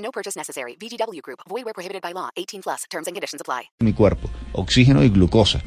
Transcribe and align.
No 0.00 0.10
purchase 0.10 0.36
necessary. 0.38 0.76
VGW 0.80 1.20
Group. 1.22 1.40
Void 1.48 1.64
where 1.64 1.74
prohibited 1.74 2.02
by 2.02 2.12
law. 2.12 2.30
18 2.36 2.62
plus. 2.62 2.84
Terms 2.90 3.06
and 3.06 3.14
conditions 3.14 3.40
apply. 3.40 3.70
mi 3.80 3.92
cuerpo, 3.92 4.28
oxígeno 4.52 5.02
y 5.04 5.08
glucosa. 5.10 5.60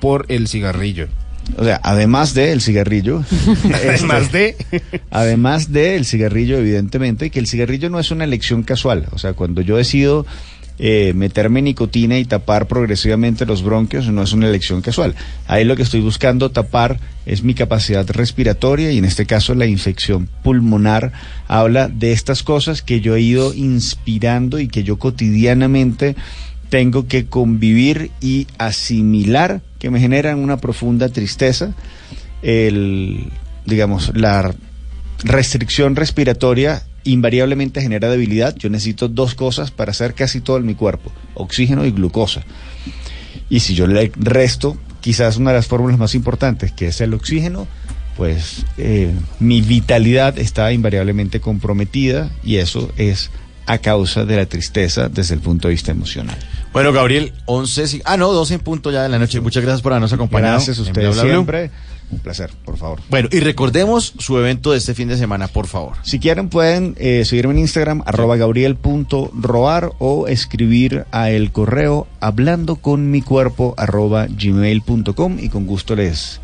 por 0.00 0.24
el 0.28 0.48
cigarrillo. 0.48 1.08
O 1.58 1.64
sea, 1.64 1.80
además 1.82 2.32
de 2.32 2.52
el 2.52 2.60
cigarrillo, 2.60 3.22
Además 3.74 4.30
de... 4.32 4.56
además 5.10 5.72
de 5.72 5.96
el 5.96 6.06
cigarrillo, 6.06 6.56
evidentemente, 6.58 7.26
y 7.26 7.30
que 7.30 7.40
el 7.40 7.46
cigarrillo 7.48 7.90
no 7.90 7.98
es 7.98 8.10
una 8.10 8.24
elección 8.24 8.62
casual. 8.62 9.08
O 9.12 9.18
sea, 9.18 9.32
cuando 9.34 9.60
yo 9.60 9.76
decido 9.76 10.24
eh, 10.82 11.12
meterme 11.14 11.60
nicotina 11.60 12.18
y 12.18 12.24
tapar 12.24 12.66
progresivamente 12.66 13.44
los 13.44 13.62
bronquios, 13.62 14.08
no 14.08 14.22
es 14.22 14.32
una 14.32 14.48
elección 14.48 14.80
casual. 14.80 15.14
Ahí 15.46 15.66
lo 15.66 15.76
que 15.76 15.82
estoy 15.82 16.00
buscando 16.00 16.50
tapar 16.50 16.98
es 17.26 17.42
mi 17.42 17.52
capacidad 17.52 18.08
respiratoria 18.08 18.90
y 18.90 18.96
en 18.96 19.04
este 19.04 19.26
caso 19.26 19.54
la 19.54 19.66
infección 19.66 20.26
pulmonar 20.42 21.12
habla 21.48 21.88
de 21.88 22.12
estas 22.12 22.42
cosas 22.42 22.80
que 22.80 23.02
yo 23.02 23.14
he 23.14 23.20
ido 23.20 23.52
inspirando 23.52 24.58
y 24.58 24.68
que 24.68 24.82
yo 24.82 24.98
cotidianamente 24.98 26.16
tengo 26.70 27.06
que 27.06 27.26
convivir 27.26 28.10
y 28.22 28.46
asimilar 28.56 29.60
que 29.78 29.90
me 29.90 30.00
generan 30.00 30.38
una 30.38 30.56
profunda 30.56 31.10
tristeza. 31.10 31.74
El, 32.40 33.26
digamos, 33.66 34.12
la 34.14 34.54
restricción 35.24 35.94
respiratoria 35.94 36.84
invariablemente 37.04 37.80
genera 37.80 38.08
debilidad. 38.08 38.54
Yo 38.56 38.68
necesito 38.70 39.08
dos 39.08 39.34
cosas 39.34 39.70
para 39.70 39.90
hacer 39.92 40.14
casi 40.14 40.40
todo 40.40 40.56
en 40.58 40.66
mi 40.66 40.74
cuerpo, 40.74 41.12
oxígeno 41.34 41.84
y 41.86 41.90
glucosa. 41.90 42.42
Y 43.48 43.60
si 43.60 43.74
yo 43.74 43.86
le 43.86 44.12
resto 44.16 44.76
quizás 45.00 45.36
una 45.36 45.50
de 45.50 45.56
las 45.56 45.66
fórmulas 45.66 45.98
más 45.98 46.14
importantes, 46.14 46.72
que 46.72 46.88
es 46.88 47.00
el 47.00 47.14
oxígeno, 47.14 47.66
pues 48.16 48.64
eh, 48.76 49.12
mi 49.38 49.62
vitalidad 49.62 50.38
está 50.38 50.72
invariablemente 50.72 51.40
comprometida 51.40 52.30
y 52.44 52.56
eso 52.56 52.90
es 52.96 53.30
a 53.66 53.78
causa 53.78 54.24
de 54.24 54.36
la 54.36 54.46
tristeza 54.46 55.08
desde 55.08 55.34
el 55.34 55.40
punto 55.40 55.68
de 55.68 55.74
vista 55.74 55.90
emocional. 55.92 56.36
Bueno, 56.72 56.92
Gabriel, 56.92 57.32
11... 57.46 57.86
si- 57.86 58.02
Ah, 58.04 58.16
no, 58.16 58.32
12 58.32 58.54
en 58.54 58.60
punto 58.60 58.90
ya 58.90 59.02
de 59.04 59.08
la 59.08 59.18
noche. 59.18 59.40
Muchas 59.40 59.62
gracias 59.62 59.80
por 59.82 59.92
habernos 59.92 60.12
acompañado. 60.12 60.54
Gracias 60.56 60.78
a 60.78 60.82
ustedes 60.82 61.16
siempre. 61.16 61.70
Un 62.10 62.18
placer, 62.18 62.50
por 62.64 62.76
favor. 62.76 63.00
Bueno, 63.08 63.28
y 63.30 63.40
recordemos 63.40 64.14
su 64.18 64.38
evento 64.38 64.72
de 64.72 64.78
este 64.78 64.94
fin 64.94 65.08
de 65.08 65.16
semana, 65.16 65.48
por 65.48 65.66
favor. 65.66 65.96
Si 66.02 66.18
quieren 66.18 66.48
pueden 66.48 66.94
eh, 66.98 67.24
seguirme 67.24 67.54
en 67.54 67.60
Instagram, 67.60 68.02
arroba 68.04 68.36
gabriel.roar 68.36 69.92
o 69.98 70.26
escribir 70.26 71.04
a 71.12 71.30
el 71.30 71.52
correo 71.52 72.06
hablando 72.20 72.76
con 72.76 73.10
mi 73.10 73.22
cuerpo 73.22 73.74
arroba 73.76 74.26
gmail.com 74.26 75.38
y 75.38 75.48
con 75.48 75.66
gusto 75.66 75.94
les 75.94 76.40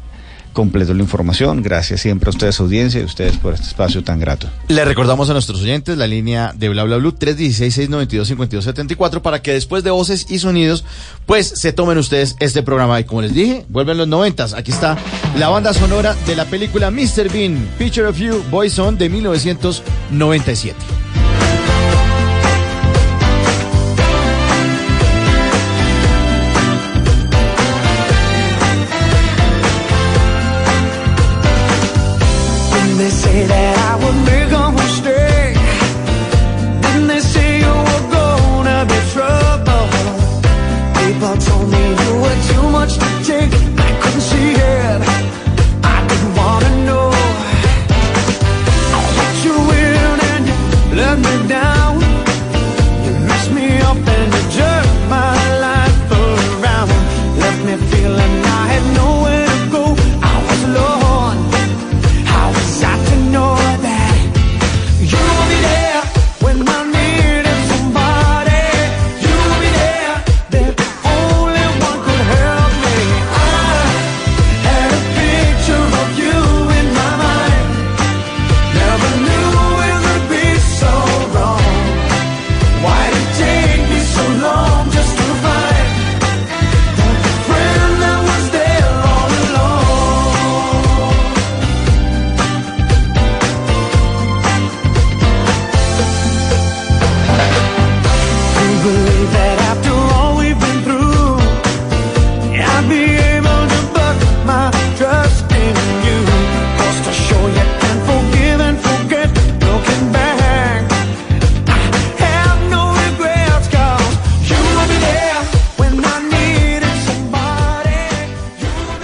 completo 0.57 0.93
la 0.95 1.03
información. 1.03 1.63
Gracias 1.63 2.01
siempre 2.01 2.29
a 2.29 2.31
ustedes 2.31 2.59
audiencia 2.59 2.99
y 2.99 3.03
a 3.03 3.07
ustedes 3.07 3.37
por 3.37 3.53
este 3.53 3.67
espacio 3.67 4.03
tan 4.03 4.19
grato. 4.19 4.49
Le 4.69 4.87
recordamos 4.87 5.29
a 5.29 5.35
nuestros 5.35 5.61
oyentes 5.61 5.99
la 5.99 6.07
línea 6.07 6.55
de 6.57 6.71
Bla 6.71 6.85
Bla 6.85 6.97
Blue 6.97 7.13
316-692-5274 7.13 9.21
para 9.21 9.43
que 9.43 9.53
después 9.53 9.85
de 9.85 9.91
voces 9.91 10.25
y 10.31 10.39
sonidos, 10.39 10.87
pues 11.27 11.53
se 11.57 11.75
tomen 11.75 11.99
ustedes 11.99 12.37
este 12.41 12.63
programa. 12.63 12.99
Y 12.99 13.05
como 13.05 13.21
les 13.21 13.35
dije, 13.35 13.67
vuelven 13.69 13.99
los 13.99 14.09
noventas. 14.09 14.55
Aquí 14.55 14.73
está 14.73 14.97
la 15.37 15.51
banda 15.51 15.75
sonora 15.75 16.17
de 16.27 16.35
la 16.35 16.47
película 16.47 16.91
Mr. 16.91 17.31
Bean, 17.31 17.69
Picture 17.79 18.07
of 18.07 18.17
You, 18.17 18.43
Boyzone 18.51 18.97
de 18.97 19.11
1997. 19.11 20.75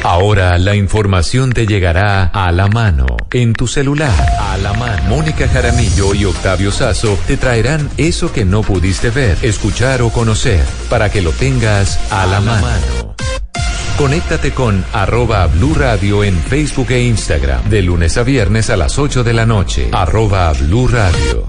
Ahora 0.04 0.58
la 0.58 0.74
información 0.74 1.52
te 1.52 1.64
llegará 1.64 2.24
a 2.24 2.50
la 2.50 2.66
mano, 2.66 3.06
en 3.30 3.52
tu 3.52 3.68
celular, 3.68 4.12
a 4.40 4.56
la 4.58 4.72
mano. 4.72 5.00
Mónica 5.08 5.46
Jaramillo 5.46 6.12
y 6.14 6.24
Octavio 6.24 6.72
Sazo 6.72 7.16
te 7.28 7.36
traerán 7.36 7.88
eso 7.96 8.32
que 8.32 8.44
no 8.44 8.62
pudiste 8.62 9.10
ver, 9.10 9.38
escuchar 9.42 10.02
o 10.02 10.10
conocer, 10.10 10.64
para 10.90 11.08
que 11.08 11.22
lo 11.22 11.30
tengas 11.30 12.00
a 12.10 12.26
la 12.26 12.40
mano. 12.40 13.14
Conéctate 13.96 14.50
con 14.50 14.84
arroba 14.92 15.46
Blue 15.46 15.74
Radio 15.74 16.24
en 16.24 16.36
Facebook 16.36 16.90
e 16.90 17.04
Instagram, 17.04 17.69
de 17.70 17.82
lunes 17.82 18.16
a 18.16 18.24
viernes 18.24 18.70
a 18.70 18.76
las 18.76 18.98
8 18.98 19.22
de 19.22 19.32
la 19.32 19.46
noche, 19.46 19.88
arroba 19.92 20.52
Blue 20.54 20.88
Radio. 20.88 21.46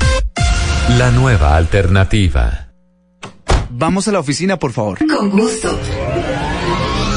La 1.00 1.10
nueva 1.10 1.56
alternativa. 1.56 2.68
Vamos 3.72 4.08
a 4.08 4.12
la 4.12 4.20
oficina, 4.20 4.60
por 4.60 4.72
favor. 4.74 5.00
Con 5.08 5.32
gusto. 5.32 5.76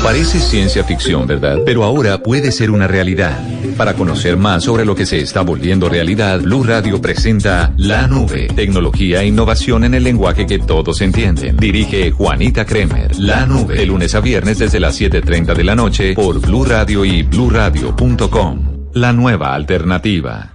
Parece 0.06 0.38
ciencia 0.38 0.84
ficción, 0.84 1.26
¿verdad? 1.26 1.58
Pero 1.66 1.82
ahora 1.82 2.22
puede 2.22 2.52
ser 2.52 2.70
una 2.70 2.86
realidad. 2.86 3.40
Para 3.76 3.94
conocer 3.94 4.36
más 4.36 4.62
sobre 4.62 4.84
lo 4.84 4.94
que 4.94 5.04
se 5.04 5.18
está 5.18 5.40
volviendo 5.40 5.88
realidad, 5.88 6.40
Blue 6.42 6.62
Radio 6.62 7.02
presenta 7.02 7.74
La 7.76 8.06
Nube, 8.06 8.46
tecnología 8.54 9.22
e 9.22 9.26
innovación 9.26 9.82
en 9.82 9.94
el 9.94 10.04
lenguaje 10.04 10.46
que 10.46 10.60
todos 10.60 11.00
entienden. 11.00 11.56
Dirige 11.56 12.12
Juanita 12.12 12.64
Kremer. 12.64 13.18
La 13.18 13.46
Nube, 13.46 13.74
de 13.74 13.84
lunes 13.84 14.14
a 14.14 14.20
viernes 14.20 14.60
desde 14.60 14.78
las 14.78 15.00
7.30 15.00 15.56
de 15.56 15.64
la 15.64 15.74
noche 15.74 16.14
por 16.14 16.40
Blue 16.40 16.64
Radio 16.64 17.04
y 17.04 17.24
bluradio.com. 17.24 18.90
La 18.92 19.12
nueva 19.12 19.56
alternativa. 19.56 20.54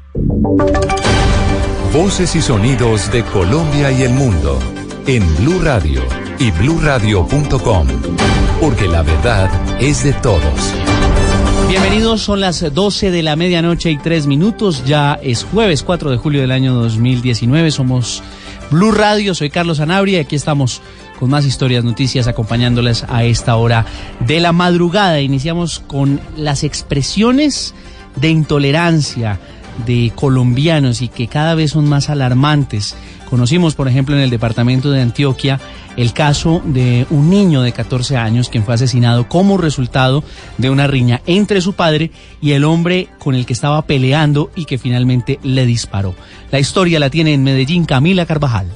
Voces 1.93 2.37
y 2.37 2.41
sonidos 2.41 3.11
de 3.11 3.23
Colombia 3.23 3.91
y 3.91 4.03
el 4.03 4.13
mundo 4.13 4.57
en 5.07 5.23
Blue 5.35 5.59
Radio 5.61 6.01
y 6.39 6.51
bluradio.com, 6.51 7.87
porque 8.61 8.87
la 8.87 9.01
verdad 9.01 9.49
es 9.81 10.03
de 10.03 10.13
todos. 10.13 10.73
Bienvenidos, 11.67 12.21
son 12.21 12.41
las 12.41 12.73
12 12.73 13.09
de 13.09 13.23
la 13.23 13.35
medianoche 13.35 13.89
y 13.89 13.97
3 13.97 14.27
minutos. 14.27 14.83
Ya 14.85 15.19
es 15.21 15.43
jueves 15.43 15.81
4 15.81 16.11
de 16.11 16.17
julio 16.17 16.41
del 16.41 16.51
año 16.51 16.75
2019. 16.75 17.71
Somos 17.71 18.21
Blue 18.69 18.91
Radio. 18.91 19.33
Soy 19.33 19.49
Carlos 19.49 19.79
Anabria 19.79 20.19
y 20.19 20.21
aquí 20.21 20.35
estamos 20.35 20.83
con 21.19 21.31
más 21.31 21.45
historias, 21.45 21.83
noticias, 21.83 22.27
acompañándoles 22.27 23.03
a 23.09 23.23
esta 23.23 23.55
hora 23.55 23.87
de 24.19 24.39
la 24.39 24.51
madrugada. 24.51 25.19
Iniciamos 25.21 25.79
con 25.79 26.21
las 26.37 26.63
expresiones 26.63 27.73
de 28.15 28.29
intolerancia 28.29 29.39
de 29.87 30.11
colombianos 30.13 31.01
y 31.01 31.07
que 31.07 31.27
cada 31.27 31.55
vez 31.55 31.71
son 31.71 31.89
más 31.89 32.11
alarmantes. 32.11 32.95
Conocimos, 33.31 33.75
por 33.75 33.87
ejemplo, 33.87 34.13
en 34.13 34.21
el 34.21 34.29
departamento 34.29 34.91
de 34.91 35.01
Antioquia 35.01 35.57
el 35.95 36.11
caso 36.11 36.61
de 36.65 37.07
un 37.09 37.29
niño 37.29 37.61
de 37.61 37.71
14 37.71 38.17
años 38.17 38.49
quien 38.49 38.65
fue 38.65 38.73
asesinado 38.73 39.29
como 39.29 39.57
resultado 39.57 40.21
de 40.57 40.69
una 40.69 40.85
riña 40.85 41.21
entre 41.25 41.61
su 41.61 41.71
padre 41.71 42.11
y 42.41 42.51
el 42.51 42.65
hombre 42.65 43.07
con 43.19 43.33
el 43.33 43.45
que 43.45 43.53
estaba 43.53 43.83
peleando 43.83 44.51
y 44.53 44.65
que 44.65 44.77
finalmente 44.77 45.39
le 45.43 45.65
disparó. 45.65 46.13
La 46.51 46.59
historia 46.59 46.99
la 46.99 47.09
tiene 47.09 47.33
en 47.33 47.45
Medellín 47.45 47.85
Camila 47.85 48.25
Carvajal. 48.25 48.67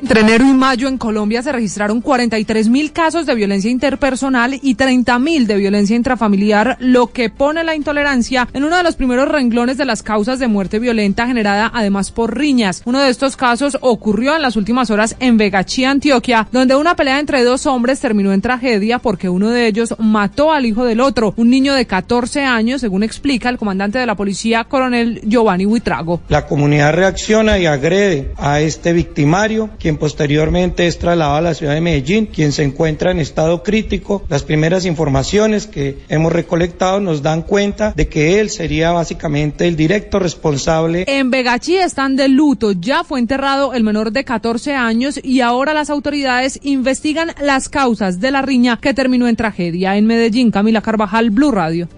Entre 0.00 0.20
enero 0.20 0.44
y 0.46 0.54
mayo 0.54 0.86
en 0.86 0.96
Colombia 0.96 1.42
se 1.42 1.50
registraron 1.50 2.00
43 2.00 2.68
mil 2.68 2.92
casos 2.92 3.26
de 3.26 3.34
violencia 3.34 3.68
interpersonal 3.68 4.58
y 4.62 4.76
30 4.76 5.18
mil 5.18 5.48
de 5.48 5.56
violencia 5.56 5.96
intrafamiliar, 5.96 6.76
lo 6.78 7.08
que 7.08 7.30
pone 7.30 7.64
la 7.64 7.74
intolerancia 7.74 8.48
en 8.52 8.62
uno 8.62 8.76
de 8.76 8.84
los 8.84 8.94
primeros 8.94 9.28
renglones 9.28 9.76
de 9.76 9.84
las 9.84 10.04
causas 10.04 10.38
de 10.38 10.46
muerte 10.46 10.78
violenta 10.78 11.26
generada 11.26 11.70
además 11.74 12.12
por 12.12 12.38
riñas. 12.38 12.82
Uno 12.84 13.00
de 13.00 13.10
estos 13.10 13.36
casos 13.36 13.76
ocurrió 13.80 14.36
en 14.36 14.42
las 14.42 14.54
últimas 14.54 14.90
horas 14.90 15.16
en 15.18 15.36
Vegachí, 15.36 15.84
Antioquia, 15.84 16.46
donde 16.52 16.76
una 16.76 16.94
pelea 16.94 17.18
entre 17.18 17.42
dos 17.42 17.66
hombres 17.66 17.98
terminó 17.98 18.32
en 18.32 18.40
tragedia 18.40 19.00
porque 19.00 19.28
uno 19.28 19.50
de 19.50 19.66
ellos 19.66 19.96
mató 19.98 20.52
al 20.52 20.64
hijo 20.64 20.84
del 20.84 21.00
otro, 21.00 21.34
un 21.36 21.50
niño 21.50 21.74
de 21.74 21.86
14 21.86 22.42
años, 22.42 22.82
según 22.82 23.02
explica 23.02 23.48
el 23.48 23.58
comandante 23.58 23.98
de 23.98 24.06
la 24.06 24.14
policía, 24.14 24.62
coronel 24.62 25.20
Giovanni 25.24 25.66
Huitrago. 25.66 26.20
La 26.28 26.46
comunidad 26.46 26.94
reacciona 26.94 27.58
y 27.58 27.66
agrede 27.66 28.32
a 28.36 28.60
este 28.60 28.92
victimario, 28.92 29.70
quien 29.88 29.96
posteriormente 29.96 30.86
es 30.86 30.98
trasladado 30.98 31.36
a 31.36 31.40
la 31.40 31.54
ciudad 31.54 31.72
de 31.72 31.80
Medellín, 31.80 32.26
quien 32.26 32.52
se 32.52 32.62
encuentra 32.62 33.10
en 33.10 33.20
estado 33.20 33.62
crítico. 33.62 34.22
Las 34.28 34.42
primeras 34.42 34.84
informaciones 34.84 35.66
que 35.66 36.00
hemos 36.10 36.30
recolectado 36.30 37.00
nos 37.00 37.22
dan 37.22 37.40
cuenta 37.40 37.94
de 37.96 38.06
que 38.06 38.38
él 38.38 38.50
sería 38.50 38.92
básicamente 38.92 39.66
el 39.66 39.76
directo 39.76 40.18
responsable. 40.18 41.06
En 41.08 41.30
Vegachí 41.30 41.78
están 41.78 42.16
de 42.16 42.28
luto. 42.28 42.72
Ya 42.72 43.02
fue 43.02 43.18
enterrado 43.18 43.72
el 43.72 43.82
menor 43.82 44.12
de 44.12 44.24
14 44.24 44.74
años 44.74 45.18
y 45.22 45.40
ahora 45.40 45.72
las 45.72 45.88
autoridades 45.88 46.60
investigan 46.62 47.30
las 47.40 47.70
causas 47.70 48.20
de 48.20 48.30
la 48.30 48.42
riña 48.42 48.78
que 48.82 48.92
terminó 48.92 49.26
en 49.26 49.36
tragedia. 49.36 49.96
En 49.96 50.04
Medellín, 50.04 50.50
Camila 50.50 50.82
Carvajal, 50.82 51.30
Blue 51.30 51.50
Radio. 51.50 51.88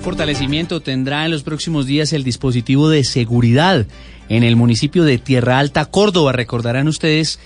Fortalecimiento 0.00 0.80
tendrá 0.80 1.26
en 1.26 1.30
los 1.30 1.42
próximos 1.42 1.84
días 1.84 2.14
el 2.14 2.24
dispositivo 2.24 2.88
de 2.88 3.04
seguridad 3.04 3.86
en 4.32 4.44
el 4.44 4.56
municipio 4.56 5.04
de 5.04 5.18
Tierra 5.18 5.58
Alta, 5.58 5.84
Córdoba. 5.84 6.32
Recordarán 6.32 6.88
ustedes 6.88 7.38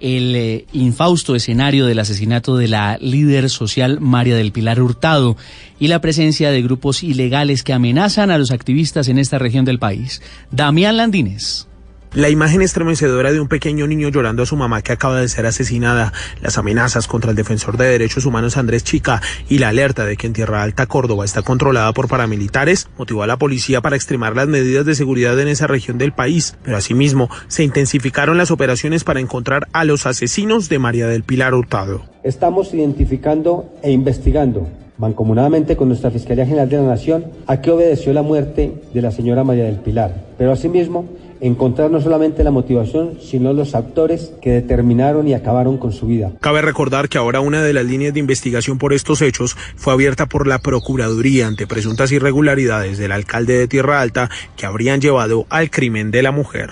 el 0.00 0.34
eh, 0.34 0.64
infausto 0.72 1.36
escenario 1.36 1.84
del 1.84 1.98
asesinato 1.98 2.56
de 2.56 2.68
la 2.68 2.96
líder 3.00 3.50
social 3.50 4.00
María 4.00 4.34
del 4.34 4.50
Pilar 4.50 4.80
Hurtado 4.80 5.36
y 5.78 5.88
la 5.88 6.00
presencia 6.00 6.50
de 6.50 6.62
grupos 6.62 7.02
ilegales 7.02 7.62
que 7.62 7.74
amenazan 7.74 8.30
a 8.30 8.38
los 8.38 8.50
activistas 8.50 9.08
en 9.08 9.18
esta 9.18 9.38
región 9.38 9.66
del 9.66 9.78
país. 9.78 10.22
Damián 10.50 10.96
Landines. 10.96 11.68
La 12.14 12.28
imagen 12.28 12.60
estremecedora 12.60 13.32
de 13.32 13.40
un 13.40 13.48
pequeño 13.48 13.86
niño 13.86 14.10
llorando 14.10 14.42
a 14.42 14.46
su 14.46 14.54
mamá 14.54 14.82
que 14.82 14.92
acaba 14.92 15.18
de 15.18 15.28
ser 15.28 15.46
asesinada, 15.46 16.12
las 16.42 16.58
amenazas 16.58 17.06
contra 17.06 17.30
el 17.30 17.36
defensor 17.36 17.78
de 17.78 17.86
derechos 17.86 18.26
humanos 18.26 18.58
Andrés 18.58 18.84
Chica 18.84 19.22
y 19.48 19.60
la 19.60 19.70
alerta 19.70 20.04
de 20.04 20.18
que 20.18 20.26
en 20.26 20.34
Tierra 20.34 20.62
Alta, 20.62 20.84
Córdoba, 20.84 21.24
está 21.24 21.40
controlada 21.40 21.90
por 21.94 22.08
paramilitares, 22.08 22.90
motivó 22.98 23.22
a 23.22 23.26
la 23.26 23.38
policía 23.38 23.80
para 23.80 23.96
extremar 23.96 24.36
las 24.36 24.46
medidas 24.46 24.84
de 24.84 24.94
seguridad 24.94 25.40
en 25.40 25.48
esa 25.48 25.66
región 25.66 25.96
del 25.96 26.12
país, 26.12 26.54
pero 26.62 26.76
asimismo 26.76 27.30
se 27.48 27.64
intensificaron 27.64 28.36
las 28.36 28.50
operaciones 28.50 29.04
para 29.04 29.20
encontrar 29.20 29.68
a 29.72 29.86
los 29.86 30.04
asesinos 30.04 30.68
de 30.68 30.78
María 30.78 31.06
del 31.06 31.22
Pilar 31.22 31.54
Hurtado. 31.54 32.02
Estamos 32.24 32.74
identificando 32.74 33.72
e 33.82 33.90
investigando 33.90 34.68
mancomunadamente 34.98 35.76
con 35.76 35.88
nuestra 35.88 36.10
Fiscalía 36.10 36.44
General 36.44 36.68
de 36.68 36.76
la 36.76 36.82
Nación, 36.82 37.24
a 37.46 37.62
qué 37.62 37.70
obedeció 37.70 38.12
la 38.12 38.22
muerte 38.22 38.74
de 38.92 39.02
la 39.02 39.10
señora 39.10 39.42
María 39.44 39.64
del 39.64 39.76
Pilar, 39.76 40.26
pero 40.36 40.52
asimismo 40.52 41.08
encontrar 41.42 41.90
no 41.90 42.00
solamente 42.00 42.44
la 42.44 42.52
motivación, 42.52 43.18
sino 43.20 43.52
los 43.52 43.74
actores 43.74 44.32
que 44.40 44.52
determinaron 44.52 45.26
y 45.26 45.34
acabaron 45.34 45.76
con 45.76 45.92
su 45.92 46.06
vida. 46.06 46.30
Cabe 46.40 46.62
recordar 46.62 47.08
que 47.08 47.18
ahora 47.18 47.40
una 47.40 47.62
de 47.62 47.72
las 47.72 47.84
líneas 47.84 48.14
de 48.14 48.20
investigación 48.20 48.78
por 48.78 48.92
estos 48.92 49.20
hechos 49.22 49.56
fue 49.76 49.92
abierta 49.92 50.26
por 50.26 50.46
la 50.46 50.60
Procuraduría 50.60 51.48
ante 51.48 51.66
presuntas 51.66 52.12
irregularidades 52.12 52.96
del 52.96 53.10
alcalde 53.10 53.58
de 53.58 53.66
Tierra 53.66 54.00
Alta 54.00 54.30
que 54.56 54.66
habrían 54.66 55.00
llevado 55.00 55.46
al 55.50 55.70
crimen 55.70 56.12
de 56.12 56.22
la 56.22 56.30
mujer. 56.30 56.70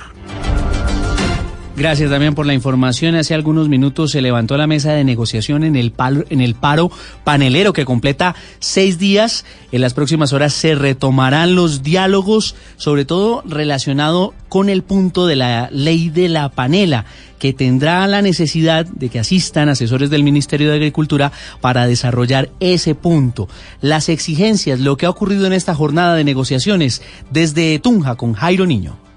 Gracias 1.81 2.11
también 2.11 2.35
por 2.35 2.44
la 2.44 2.53
información. 2.53 3.15
Hace 3.15 3.32
algunos 3.32 3.71
minutos 3.71 4.11
se 4.11 4.21
levantó 4.21 4.59
la 4.59 4.67
mesa 4.67 4.93
de 4.93 5.03
negociación 5.03 5.65
en 5.65 5.77
el, 5.77 5.93
palo, 5.93 6.27
en 6.29 6.43
el 6.43 6.55
paro 6.55 6.91
panelero 7.25 7.73
que 7.73 7.87
completa 7.87 8.35
seis 8.59 8.99
días. 8.99 9.47
En 9.73 9.81
las 9.81 9.94
próximas 9.94 10.35
horas 10.35 10.53
se 10.53 10.75
retomarán 10.75 11.55
los 11.55 11.82
diálogos, 11.82 12.55
sobre 12.77 13.06
todo 13.06 13.43
relacionado 13.47 14.35
con 14.50 14.69
el 14.69 14.82
punto 14.82 15.27
de 15.27 15.37
la 15.37 15.71
ley 15.73 16.11
de 16.11 16.29
la 16.29 16.50
panela 16.50 17.06
que 17.38 17.55
tendrá 17.55 18.06
la 18.06 18.21
necesidad 18.21 18.85
de 18.85 19.09
que 19.09 19.19
asistan 19.19 19.71
asesores 19.71 20.11
del 20.11 20.23
Ministerio 20.23 20.69
de 20.69 20.77
Agricultura 20.77 21.32
para 21.62 21.87
desarrollar 21.87 22.50
ese 22.61 22.94
punto. 22.94 23.49
Las 23.81 24.11
exigencias, 24.11 24.81
lo 24.81 24.99
que 24.99 25.06
ha 25.06 25.11
ocurrido 25.11 25.47
en 25.47 25.55
esta 25.55 25.75
jornada 25.75 26.15
de 26.15 26.25
negociaciones 26.25 27.00
desde 27.31 27.79
Tunja 27.79 28.17
con 28.17 28.35
Jairo 28.35 28.67
Niño. 28.67 29.09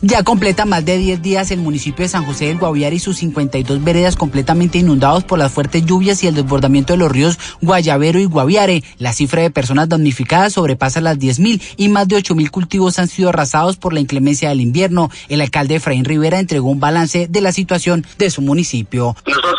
Ya 0.00 0.22
completa 0.22 0.64
más 0.64 0.84
de 0.84 0.96
10 0.96 1.22
días 1.22 1.50
el 1.50 1.58
municipio 1.58 2.04
de 2.04 2.08
San 2.08 2.24
José 2.24 2.46
del 2.46 2.58
Guaviare 2.58 2.94
y 2.94 3.00
sus 3.00 3.16
52 3.16 3.82
veredas 3.82 4.14
completamente 4.14 4.78
inundados 4.78 5.24
por 5.24 5.40
las 5.40 5.50
fuertes 5.50 5.84
lluvias 5.84 6.22
y 6.22 6.28
el 6.28 6.36
desbordamiento 6.36 6.92
de 6.92 7.00
los 7.00 7.10
ríos 7.10 7.36
Guayavero 7.62 8.20
y 8.20 8.26
Guaviare. 8.26 8.84
La 8.98 9.12
cifra 9.12 9.42
de 9.42 9.50
personas 9.50 9.88
damnificadas 9.88 10.52
sobrepasa 10.52 11.00
las 11.00 11.18
10.000 11.18 11.60
y 11.76 11.88
más 11.88 12.06
de 12.06 12.14
8.000 12.14 12.48
cultivos 12.50 13.00
han 13.00 13.08
sido 13.08 13.30
arrasados 13.30 13.76
por 13.76 13.92
la 13.92 13.98
inclemencia 13.98 14.50
del 14.50 14.60
invierno. 14.60 15.10
El 15.28 15.40
alcalde 15.40 15.74
Efraín 15.74 16.04
Rivera 16.04 16.38
entregó 16.38 16.70
un 16.70 16.78
balance 16.78 17.26
de 17.28 17.40
la 17.40 17.50
situación 17.50 18.06
de 18.18 18.30
su 18.30 18.40
municipio. 18.40 19.16
Nosotros 19.26 19.56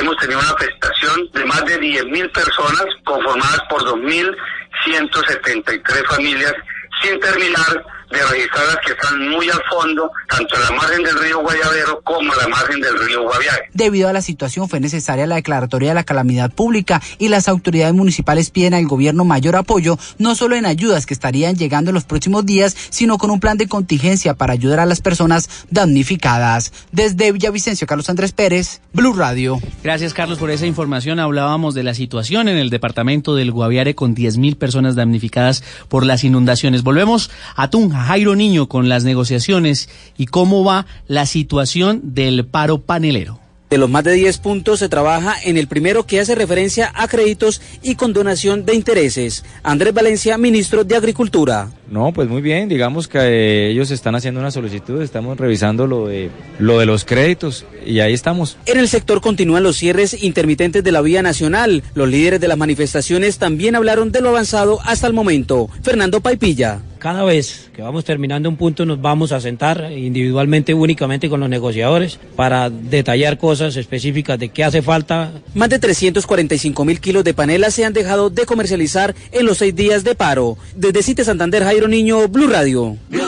hemos 0.00 0.16
tenido 0.16 0.40
una 0.40 0.50
afectación 0.50 1.30
de 1.32 1.44
más 1.44 1.64
de 1.66 1.80
10.000 1.80 2.32
personas 2.32 2.84
conformadas 3.04 3.60
por 3.70 3.84
2.173 3.84 6.04
familias 6.08 6.52
sin 7.00 7.20
terminar 7.20 7.97
de 8.10 8.22
registradas 8.24 8.78
que 8.84 8.92
están 8.92 9.28
muy 9.28 9.48
al 9.50 9.60
fondo, 9.70 10.10
tanto 10.28 10.54
en 10.56 10.62
la 10.62 10.70
margen 10.70 11.02
del 11.02 11.18
río 11.18 11.40
Guayavero 11.40 12.00
como 12.02 12.32
en 12.32 12.38
la 12.38 12.48
margen 12.48 12.80
del 12.80 12.98
río 13.06 13.22
Guaviare. 13.22 13.68
Debido 13.74 14.08
a 14.08 14.12
la 14.12 14.22
situación 14.22 14.68
fue 14.68 14.80
necesaria 14.80 15.26
la 15.26 15.36
declaratoria 15.36 15.90
de 15.90 15.94
la 15.94 16.04
calamidad 16.04 16.50
pública 16.50 17.02
y 17.18 17.28
las 17.28 17.48
autoridades 17.48 17.94
municipales 17.94 18.50
piden 18.50 18.74
al 18.74 18.86
gobierno 18.86 19.24
mayor 19.24 19.56
apoyo, 19.56 19.98
no 20.18 20.34
solo 20.34 20.56
en 20.56 20.66
ayudas 20.66 21.06
que 21.06 21.14
estarían 21.14 21.56
llegando 21.56 21.90
en 21.90 21.94
los 21.94 22.04
próximos 22.04 22.46
días, 22.46 22.76
sino 22.90 23.18
con 23.18 23.30
un 23.30 23.40
plan 23.40 23.58
de 23.58 23.68
contingencia 23.68 24.34
para 24.34 24.54
ayudar 24.54 24.80
a 24.80 24.86
las 24.86 25.00
personas 25.00 25.66
damnificadas. 25.70 26.72
Desde 26.92 27.32
Villavicencio, 27.32 27.86
Carlos 27.86 28.08
Andrés 28.08 28.32
Pérez, 28.32 28.80
Blue 28.92 29.12
Radio. 29.12 29.60
Gracias, 29.82 30.14
Carlos, 30.14 30.38
por 30.38 30.50
esa 30.50 30.66
información. 30.66 31.20
Hablábamos 31.20 31.74
de 31.74 31.82
la 31.82 31.94
situación 31.94 32.48
en 32.48 32.56
el 32.56 32.70
departamento 32.70 33.34
del 33.34 33.52
Guaviare 33.52 33.94
con 33.94 34.14
10.000 34.14 34.56
personas 34.56 34.94
damnificadas 34.94 35.62
por 35.88 36.06
las 36.06 36.24
inundaciones. 36.24 36.82
Volvemos 36.82 37.30
a 37.54 37.68
Tunja. 37.70 37.97
Jairo 37.98 38.36
Niño 38.36 38.68
con 38.68 38.88
las 38.88 39.04
negociaciones 39.04 39.88
y 40.16 40.26
cómo 40.26 40.64
va 40.64 40.86
la 41.06 41.26
situación 41.26 42.00
del 42.14 42.46
paro 42.46 42.82
panelero. 42.82 43.40
De 43.70 43.76
los 43.76 43.90
más 43.90 44.04
de 44.04 44.12
10 44.12 44.38
puntos 44.38 44.78
se 44.78 44.88
trabaja 44.88 45.36
en 45.44 45.58
el 45.58 45.68
primero 45.68 46.06
que 46.06 46.20
hace 46.20 46.34
referencia 46.34 46.90
a 46.94 47.06
créditos 47.06 47.60
y 47.82 47.96
condonación 47.96 48.64
de 48.64 48.74
intereses. 48.74 49.44
Andrés 49.62 49.92
Valencia, 49.92 50.38
ministro 50.38 50.84
de 50.84 50.96
Agricultura. 50.96 51.70
No, 51.90 52.12
pues 52.12 52.28
muy 52.28 52.42
bien, 52.42 52.68
digamos 52.68 53.08
que 53.08 53.18
eh, 53.18 53.70
ellos 53.70 53.90
están 53.90 54.14
haciendo 54.14 54.40
una 54.40 54.50
solicitud, 54.50 55.00
estamos 55.00 55.38
revisando 55.38 55.86
lo 55.86 56.06
de, 56.08 56.30
lo 56.58 56.78
de 56.78 56.86
los 56.86 57.04
créditos 57.04 57.64
y 57.84 58.00
ahí 58.00 58.12
estamos. 58.12 58.58
En 58.66 58.78
el 58.78 58.88
sector 58.88 59.20
continúan 59.20 59.62
los 59.62 59.76
cierres 59.76 60.22
intermitentes 60.22 60.84
de 60.84 60.92
la 60.92 61.00
vía 61.00 61.22
nacional. 61.22 61.82
Los 61.94 62.08
líderes 62.08 62.40
de 62.40 62.48
las 62.48 62.58
manifestaciones 62.58 63.38
también 63.38 63.74
hablaron 63.74 64.12
de 64.12 64.20
lo 64.20 64.28
avanzado 64.28 64.80
hasta 64.84 65.06
el 65.06 65.14
momento. 65.14 65.68
Fernando 65.82 66.20
Paipilla. 66.20 66.82
Cada 66.98 67.22
vez 67.22 67.70
que 67.72 67.80
vamos 67.80 68.04
terminando 68.04 68.48
un 68.48 68.56
punto 68.56 68.84
nos 68.84 69.00
vamos 69.00 69.30
a 69.30 69.40
sentar 69.40 69.92
individualmente, 69.92 70.74
únicamente 70.74 71.28
con 71.28 71.38
los 71.38 71.48
negociadores, 71.48 72.18
para 72.34 72.70
detallar 72.70 73.38
cosas 73.38 73.76
específicas 73.76 74.36
de 74.36 74.48
qué 74.48 74.64
hace 74.64 74.82
falta. 74.82 75.30
Más 75.54 75.68
de 75.68 75.78
345 75.78 76.84
mil 76.84 77.00
kilos 77.00 77.22
de 77.22 77.34
panelas 77.34 77.74
se 77.74 77.84
han 77.84 77.92
dejado 77.92 78.30
de 78.30 78.46
comercializar 78.46 79.14
en 79.30 79.46
los 79.46 79.58
seis 79.58 79.76
días 79.76 80.02
de 80.02 80.16
paro. 80.16 80.58
Desde 80.74 81.04
Cite 81.04 81.24
Santander, 81.24 81.62
Jairo 81.62 81.77
Niño, 81.86 82.26
Blue 82.28 82.48
Radio. 82.48 82.96
Blue, 83.08 83.22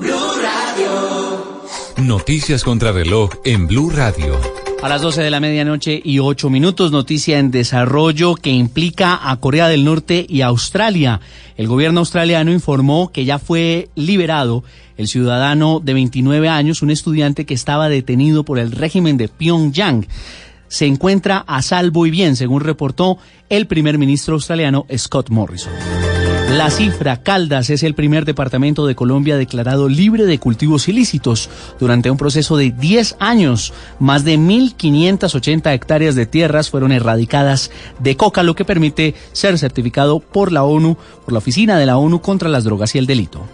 Blue 0.00 0.32
Radio. 0.42 1.62
Noticias 1.98 2.64
contra 2.64 2.90
reloj 2.90 3.30
en 3.44 3.68
Blue 3.68 3.90
Radio. 3.90 4.40
A 4.82 4.88
las 4.88 5.02
12 5.02 5.22
de 5.22 5.30
la 5.30 5.38
medianoche 5.38 6.00
y 6.02 6.18
8 6.18 6.50
minutos, 6.50 6.90
noticia 6.90 7.38
en 7.38 7.50
desarrollo 7.50 8.34
que 8.34 8.50
implica 8.50 9.30
a 9.30 9.36
Corea 9.38 9.68
del 9.68 9.84
Norte 9.84 10.26
y 10.28 10.40
Australia. 10.40 11.20
El 11.56 11.68
gobierno 11.68 12.00
australiano 12.00 12.52
informó 12.52 13.12
que 13.12 13.24
ya 13.24 13.38
fue 13.38 13.90
liberado 13.94 14.64
el 14.96 15.06
ciudadano 15.06 15.80
de 15.80 15.94
29 15.94 16.48
años, 16.48 16.82
un 16.82 16.90
estudiante 16.90 17.46
que 17.46 17.54
estaba 17.54 17.88
detenido 17.88 18.44
por 18.44 18.58
el 18.58 18.72
régimen 18.72 19.16
de 19.16 19.28
Pyongyang. 19.28 20.06
Se 20.68 20.86
encuentra 20.86 21.44
a 21.46 21.62
salvo 21.62 22.06
y 22.06 22.10
bien, 22.10 22.34
según 22.34 22.60
reportó 22.60 23.18
el 23.48 23.66
primer 23.66 23.98
ministro 23.98 24.34
australiano 24.34 24.86
Scott 24.96 25.30
Morrison. 25.30 25.72
La 26.50 26.70
cifra 26.70 27.22
Caldas 27.22 27.68
es 27.68 27.82
el 27.82 27.94
primer 27.94 28.24
departamento 28.24 28.86
de 28.86 28.94
Colombia 28.94 29.36
declarado 29.36 29.86
libre 29.86 30.24
de 30.24 30.38
cultivos 30.38 30.88
ilícitos 30.88 31.50
durante 31.78 32.10
un 32.10 32.16
proceso 32.16 32.56
de 32.56 32.70
10 32.70 33.16
años. 33.20 33.74
Más 33.98 34.24
de 34.24 34.38
1.580 34.38 35.74
hectáreas 35.74 36.14
de 36.14 36.24
tierras 36.24 36.70
fueron 36.70 36.90
erradicadas 36.92 37.70
de 37.98 38.16
coca, 38.16 38.42
lo 38.42 38.54
que 38.54 38.64
permite 38.64 39.14
ser 39.32 39.58
certificado 39.58 40.20
por 40.20 40.50
la 40.50 40.64
ONU, 40.64 40.96
por 41.24 41.32
la 41.34 41.38
Oficina 41.38 41.78
de 41.78 41.84
la 41.84 41.98
ONU 41.98 42.22
contra 42.22 42.48
las 42.48 42.64
Drogas 42.64 42.94
y 42.94 42.98
el 42.98 43.06
Delito. 43.06 43.44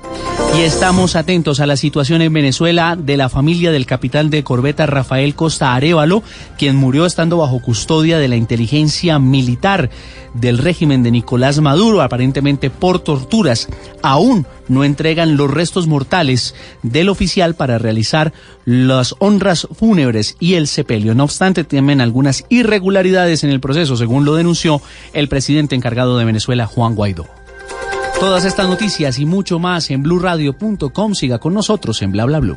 Y 0.56 0.60
estamos 0.60 1.16
atentos 1.16 1.58
a 1.58 1.66
la 1.66 1.76
situación 1.76 2.22
en 2.22 2.32
Venezuela 2.32 2.96
de 2.96 3.16
la 3.16 3.28
familia 3.28 3.72
del 3.72 3.86
capitán 3.86 4.30
de 4.30 4.44
corbeta 4.44 4.86
Rafael 4.86 5.34
Costa 5.34 5.74
Arevalo, 5.74 6.22
quien 6.56 6.76
murió 6.76 7.06
estando 7.06 7.38
bajo 7.38 7.60
custodia 7.60 8.20
de 8.20 8.28
la 8.28 8.36
inteligencia 8.36 9.18
militar 9.18 9.90
del 10.32 10.58
régimen 10.58 11.02
de 11.02 11.10
Nicolás 11.10 11.60
Maduro, 11.60 12.02
aparentemente 12.02 12.70
por 12.70 13.00
torturas. 13.00 13.68
Aún 14.00 14.46
no 14.68 14.84
entregan 14.84 15.36
los 15.36 15.50
restos 15.50 15.88
mortales 15.88 16.54
del 16.84 17.08
oficial 17.08 17.56
para 17.56 17.78
realizar 17.78 18.32
las 18.64 19.16
honras 19.18 19.66
fúnebres 19.72 20.36
y 20.38 20.54
el 20.54 20.68
sepelio. 20.68 21.16
No 21.16 21.24
obstante, 21.24 21.64
temen 21.64 22.00
algunas 22.00 22.44
irregularidades 22.48 23.42
en 23.42 23.50
el 23.50 23.58
proceso, 23.58 23.96
según 23.96 24.24
lo 24.24 24.36
denunció 24.36 24.80
el 25.14 25.26
presidente 25.26 25.74
encargado 25.74 26.16
de 26.16 26.24
Venezuela, 26.24 26.66
Juan 26.66 26.94
Guaidó. 26.94 27.43
Todas 28.24 28.46
estas 28.46 28.66
noticias 28.66 29.18
y 29.18 29.26
mucho 29.26 29.58
más 29.58 29.90
en 29.90 30.02
blurradio.com. 30.02 31.14
Siga 31.14 31.38
con 31.38 31.52
nosotros 31.52 32.00
en 32.00 32.10
Bla 32.10 32.24
Bla 32.24 32.40
Blue. 32.40 32.56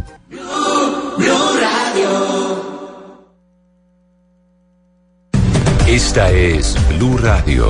Esta 5.86 6.32
es 6.32 6.74
Blue 6.98 7.18
Radio. 7.18 7.70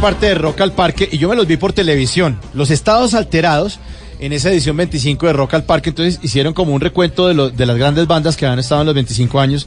Parte 0.00 0.26
de 0.26 0.34
Rock 0.34 0.60
al 0.60 0.72
Parque 0.72 1.08
y 1.10 1.18
yo 1.18 1.28
me 1.28 1.36
los 1.36 1.46
vi 1.46 1.56
por 1.56 1.72
televisión. 1.72 2.38
Los 2.54 2.70
estados 2.70 3.14
alterados 3.14 3.78
en 4.18 4.32
esa 4.32 4.50
edición 4.50 4.76
25 4.76 5.26
de 5.26 5.32
Rock 5.32 5.54
al 5.54 5.64
Parque, 5.64 5.90
entonces 5.90 6.18
hicieron 6.22 6.54
como 6.54 6.72
un 6.72 6.80
recuento 6.80 7.28
de, 7.28 7.34
lo- 7.34 7.50
de 7.50 7.66
las 7.66 7.76
grandes 7.76 8.06
bandas 8.06 8.36
que 8.36 8.46
habían 8.46 8.58
estado 8.58 8.80
en 8.82 8.86
los 8.86 8.94
25 8.94 9.40
años. 9.40 9.66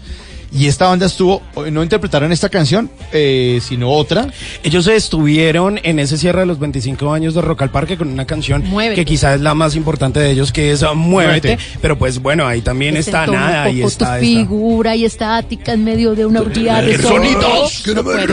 Y 0.51 0.65
esta 0.67 0.88
banda 0.88 1.05
estuvo, 1.05 1.43
no 1.71 1.83
interpretaron 1.83 2.31
esta 2.31 2.50
canción, 2.50 2.89
eh, 3.13 3.59
sino 3.62 3.91
otra. 3.91 4.27
Ellos 4.63 4.88
estuvieron 4.88 5.80
en 5.84 6.00
ese 6.00 6.18
cierre 6.18 6.42
de 6.42 6.46
los 6.46 6.60
25 6.60 7.13
años 7.13 7.34
de 7.34 7.42
Rock 7.42 7.62
al 7.62 7.72
Parque 7.72 7.98
con 7.98 8.10
una 8.10 8.25
canción 8.25 8.63
Muévete. 8.66 8.96
que 9.01 9.06
quizás 9.06 9.36
es 9.36 9.42
la 9.42 9.54
más 9.54 9.75
importante 9.75 10.20
de 10.20 10.32
ellos, 10.32 10.51
que 10.51 10.72
es 10.72 10.82
uh, 10.82 10.94
Muévete. 10.96 11.50
Muévete. 11.50 11.80
Pero 11.82 11.98
pues 11.98 12.20
bueno, 12.20 12.46
ahí 12.46 12.62
también 12.62 12.98
está 12.98 13.25
nada 13.25 13.66
poco 13.66 13.88
está 13.88 14.06
tu 14.06 14.16
esta. 14.16 14.20
figura 14.20 14.96
y 14.96 15.06
estática 15.06 15.74
en 15.74 15.84
medio 15.84 16.13
de 16.16 16.25
una 16.25 16.42
orgía 16.42 16.82
de 16.82 16.98
Sonidos 16.98 17.82
que 17.86 17.96
no 17.96 18.04
creer. 18.04 18.30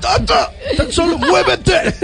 Tan 0.00 0.92
solo 0.92 1.18
muévete. 1.18 1.94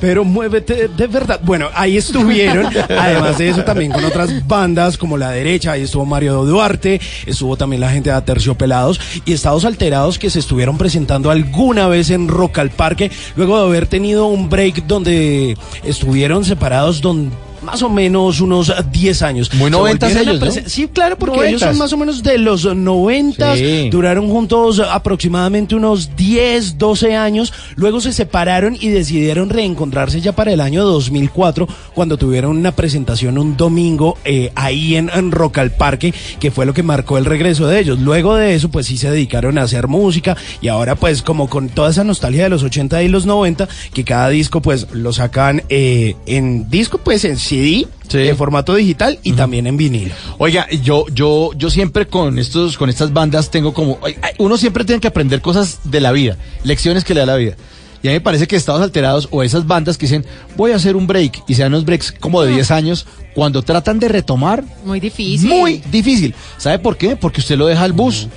Pero 0.00 0.24
muévete 0.24 0.88
de 0.88 1.06
verdad. 1.06 1.40
Bueno, 1.42 1.68
ahí 1.74 1.96
estuvieron. 1.96 2.66
Además 2.88 3.38
de 3.38 3.48
eso, 3.50 3.64
también 3.64 3.92
con 3.92 4.04
otras 4.04 4.46
bandas 4.46 4.96
como 4.96 5.16
La 5.16 5.30
Derecha. 5.30 5.72
Ahí 5.72 5.82
estuvo 5.82 6.06
Mario 6.06 6.44
Duarte. 6.44 7.00
Estuvo 7.26 7.56
también 7.56 7.80
la 7.80 7.90
gente 7.90 8.10
de 8.10 8.16
Aterciopelados. 8.16 9.00
Y 9.24 9.32
Estados 9.32 9.64
Alterados 9.64 10.18
que 10.18 10.30
se 10.30 10.38
estuvieron 10.38 10.78
presentando 10.78 11.30
alguna 11.30 11.86
vez 11.88 12.10
en 12.10 12.28
Rock 12.28 12.58
al 12.58 12.70
Parque. 12.70 13.10
Luego 13.36 13.58
de 13.58 13.66
haber 13.66 13.86
tenido 13.86 14.26
un 14.26 14.48
break 14.48 14.86
donde 14.86 15.56
estuvieron 15.84 16.44
separados. 16.44 17.00
Donde 17.00 17.30
más 17.62 17.82
o 17.82 17.88
menos 17.88 18.40
unos 18.40 18.72
10 18.92 19.22
años. 19.22 19.52
Muy 19.54 19.64
Se 19.66 19.70
noventas 19.70 20.10
volvieron 20.14 20.28
a 20.28 20.30
ellos, 20.46 20.56
¿no? 20.56 20.62
presen- 20.62 20.68
Sí, 20.68 20.88
claro, 20.92 21.16
porque 21.18 21.48
ellos 21.48 21.60
son 21.60 21.76
más 21.78 21.92
o 21.92 21.96
menos 21.96 22.22
de 22.22 22.38
los 22.38 22.64
90, 22.74 23.56
Sí. 23.56 23.88
duraron 23.90 24.28
juntos 24.28 24.80
aproximadamente 24.80 25.74
unos 25.74 26.14
10, 26.16 26.78
12 26.78 27.14
años, 27.16 27.52
luego 27.76 28.00
se 28.00 28.12
separaron 28.12 28.76
y 28.80 28.88
decidieron 28.88 29.50
reencontrarse 29.50 30.20
ya 30.20 30.32
para 30.32 30.52
el 30.52 30.60
año 30.60 30.84
2004, 30.84 31.68
cuando 31.94 32.16
tuvieron 32.16 32.56
una 32.56 32.72
presentación 32.72 33.38
un 33.38 33.56
domingo 33.56 34.16
eh, 34.24 34.52
ahí 34.54 34.96
en, 34.96 35.10
en 35.14 35.30
Rock 35.32 35.58
al 35.58 35.70
Parque, 35.72 36.14
que 36.38 36.50
fue 36.50 36.66
lo 36.66 36.74
que 36.74 36.82
marcó 36.82 37.18
el 37.18 37.24
regreso 37.24 37.66
de 37.66 37.80
ellos. 37.80 37.98
Luego 37.98 38.36
de 38.36 38.54
eso, 38.54 38.70
pues 38.70 38.86
sí 38.86 38.96
se 38.96 39.10
dedicaron 39.10 39.58
a 39.58 39.62
hacer 39.62 39.88
música 39.88 40.36
y 40.60 40.68
ahora 40.68 40.94
pues 40.96 41.22
como 41.22 41.48
con 41.48 41.68
toda 41.68 41.90
esa 41.90 42.04
nostalgia 42.04 42.44
de 42.44 42.50
los 42.50 42.62
80 42.62 43.02
y 43.02 43.08
los 43.08 43.26
90, 43.26 43.68
que 43.92 44.04
cada 44.04 44.28
disco 44.28 44.60
pues 44.62 44.88
lo 44.92 45.12
sacan 45.12 45.62
eh, 45.68 46.16
en 46.26 46.68
disco, 46.70 46.98
pues 46.98 47.24
en 47.24 47.38
CD, 47.50 47.88
en 48.12 48.36
formato 48.36 48.74
digital 48.76 49.18
y 49.24 49.32
también 49.32 49.66
en 49.66 49.76
vinilo. 49.76 50.14
Oiga, 50.38 50.68
yo, 50.70 51.06
yo, 51.12 51.50
yo 51.56 51.68
siempre 51.68 52.06
con 52.06 52.38
estos, 52.38 52.78
con 52.78 52.88
estas 52.88 53.12
bandas 53.12 53.50
tengo 53.50 53.74
como, 53.74 53.98
uno 54.38 54.56
siempre 54.56 54.84
tiene 54.84 55.00
que 55.00 55.08
aprender 55.08 55.40
cosas 55.40 55.80
de 55.82 56.00
la 56.00 56.12
vida, 56.12 56.36
lecciones 56.62 57.02
que 57.02 57.12
le 57.12 57.20
da 57.20 57.26
la 57.26 57.36
vida. 57.36 57.56
Y 58.02 58.08
a 58.08 58.12
mí 58.12 58.14
me 58.14 58.20
parece 58.20 58.46
que 58.46 58.54
Estados 58.54 58.80
Alterados 58.82 59.28
o 59.32 59.42
esas 59.42 59.66
bandas 59.66 59.98
que 59.98 60.06
dicen, 60.06 60.24
voy 60.56 60.70
a 60.70 60.76
hacer 60.76 60.94
un 60.94 61.08
break, 61.08 61.42
y 61.48 61.54
se 61.54 61.62
dan 61.62 61.74
unos 61.74 61.84
breaks 61.84 62.12
como 62.12 62.40
de 62.42 62.52
10 62.52 62.70
años, 62.70 63.06
cuando 63.34 63.62
tratan 63.62 63.98
de 63.98 64.08
retomar, 64.08 64.64
Muy 64.84 65.00
difícil. 65.00 65.48
muy 65.48 65.82
difícil. 65.90 66.34
¿Sabe 66.56 66.78
por 66.78 66.96
qué? 66.96 67.16
Porque 67.16 67.40
usted 67.40 67.58
lo 67.58 67.66
deja 67.66 67.82
al 67.82 67.92
bus. 67.92 68.28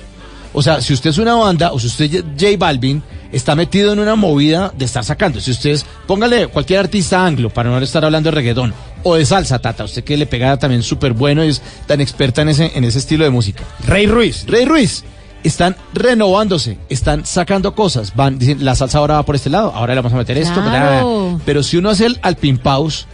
O 0.52 0.62
sea, 0.62 0.80
si 0.80 0.92
usted 0.92 1.10
es 1.10 1.18
una 1.18 1.34
banda, 1.34 1.72
o 1.72 1.78
si 1.78 1.86
usted 1.86 2.14
es 2.14 2.24
J 2.38 2.56
Balvin, 2.58 3.02
está 3.32 3.54
metido 3.54 3.92
en 3.92 3.98
una 3.98 4.14
movida 4.16 4.72
de 4.76 4.84
estar 4.84 5.02
sacando. 5.02 5.40
Si 5.40 5.50
usted 5.50 5.70
es, 5.70 5.86
póngale 6.06 6.46
cualquier 6.48 6.80
artista 6.80 7.24
anglo, 7.24 7.48
para 7.50 7.70
no 7.70 7.78
estar 7.78 8.04
hablando 8.04 8.30
de 8.30 8.34
reggaetón, 8.36 8.74
o 9.04 9.14
de 9.14 9.24
salsa, 9.24 9.60
Tata, 9.60 9.84
usted 9.84 10.02
que 10.02 10.16
le 10.16 10.26
pega 10.26 10.56
también 10.56 10.82
súper 10.82 11.12
bueno 11.12 11.44
y 11.44 11.48
es 11.50 11.62
tan 11.86 12.00
experta 12.00 12.42
en 12.42 12.48
ese, 12.48 12.72
en 12.74 12.82
ese 12.84 12.98
estilo 12.98 13.22
de 13.24 13.30
música. 13.30 13.62
Rey 13.86 14.06
Ruiz. 14.06 14.44
Rey 14.48 14.64
Ruiz. 14.64 15.04
Están 15.44 15.76
renovándose, 15.92 16.78
están 16.88 17.26
sacando 17.26 17.74
cosas, 17.74 18.16
van, 18.16 18.38
dicen, 18.38 18.64
la 18.64 18.74
salsa 18.74 18.96
ahora 18.98 19.14
va 19.16 19.22
por 19.24 19.34
este 19.36 19.50
lado, 19.50 19.72
ahora 19.74 19.94
le 19.94 20.00
vamos 20.00 20.14
a 20.14 20.16
meter 20.16 20.38
esto, 20.38 20.54
Claro. 20.62 21.28
bla. 21.32 21.40
pero 21.44 21.62
si 21.62 21.76
uno 21.76 21.90
hace 21.90 22.06
el 22.06 22.18
alpimpaus 22.22 23.06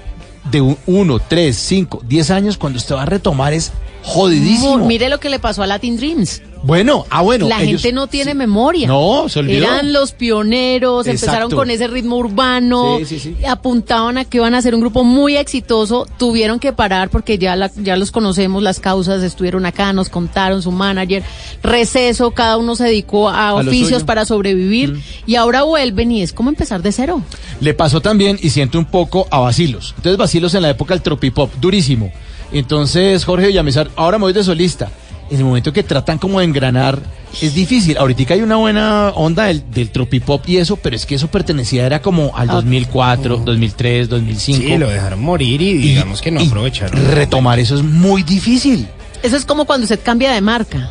de 0.53 0.61
un- 0.61 0.79
uno, 0.87 1.19
tres, 1.19 1.57
cinco, 1.57 2.01
diez 2.07 2.31
años, 2.31 2.57
cuando 2.57 2.77
usted 2.79 2.95
va 2.95 3.03
a 3.03 3.07
retomar 3.07 3.53
es 3.53 3.73
jodidísimo. 4.03 4.79
Mire 4.87 5.09
lo 5.09 5.19
que 5.21 5.29
le 5.31 5.39
pasó 5.39 5.63
a 5.63 5.67
Latin 5.67 5.97
Dreams. 5.97 6.43
Bueno, 6.63 7.07
ah, 7.09 7.23
bueno. 7.23 7.49
la 7.49 7.63
ellos- 7.63 7.81
gente 7.81 7.95
no 7.95 8.07
tiene 8.07 8.35
memoria. 8.35 8.87
No, 8.87 9.31
se 9.31 9.39
olvidó. 9.39 9.65
Eran 9.65 9.95
los 9.95 10.13
pioneros, 10.13 11.07
empezaron 11.07 11.35
Exacto. 11.37 11.57
con 11.57 11.71
ese 11.71 11.87
ritmo 11.89 12.17
urbano, 12.19 12.99
Sí, 12.99 13.07
sí, 13.07 13.19
sí. 13.19 13.37
apuntaban 13.47 14.19
a 14.19 14.27
que 14.27 14.37
iban 14.37 14.55
a 14.55 14.61
ser 14.61 14.75
un 14.75 14.83
grupo 14.83 15.03
muy 15.03 15.39
exitoso, 15.39 16.07
tuvieron 16.19 16.59
que 16.59 16.75
parar 16.75 17.09
porque 17.09 17.39
ya, 17.39 17.57
la- 17.57 17.71
ya 17.77 17.97
los 17.97 18.11
conocemos, 18.11 18.63
las 18.63 18.79
causas 18.79 19.23
estuvieron 19.23 19.65
acá, 19.65 19.95
nos 19.95 20.11
contaron 20.11 20.61
su 20.61 20.71
manager, 20.71 21.23
receso, 21.63 22.33
cada 22.33 22.59
uno 22.59 22.77
se 22.77 22.85
dedicó 22.85 23.31
a, 23.31 23.55
oficios. 23.55 24.03
Mm. 24.03 24.07
para 24.07 24.27
sobrevivir 24.27 25.01
y 25.27 25.37
ahora 25.37 25.63
vuelven 25.63 26.13
y 26.13 26.21
es 26.23 26.35
como 26.35 26.51
empezar 26.51 26.83
de 26.83 26.93
cero. 26.93 27.23
Le 27.61 27.73
pasó 27.73 28.03
también, 28.03 28.39
y 28.43 28.51
siento 28.51 28.79
un 28.79 28.85
poco, 28.85 29.27
a 29.31 29.39
Basilos. 29.39 29.95
Entonces, 29.97 30.19
Basilos 30.19 30.53
en 30.55 30.61
la 30.63 30.69
época 30.71 30.93
del 30.93 31.03
tropipop, 31.03 31.55
durísimo. 31.59 32.13
Entonces, 32.53 33.25
Jorge 33.25 33.49
Villamizar, 33.49 33.91
ahora 33.97 34.19
me 34.19 34.25
voy 34.25 34.33
de 34.33 34.45
solista. 34.45 34.91
En 35.31 35.39
el 35.39 35.45
momento 35.45 35.73
que 35.73 35.85
tratan 35.85 36.19
como 36.19 36.41
de 36.41 36.47
engranar, 36.47 36.99
es 37.41 37.55
difícil. 37.55 37.97
Ahorita 37.99 38.35
hay 38.35 38.43
una 38.43 38.57
buena 38.57 39.11
onda 39.11 39.45
del, 39.45 39.63
del 39.71 39.91
tropipop 39.91 40.49
y 40.49 40.57
eso, 40.57 40.77
pero 40.77 40.97
es 40.97 41.07
que 41.07 41.15
eso 41.15 41.29
pertenecía, 41.29 41.87
era 41.87 42.03
como 42.03 42.37
al 42.37 42.49
2004, 42.49 43.37
2003, 43.45 44.09
2005. 44.09 44.61
Sí, 44.61 44.77
lo 44.77 44.89
dejaron 44.89 45.23
morir 45.23 45.63
y 45.63 45.75
digamos 45.75 46.21
que 46.21 46.33
no 46.33 46.41
aprovecharon. 46.41 47.01
Retomar 47.13 47.61
eso 47.61 47.77
es 47.77 47.83
muy 47.83 48.25
difícil. 48.25 48.89
Eso 49.23 49.37
es 49.37 49.45
como 49.45 49.65
cuando 49.67 49.85
usted 49.85 50.01
cambia 50.03 50.33
de 50.33 50.41
marca, 50.41 50.91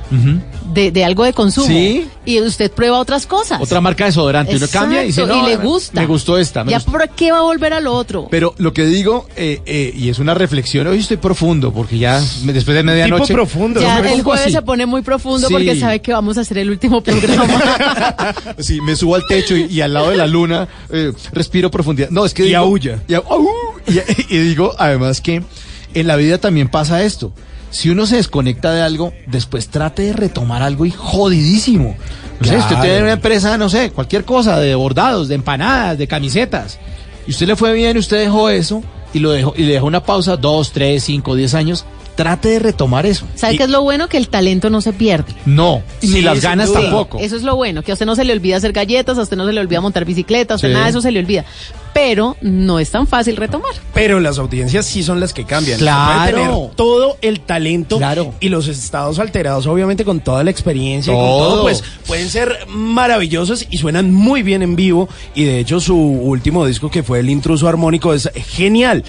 de, 0.74 0.92
de 0.92 1.04
algo 1.04 1.24
de 1.24 1.34
consumo, 1.34 1.68
Sí. 1.68 2.08
y 2.26 2.40
usted 2.42 2.72
prueba 2.72 3.00
otras 3.00 3.26
cosas. 3.26 3.60
Otra 3.60 3.82
marca 3.82 4.04
de 4.04 4.12
desodorante. 4.12 4.56
Uno 4.56 4.68
cambia 4.72 5.04
y 5.04 5.08
dice, 5.08 5.22
Exacto, 5.22 5.42
no, 5.42 5.48
y 5.48 5.52
le 5.52 5.58
gusta. 5.58 6.00
Me 6.02 6.06
gustó 6.08 6.38
esta. 6.38 6.64
me 6.64 6.72
ya 6.72 6.78
gustó. 6.78 6.92
por 6.92 7.10
qué 7.10 7.32
va 7.32 7.40
a 7.40 7.42
volver 7.42 7.74
a 7.74 7.80
lo 7.80 7.94
otro. 7.94 8.28
Pero 8.30 8.54
lo 8.60 8.72
que 8.72 8.86
digo, 8.86 9.28
eh, 9.36 9.62
eh, 9.66 9.92
y 9.96 10.10
es 10.10 10.20
una 10.20 10.36
reflexión, 10.36 10.86
hoy 10.88 11.00
estoy 11.00 11.18
profundo, 11.18 11.74
porque 11.74 11.98
ya 11.98 12.22
me- 12.44 12.54
después 12.54 12.76
de 12.78 12.84
medianoche... 12.84 13.34
profundo. 13.34 13.82
Ya 13.82 14.00
me 14.02 14.14
el 14.14 14.22
jueves 14.22 14.44
así. 14.44 14.52
se 14.54 14.62
pone 14.62 14.86
muy 14.86 15.02
profundo 15.02 15.48
Sí. 15.48 15.54
porque 15.54 15.80
sabe 15.80 16.02
que 16.02 16.14
vamos 16.14 16.38
a 16.38 16.42
hacer 16.42 16.60
el 16.60 16.70
último 16.70 17.02
programa. 17.02 17.60
Sí, 18.60 18.80
me 18.82 18.96
subo 18.96 19.16
al 19.16 19.24
techo 19.28 19.56
y, 19.56 19.64
y 19.66 19.82
al 19.82 19.94
lado 19.94 20.10
de 20.12 20.18
la 20.18 20.28
luna 20.28 20.68
eh, 20.92 21.14
respiro 21.32 21.72
profundidad. 21.72 22.10
No, 22.10 22.26
es 22.26 22.34
que 22.34 22.44
Y 22.44 22.48
digo, 22.50 22.60
aúlla. 22.60 23.00
Y, 23.08 23.14
au- 23.14 23.48
y- 23.88 24.36
y 24.36 24.38
digo, 24.40 24.74
además 24.78 25.22
que 25.22 25.42
en 25.94 26.08
la 26.08 26.16
vida 26.16 26.38
también 26.38 26.68
pasa 26.70 27.04
esto. 27.04 27.34
Si 27.72 27.90
uno 27.90 28.06
se 28.06 28.16
desconecta 28.18 28.72
de 28.74 28.82
algo, 28.82 29.14
después 29.28 29.68
trate 29.70 30.02
de 30.04 30.14
retomar 30.14 30.62
algo 30.64 30.86
y 30.86 30.92
jodidísimo. 30.92 31.96
No 32.40 32.48
sé, 32.48 32.58
usted 32.58 32.76
tiene 32.82 33.02
una 33.04 33.12
empresa, 33.14 33.58
no 33.58 33.70
sé, 33.70 33.92
cualquier 33.92 34.26
cosa, 34.26 34.60
de 34.60 34.74
bordados, 34.76 35.28
de 35.28 35.36
empanadas, 35.36 35.98
de 35.98 36.08
camisetas. 36.08 36.80
Y 37.28 37.32
usted 37.32 37.48
le 37.48 37.56
fue 37.56 37.74
bien, 37.74 37.98
usted 37.98 38.18
dejó 38.20 38.50
eso 38.50 38.82
y 39.14 39.20
lo 39.20 39.32
dejó, 39.32 39.54
y 39.56 39.64
le 39.64 39.74
dejó 39.74 39.86
una 39.86 40.04
pausa, 40.04 40.36
dos, 40.38 40.72
tres, 40.72 41.04
cinco, 41.04 41.36
diez 41.36 41.54
años. 41.54 41.86
Trate 42.16 42.50
de 42.50 42.60
retomar 42.60 43.06
eso. 43.06 43.26
¿Sabe 43.36 43.54
Y- 43.54 43.58
qué 43.58 43.64
es 43.64 43.70
lo 43.70 43.82
bueno? 43.82 44.10
Que 44.10 44.18
el 44.18 44.28
talento 44.28 44.70
no 44.70 44.82
se 44.82 44.92
pierde. 44.92 45.34
No, 45.46 45.82
y 46.02 46.08
ni 46.08 46.22
las 46.22 46.42
ganas 46.42 46.70
tampoco. 46.74 47.18
Eso 47.22 47.38
es 47.38 47.44
lo 47.44 47.56
bueno, 47.56 47.82
que 47.82 47.92
a 47.92 47.94
usted 47.94 48.06
no 48.06 48.14
se 48.16 48.26
le 48.26 48.34
olvida 48.34 48.58
hacer 48.58 48.74
galletas, 48.74 49.18
a 49.18 49.22
usted 49.22 49.38
no 49.38 49.46
se 49.46 49.54
le 49.54 49.62
olvida 49.62 49.80
montar 49.80 50.04
bicicleta, 50.04 50.54
a 50.54 50.58
usted 50.58 50.68
Sí. 50.68 50.74
nada 50.74 50.86
de 50.86 50.92
eso 50.92 51.02
se 51.02 51.12
le 51.12 51.20
olvida. 51.20 51.46
Pero 51.94 52.38
no 52.42 52.80
es 52.80 52.92
tan 52.92 53.08
fácil 53.08 53.36
retomar. 53.36 53.72
Pero 53.94 54.20
las 54.20 54.38
audiencias 54.38 54.86
sí 54.86 55.04
son 55.04 55.20
las 55.20 55.34
que 55.34 55.44
cambian. 55.46 55.80
Claro. 55.80 56.38
Tener 56.38 56.76
todo 56.76 57.18
el 57.22 57.42
talento 57.42 57.98
Claro. 57.98 58.34
y 58.40 58.50
los 58.50 58.68
estados 58.68 59.20
alterados, 59.20 59.66
obviamente 59.68 60.06
con 60.06 60.20
toda 60.22 60.44
la 60.44 60.52
experiencia 60.52 61.12
y 61.12 61.16
con 61.16 61.26
Todo. 61.26 61.50
todo, 61.50 61.62
pues 61.64 61.84
pueden 62.08 62.30
ser 62.30 62.58
maravillosos 62.68 63.66
y 63.70 63.78
suenan 63.78 64.14
muy 64.14 64.44
bien 64.44 64.62
en 64.62 64.76
vivo. 64.76 65.10
Y 65.36 65.44
de 65.46 65.60
hecho 65.60 65.80
su 65.80 65.96
último 65.98 66.66
disco 66.66 66.90
que 66.92 67.04
fue 67.04 67.20
El 67.20 67.30
Intruso 67.30 67.68
Armónico 67.68 68.14
es 68.14 68.30
genial. 68.36 69.04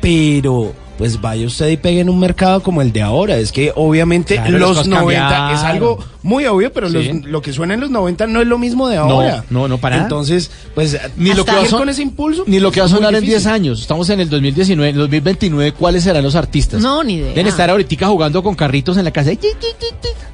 Pero 0.00 0.74
pues 0.98 1.20
vaya 1.20 1.46
usted 1.46 1.68
y 1.68 1.76
pegue 1.76 2.00
en 2.00 2.08
un 2.08 2.18
mercado 2.20 2.62
como 2.62 2.80
el 2.82 2.92
de 2.92 3.02
ahora. 3.02 3.36
Es 3.36 3.50
que 3.52 3.72
obviamente 3.74 4.36
Claro, 4.36 4.58
los 4.58 4.68
cosas 4.70 4.86
90 4.88 5.28
cambiaron. 5.28 5.54
es 5.56 5.62
algo 5.64 5.98
muy 6.22 6.46
obvio, 6.46 6.72
pero 6.72 6.88
Sí. 6.88 6.94
los- 6.94 7.24
lo 7.26 7.42
que 7.42 7.52
suena 7.52 7.74
en 7.74 7.80
los 7.80 7.90
90 7.90 8.26
no 8.26 8.40
es 8.40 8.46
lo 8.46 8.58
mismo 8.58 8.88
de 8.88 8.96
ahora. 8.96 9.44
no, 9.50 9.66
no, 9.68 9.78
para 9.78 9.96
nada. 9.96 10.06
Entonces, 10.06 10.50
pues 10.74 10.96
Ni 11.16 11.32
lo, 11.34 11.44
que 11.44 11.52
va 11.52 11.62
a 11.62 11.68
con 11.68 11.88
ese 11.88 12.02
impulso. 12.02 12.44
ni 12.46 12.60
lo 12.60 12.70
que 12.70 12.80
va 12.80 12.86
a 12.86 12.88
sonar 12.88 13.14
en 13.14 13.20
10 13.22 13.32
difícil. 13.42 13.50
años. 13.52 13.80
Estamos 13.80 14.08
en 14.10 14.20
el 14.20 14.28
2019, 14.30 14.90
en 14.90 14.94
el 14.96 15.00
2029, 15.02 15.72
¿cuáles 15.72 16.04
serán 16.04 16.22
los 16.22 16.34
artistas? 16.36 16.80
No, 16.80 17.02
ni 17.02 17.14
idea. 17.14 17.28
Deben 17.30 17.46
estar 17.48 17.68
ahorita 17.70 18.06
jugando 18.06 18.42
con 18.42 18.54
carritos 18.54 18.96
en 18.96 19.04
la 19.04 19.10
casa. 19.10 19.32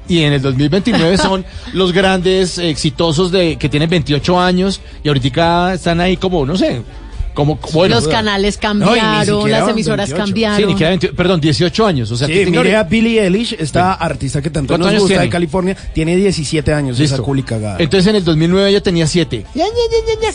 Y 0.09 0.23
en 0.23 0.33
el 0.33 0.43
2029 0.43 1.17
son 1.19 1.45
los 1.73 1.93
grandes 1.93 2.59
exitosos 2.59 3.31
de 3.31 3.57
que 3.57 3.69
tienen 3.69 3.89
28 3.89 4.41
años 4.41 4.81
y 5.05 5.09
ahorita 5.09 5.75
están 5.75 6.01
ahí 6.01 6.17
como, 6.17 6.45
no 6.45 6.57
sé, 6.57 6.83
como 7.35 7.59
bueno, 7.73 7.95
los 7.95 8.09
canales 8.09 8.57
No, 8.57 8.61
cambiaron, 8.61 9.25
siquiera 9.43 9.61
las 9.61 9.69
emisoras 9.69 10.09
28. 10.11 10.25
cambiaron. 10.25 10.57
Sí, 10.59 10.65
ni 10.67 10.73
siquiera 10.73 10.89
20 10.91 11.09
perdón, 11.13 11.41
18 11.41 11.87
años, 11.87 12.11
o 12.11 12.17
sea, 12.17 12.27
Sí, 12.27 12.33
que 12.35 12.47
mire 12.47 12.77
a 12.77 12.83
Billie 12.85 13.23
Eilish, 13.23 13.57
esta 13.59 13.93
artista 13.95 14.43
que 14.43 14.51
tanto 14.51 14.69
¿Cuántos 14.73 14.93
nos 14.93 15.01
gusta 15.03 15.15
tiene? 15.15 15.25
de 15.25 15.31
California, 15.31 15.77
tiene 15.95 16.17
17 16.17 16.73
años, 16.73 16.97
esa 16.99 17.15
Listo. 17.15 17.23
culi 17.23 17.43
cagada. 17.43 17.77
Entonces 17.79 18.07
en 18.09 18.17
el 18.17 18.25
2009 18.25 18.69
ella 18.71 18.83
tenía 18.83 19.07
7. 19.07 19.47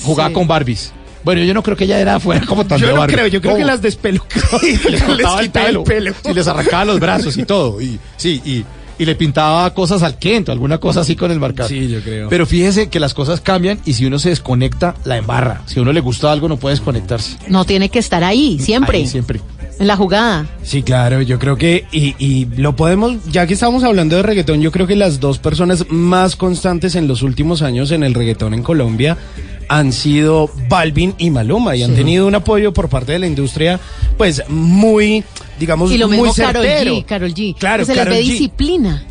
Jugaba 0.03 0.29
Sí. 0.29 0.33
con 0.33 0.47
Barbies. 0.47 0.93
Bueno, 1.23 1.41
yo 1.43 1.53
no 1.55 1.63
creo 1.63 1.75
que 1.75 1.85
ella 1.85 1.99
era 1.99 2.19
fuera 2.19 2.45
como 2.45 2.65
tan 2.67 2.77
yo 2.79 2.87
de 2.87 2.93
no 2.93 3.07
creo, 3.07 3.25
yo 3.27 3.41
creo 3.41 3.53
¿Cómo? 3.53 3.63
que 3.63 3.65
las 3.65 3.81
despelucó 3.81 4.27
y 4.61 4.77
les 4.89 5.07
les 5.07 5.25
quitaba 5.41 5.41
pelo, 5.65 5.79
el 5.81 5.83
pelo. 5.83 6.13
y 6.23 6.33
les 6.33 6.47
arrancaba 6.47 6.85
los 6.85 6.99
brazos 6.99 7.35
y 7.37 7.43
todo 7.45 7.81
y 7.81 7.99
sí 8.15 8.41
y, 8.45 8.63
y 8.97 9.05
le 9.05 9.15
pintaba 9.15 9.73
cosas 9.73 10.03
al 10.03 10.17
Kento, 10.17 10.51
alguna 10.51 10.77
cosa 10.77 11.01
así 11.01 11.15
con 11.15 11.31
el 11.31 11.39
marcador. 11.39 11.69
Sí, 11.69 11.87
yo 11.87 12.01
creo. 12.01 12.29
Pero 12.29 12.45
fíjese 12.45 12.89
que 12.89 12.99
las 12.99 13.13
cosas 13.13 13.41
cambian 13.41 13.79
y 13.85 13.93
si 13.93 14.05
uno 14.05 14.19
se 14.19 14.29
desconecta 14.29 14.95
la 15.05 15.17
embarra. 15.17 15.61
Si 15.65 15.79
a 15.79 15.81
uno 15.81 15.93
le 15.93 15.99
gusta 16.01 16.31
algo 16.31 16.47
no 16.47 16.57
puede 16.57 16.75
desconectarse. 16.75 17.37
No 17.47 17.65
tiene 17.65 17.89
que 17.89 17.99
estar 17.99 18.23
ahí, 18.23 18.59
siempre. 18.59 18.99
Ahí 18.99 19.07
siempre. 19.07 19.41
en 19.79 19.87
la 19.87 19.97
jugada. 19.97 20.47
Sí, 20.63 20.83
claro, 20.83 21.21
yo 21.21 21.39
creo 21.39 21.57
que, 21.57 21.85
y, 21.91 22.15
y 22.17 22.45
lo 22.57 22.75
podemos, 22.75 23.17
ya 23.31 23.45
que 23.47 23.53
estamos 23.53 23.83
hablando 23.83 24.15
de 24.15 24.23
reggaetón, 24.23 24.61
yo 24.61 24.71
creo 24.71 24.87
que 24.87 24.95
las 24.95 25.19
dos 25.19 25.39
personas 25.39 25.85
más 25.89 26.35
constantes 26.35 26.95
en 26.95 27.07
los 27.07 27.21
últimos 27.21 27.61
años 27.61 27.91
en 27.91 28.03
el 28.03 28.13
reggaetón 28.13 28.53
en 28.53 28.63
Colombia 28.63 29.17
han 29.67 29.91
sido 29.91 30.49
Balvin 30.69 31.15
y 31.17 31.29
Maluma 31.29 31.75
y 31.75 31.83
han 31.83 31.95
tenido 31.95 32.27
un 32.27 32.35
apoyo 32.35 32.73
por 32.73 32.89
parte 32.89 33.13
de 33.13 33.19
la 33.19 33.27
industria, 33.27 33.79
pues 34.17 34.43
muy, 34.47 35.23
digamos, 35.59 35.91
Y 35.91 35.97
lo 35.97 36.07
muy 36.07 36.17
mismo 36.17 36.33
Carol 36.33 36.63
certero. 36.63 36.95
G. 36.95 37.55
Claro, 37.57 37.79
que 37.79 37.85
se 37.85 37.93
les 37.93 38.03
Karol 38.03 38.13
ve 38.13 38.21
G. 38.21 38.23
disciplina. 38.23 39.03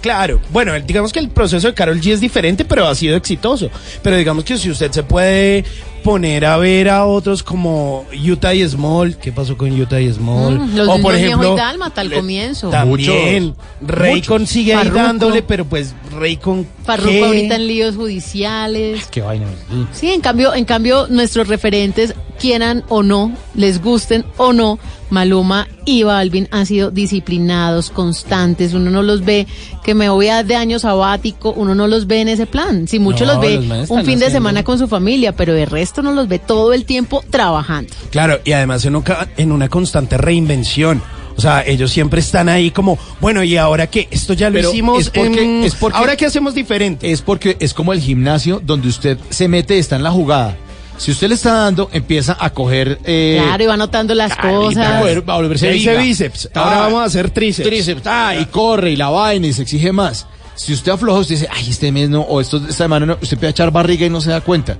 Claro, 0.00 0.40
bueno, 0.50 0.78
digamos 0.80 1.12
que 1.12 1.18
el 1.18 1.28
proceso 1.28 1.68
de 1.68 1.74
Carol 1.74 2.00
G 2.00 2.12
es 2.12 2.20
diferente, 2.20 2.64
pero 2.64 2.86
ha 2.86 2.94
sido 2.94 3.16
exitoso. 3.16 3.70
Pero 4.02 4.16
digamos 4.16 4.44
que 4.44 4.56
si 4.56 4.70
usted 4.70 4.90
se 4.90 5.02
puede 5.02 5.64
poner 6.02 6.44
a 6.44 6.56
ver 6.56 6.88
a 6.88 7.04
otros 7.06 7.42
como 7.42 8.04
Utah 8.12 8.54
y 8.54 8.66
Small, 8.68 9.16
¿qué 9.16 9.32
pasó 9.32 9.56
con 9.56 9.78
Utah 9.78 10.00
y 10.00 10.12
Small? 10.12 10.58
Mm, 10.58 10.76
los 10.76 10.88
o 10.88 10.98
por 11.00 11.14
ejemplo, 11.14 11.54
y 11.54 11.56
Dálmata 11.56 12.00
al 12.00 12.12
comienzo. 12.12 12.70
también 12.70 13.54
Rey 13.80 14.14
Muchos. 14.14 14.28
consigue 14.28 14.74
ahí 14.74 14.90
dándole, 14.90 15.42
pero 15.42 15.64
pues 15.64 15.94
Rey 16.18 16.36
con 16.36 16.66
Farruko 16.84 17.10
¿qué? 17.10 17.24
ahorita 17.24 17.56
en 17.56 17.66
líos 17.66 17.96
judiciales. 17.96 19.06
Qué 19.10 19.20
vaina. 19.20 19.46
Sí, 19.92 20.10
en 20.10 20.20
cambio, 20.20 20.54
en 20.54 20.64
cambio, 20.64 21.06
nuestros 21.08 21.48
referentes, 21.48 22.14
quieran 22.38 22.84
o 22.88 23.02
no, 23.02 23.32
les 23.54 23.82
gusten 23.82 24.24
o 24.36 24.52
no, 24.52 24.78
Maluma 25.10 25.66
y 25.84 26.04
Balvin 26.04 26.48
han 26.50 26.66
sido 26.66 26.90
disciplinados, 26.90 27.90
constantes. 27.90 28.74
Uno 28.74 28.90
no 28.90 29.02
los 29.02 29.24
ve 29.24 29.46
que 29.82 29.94
me 29.94 30.08
voy 30.08 30.28
a 30.28 30.42
de 30.44 30.54
año 30.54 30.78
sabático, 30.78 31.52
uno 31.52 31.74
no 31.74 31.88
los 31.88 32.06
ve 32.06 32.20
en 32.20 32.28
ese 32.28 32.46
plan. 32.46 32.86
Si 32.86 32.98
mucho 32.98 33.26
No, 33.26 33.34
los 33.34 33.42
ve 33.42 33.60
los 33.60 33.90
un 33.90 34.04
fin 34.04 34.18
de 34.18 34.30
semana 34.30 34.62
con 34.62 34.78
su 34.78 34.86
familia, 34.88 35.32
pero 35.32 35.54
el 35.54 35.66
resto 35.66 35.89
no 36.02 36.12
los 36.12 36.28
ve 36.28 36.38
todo 36.38 36.72
el 36.72 36.84
tiempo 36.84 37.22
trabajando. 37.30 37.92
Claro, 38.10 38.38
y 38.44 38.52
además 38.52 38.84
en, 38.84 39.02
en 39.36 39.52
una 39.52 39.68
constante 39.68 40.16
reinvención. 40.16 41.02
O 41.36 41.40
sea, 41.40 41.62
ellos 41.66 41.90
siempre 41.90 42.20
están 42.20 42.48
ahí 42.48 42.70
como, 42.70 42.98
bueno, 43.20 43.42
¿y 43.42 43.56
ahora 43.56 43.86
qué? 43.86 44.08
Esto 44.10 44.34
ya 44.34 44.50
lo 44.50 44.56
Pero 44.56 44.70
hicimos. 44.70 45.00
es 45.00 45.10
porque, 45.10 45.42
en- 45.42 45.64
es 45.64 45.74
porque- 45.74 45.96
¿Ahora 45.98 46.16
qué 46.16 46.26
hacemos 46.26 46.54
diferente? 46.54 47.10
Es 47.12 47.22
porque 47.22 47.56
es 47.60 47.72
como 47.72 47.92
el 47.92 48.00
gimnasio 48.00 48.60
donde 48.62 48.88
usted 48.88 49.16
se 49.30 49.48
mete, 49.48 49.78
está 49.78 49.96
en 49.96 50.02
la 50.02 50.10
jugada. 50.10 50.56
Si 50.98 51.12
usted 51.12 51.28
le 51.28 51.34
está 51.36 51.52
dando, 51.54 51.88
empieza 51.94 52.36
a 52.38 52.50
coger. 52.50 52.98
Eh, 53.04 53.40
claro, 53.42 53.62
y 53.62 53.66
va 53.66 53.76
notando 53.78 54.14
las 54.14 54.32
y 54.32 54.34
va 54.34 54.48
a 54.48 54.52
cosas. 54.52 55.02
volver- 55.02 55.26
va 55.30 55.32
a 55.32 55.36
volverse 55.38 55.70
bíceps, 55.96 56.50
Ah, 56.54 56.60
ahora 56.62 56.78
vamos 56.80 57.00
a 57.00 57.04
hacer 57.04 57.30
tríceps. 57.30 57.66
Tríceps, 57.66 58.02
ah, 58.06 58.34
y 58.38 58.44
corre 58.46 58.90
y 58.90 58.96
la 58.96 59.08
vaina 59.08 59.46
y 59.46 59.54
se 59.54 59.62
exige 59.62 59.92
más. 59.92 60.26
Si 60.60 60.74
usted 60.74 60.92
afloja, 60.92 61.20
usted 61.20 61.36
dice, 61.36 61.48
ay, 61.50 61.70
este 61.70 61.90
mes 61.90 62.10
no, 62.10 62.20
o 62.20 62.38
esto, 62.38 62.58
esta 62.58 62.84
semana 62.84 63.06
no, 63.06 63.16
usted 63.22 63.42
a 63.42 63.48
echar 63.48 63.70
barriga 63.70 64.04
y 64.04 64.10
no 64.10 64.20
se 64.20 64.28
da 64.28 64.42
cuenta. 64.42 64.76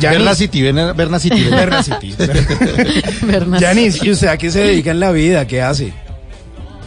Yanis- 0.00 0.12
Berna 0.18 0.34
City, 0.34 0.62
Berna, 0.62 0.92
Berna 0.92 1.18
City. 1.18 1.44
Berna 1.50 1.82
City. 1.82 2.14
Yanis, 3.60 4.02
¿y 4.02 4.10
usted 4.10 4.28
a 4.28 4.36
qué 4.38 4.50
se 4.50 4.60
dedica 4.60 4.90
en 4.92 5.00
la 5.00 5.10
vida? 5.12 5.46
¿Qué 5.46 5.60
hace? 5.60 5.92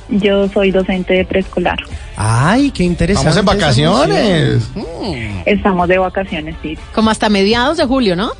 Yo 0.09 0.47
soy 0.49 0.71
docente 0.71 1.13
de 1.13 1.25
preescolar. 1.25 1.77
Ay, 2.15 2.71
qué 2.71 2.83
interesante. 2.83 3.29
Vamos 3.29 3.39
en 3.39 3.45
vacaciones. 3.45 4.63
función. 4.73 5.41
Estamos 5.45 5.87
de 5.87 5.97
vacaciones, 5.97 6.55
sí. 6.61 6.77
Como 6.93 7.09
hasta 7.09 7.29
mediados 7.29 7.77
de 7.77 7.85
julio, 7.85 8.15
¿no? 8.15 8.31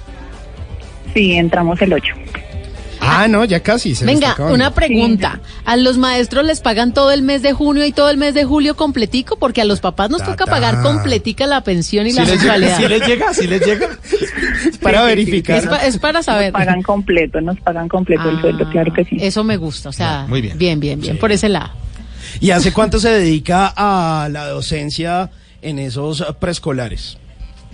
Sí, 1.13 1.33
entramos 1.33 1.81
el 1.81 1.93
8. 1.93 2.13
Ah, 3.05 3.27
no, 3.27 3.43
ya 3.45 3.59
casi. 3.61 3.95
Se 3.95 4.05
Venga, 4.05 4.35
una 4.39 4.73
pregunta. 4.73 5.39
¿A 5.65 5.75
los 5.75 5.97
maestros 5.97 6.45
les 6.45 6.61
pagan 6.61 6.93
todo 6.93 7.11
el 7.11 7.21
mes 7.21 7.41
de 7.41 7.53
junio 7.53 7.85
y 7.85 7.91
todo 7.91 8.09
el 8.09 8.17
mes 8.17 8.33
de 8.33 8.45
julio 8.45 8.75
completico? 8.75 9.37
Porque 9.37 9.61
a 9.61 9.65
los 9.65 9.79
papás 9.81 10.09
nos 10.09 10.23
toca 10.23 10.45
pagar 10.45 10.81
completica 10.81 11.45
la 11.47 11.61
pensión 11.61 12.07
y 12.07 12.11
Si 12.11 12.17
la 12.19 12.25
mensualidad. 12.25 12.77
si 12.77 12.87
les 12.87 13.07
llega, 13.07 13.33
si 13.33 13.47
les 13.47 13.65
llega. 13.65 13.87
Para 14.81 14.99
Sí, 14.99 15.03
sí, 15.03 15.15
verificar. 15.15 15.57
Es, 15.57 15.67
pa- 15.67 15.85
es 15.85 15.97
para 15.97 16.23
saber. 16.23 16.51
Nos 16.53 16.61
pagan 16.61 16.81
completo, 16.81 17.41
nos 17.41 17.59
pagan 17.59 17.87
completo 17.89 18.29
el 18.29 18.39
sueldo, 18.41 18.69
claro 18.69 18.93
que 18.93 19.03
sí. 19.05 19.17
Eso 19.19 19.43
me 19.43 19.57
gusta, 19.57 19.89
o 19.89 19.93
sea, 19.93 20.21
Ah, 20.21 20.25
muy 20.27 20.41
bien. 20.41 20.57
bien, 20.57 20.79
bien, 20.79 20.99
bien, 21.01 21.17
por 21.17 21.31
ese 21.31 21.49
lado. 21.49 21.71
¿Y 22.39 22.51
hace 22.51 22.71
cuánto 22.73 22.99
se 22.99 23.09
dedica 23.09 23.73
a 23.75 24.27
la 24.29 24.47
docencia 24.47 25.29
en 25.61 25.79
esos 25.79 26.21
eh, 26.21 26.25
preescolares? 26.39 27.17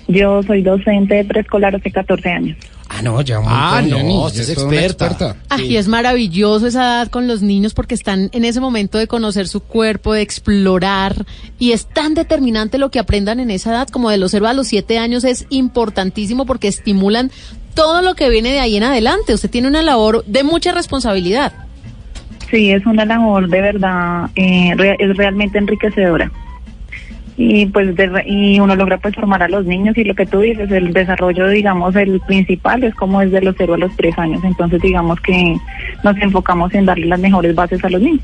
Yo 0.08 0.42
soy 0.44 0.62
docente 0.64 1.16
de 1.16 1.26
preescolar 1.26 1.76
hace 1.76 1.92
14 1.92 2.30
años. 2.30 2.58
Ah, 2.92 3.02
no, 3.04 3.22
ya 3.22 3.40
un 3.40 3.46
Ah, 3.48 3.80
montón, 3.82 4.08
no, 4.08 4.26
usted 4.26 4.42
es 4.42 4.50
experta. 4.50 5.36
Ah, 5.50 5.62
y 5.62 5.78
es 5.78 5.88
maravilloso 5.88 6.66
esa 6.68 6.82
edad 6.82 7.08
con 7.10 7.28
los 7.28 7.42
niños 7.44 7.74
porque 7.76 7.94
están 7.94 8.30
en 8.34 8.44
ese 8.46 8.60
momento 8.60 8.98
de 8.98 9.08
conocer 9.08 9.48
su 9.48 9.60
cuerpo, 9.62 10.14
de 10.14 10.22
explorar, 10.22 11.26
y 11.60 11.72
es 11.74 11.86
tan 11.86 12.16
determinante 12.16 12.78
lo 12.80 12.90
que 12.90 12.98
aprendan 13.00 13.40
en 13.40 13.52
esa 13.52 13.70
edad, 13.70 13.88
como 13.90 14.10
de 14.10 14.18
los 14.18 14.32
0 14.32 14.48
a 14.48 14.54
los 14.54 14.68
7 14.68 14.98
años, 14.98 15.24
es 15.24 15.46
importantísimo 15.50 16.46
porque 16.48 16.68
estimulan 16.68 17.32
todo 17.76 18.02
lo 18.02 18.16
que 18.16 18.30
viene 18.30 18.52
de 18.52 18.60
ahí 18.60 18.76
en 18.76 18.84
adelante. 18.84 19.34
Usted 19.36 19.50
tiene 19.52 19.68
una 19.68 19.84
labor 19.84 20.26
de 20.26 20.44
mucha 20.44 20.72
responsabilidad. 20.72 21.54
Sí, 22.50 22.72
es 22.72 22.84
una 22.88 23.06
labor 23.06 23.48
de 23.48 23.62
verdad, 23.62 24.32
eh, 24.36 24.74
re- 24.76 24.98
es 25.00 25.16
realmente 25.16 25.60
enriquecedora. 25.60 26.32
Y 27.42 27.68
pues 27.68 27.96
de 27.96 28.12
y 28.26 28.60
uno 28.60 28.76
logra 28.76 28.98
pues 28.98 29.16
formar 29.16 29.42
a 29.42 29.48
los 29.48 29.66
niños 29.66 29.98
y 29.98 30.04
lo 30.04 30.14
que 30.14 30.26
tú 30.26 30.42
dices, 30.42 30.70
el 30.72 30.92
desarrollo, 30.92 31.48
digamos, 31.48 31.96
el 31.96 32.20
principal 32.28 32.84
es 32.84 32.94
como 32.96 33.22
desde 33.22 33.42
los 33.42 33.56
0 33.58 33.76
a 33.76 33.78
los 33.78 33.96
3 33.96 34.18
años. 34.18 34.44
Entonces 34.44 34.82
digamos 34.82 35.22
que 35.22 35.56
nos 36.04 36.18
enfocamos 36.18 36.74
en 36.74 36.86
darle 36.86 37.06
las 37.06 37.20
mejores 37.20 37.56
bases 37.56 37.82
a 37.86 37.90
los 37.90 38.02
niños. 38.02 38.20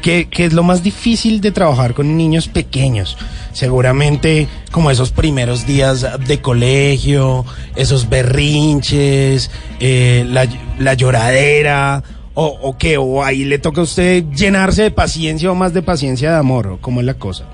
¿Qué, 0.00 0.28
qué 0.30 0.46
es 0.46 0.54
lo 0.54 0.62
más 0.62 0.82
difícil 0.82 1.42
de 1.42 1.52
trabajar 1.52 1.92
con 1.92 2.16
niños 2.16 2.48
pequeños? 2.48 3.18
Seguramente 3.52 4.48
como 4.72 4.90
esos 4.90 5.10
primeros 5.10 5.66
días 5.66 6.06
de 6.26 6.40
colegio, 6.40 7.44
esos 7.76 8.08
berrinches, 8.08 9.50
eh, 9.80 10.24
la, 10.26 10.46
la 10.78 10.94
lloradera, 10.94 12.02
o, 12.32 12.46
o 12.46 12.78
qué, 12.78 12.96
o 12.96 13.22
ahí 13.22 13.44
le 13.44 13.58
toca 13.58 13.82
a 13.82 13.84
usted 13.84 14.24
llenarse 14.34 14.84
de 14.84 14.90
paciencia 14.90 15.52
o 15.52 15.54
más 15.54 15.74
de 15.74 15.82
paciencia 15.82 16.30
de 16.30 16.38
amor, 16.38 16.68
o 16.68 16.78
cómo 16.78 17.00
es 17.00 17.06
la 17.06 17.14
cosa. 17.14 17.44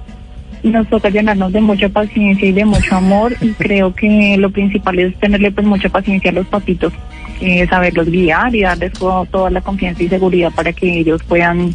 Nos 0.62 0.88
toca 0.88 1.10
llenarnos 1.10 1.52
de 1.52 1.60
mucha 1.60 1.88
paciencia 1.88 2.48
y 2.48 2.52
de 2.52 2.64
mucho 2.64 2.96
amor 2.96 3.34
y 3.40 3.50
creo 3.58 3.94
que 3.94 4.36
lo 4.38 4.50
principal 4.50 4.98
es 4.98 5.14
tenerle 5.20 5.50
pues 5.52 5.66
mucha 5.66 5.88
paciencia 5.88 6.30
a 6.30 6.34
los 6.34 6.46
papitos, 6.46 6.92
eh, 7.40 7.66
saberlos 7.68 8.08
guiar 8.10 8.54
y 8.54 8.62
darles 8.62 8.92
to- 8.94 9.26
toda 9.30 9.50
la 9.50 9.60
confianza 9.60 10.02
y 10.02 10.08
seguridad 10.08 10.52
para 10.54 10.72
que 10.72 10.98
ellos 11.00 11.22
puedan 11.22 11.74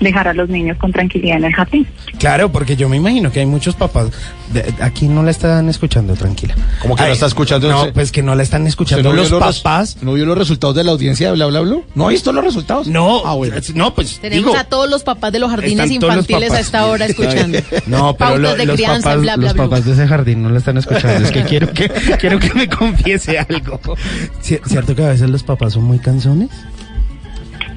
dejar 0.00 0.28
a 0.28 0.34
los 0.34 0.48
niños 0.48 0.76
con 0.78 0.92
tranquilidad 0.92 1.36
en 1.38 1.44
el 1.44 1.52
jardín. 1.54 1.86
Claro, 2.18 2.50
porque 2.50 2.74
yo 2.76 2.88
me 2.88 2.96
imagino 2.96 3.30
que 3.30 3.40
hay 3.40 3.46
muchos 3.46 3.74
papás. 3.76 4.08
de- 4.52 4.74
aquí 4.80 5.06
no 5.06 5.22
la 5.22 5.30
están 5.30 5.68
escuchando, 5.68 6.14
tranquila. 6.14 6.56
¿Cómo 6.82 6.96
que 6.96 7.02
no 7.02 7.06
Ay, 7.06 7.12
está 7.12 7.26
escuchando? 7.26 7.70
No, 7.70 7.92
pues 7.92 8.10
que 8.10 8.20
no 8.20 8.34
la 8.34 8.42
están 8.42 8.66
escuchando 8.66 9.00
¿Usted 9.08 9.10
no 9.10 9.14
los 9.16 9.30
vio 9.30 9.38
los 9.38 9.46
res- 9.46 9.60
papás. 9.62 9.98
¿No 10.02 10.14
vio 10.14 10.26
los 10.26 10.36
resultados 10.36 10.74
de 10.74 10.82
la 10.82 10.90
audiencia 10.90 11.28
de 11.28 11.34
Bla 11.34 11.46
Bla 11.46 11.60
Blue? 11.60 11.84
¿No 11.94 12.06
ha 12.06 12.10
visto 12.10 12.32
los 12.32 12.42
resultados? 12.42 12.88
No, 12.88 13.22
Ah, 13.24 13.34
bueno. 13.34 13.54
no, 13.74 13.94
pues 13.94 14.18
Tenemos 14.20 14.46
digo, 14.50 14.56
a 14.58 14.64
todos 14.64 14.90
los 14.90 15.04
papás 15.04 15.30
de 15.32 15.38
los 15.38 15.50
jardines 15.50 15.88
infantiles 15.92 16.50
a 16.50 16.58
esta 16.58 16.86
hora 16.86 17.06
escuchando. 17.06 17.58
No, 17.86 18.16
pero 18.16 18.30
Pautas 18.30 18.40
lo- 18.40 18.56
de 18.56 18.66
los, 18.66 18.74
crianza, 18.76 19.08
papás, 19.10 19.22
bla, 19.22 19.36
bla, 19.36 19.44
los 19.46 19.54
bla. 19.54 19.62
papás 19.64 19.84
de 19.84 19.92
ese 19.92 20.08
jardín 20.08 20.42
no 20.42 20.50
la 20.50 20.58
están 20.58 20.78
escuchando. 20.78 21.24
Es 21.26 21.30
que 21.30 21.44
quiero 21.44 21.72
que 21.72 21.88
quiero 22.20 22.38
que 22.40 22.52
me 22.54 22.68
confiese 22.68 23.38
algo. 23.38 23.78
Ci- 24.42 24.60
¿Cierto 24.66 24.96
que 24.96 25.04
a 25.04 25.08
veces 25.10 25.30
los 25.30 25.44
papás 25.44 25.74
son 25.74 25.84
muy 25.84 26.00
canzones? 26.00 26.48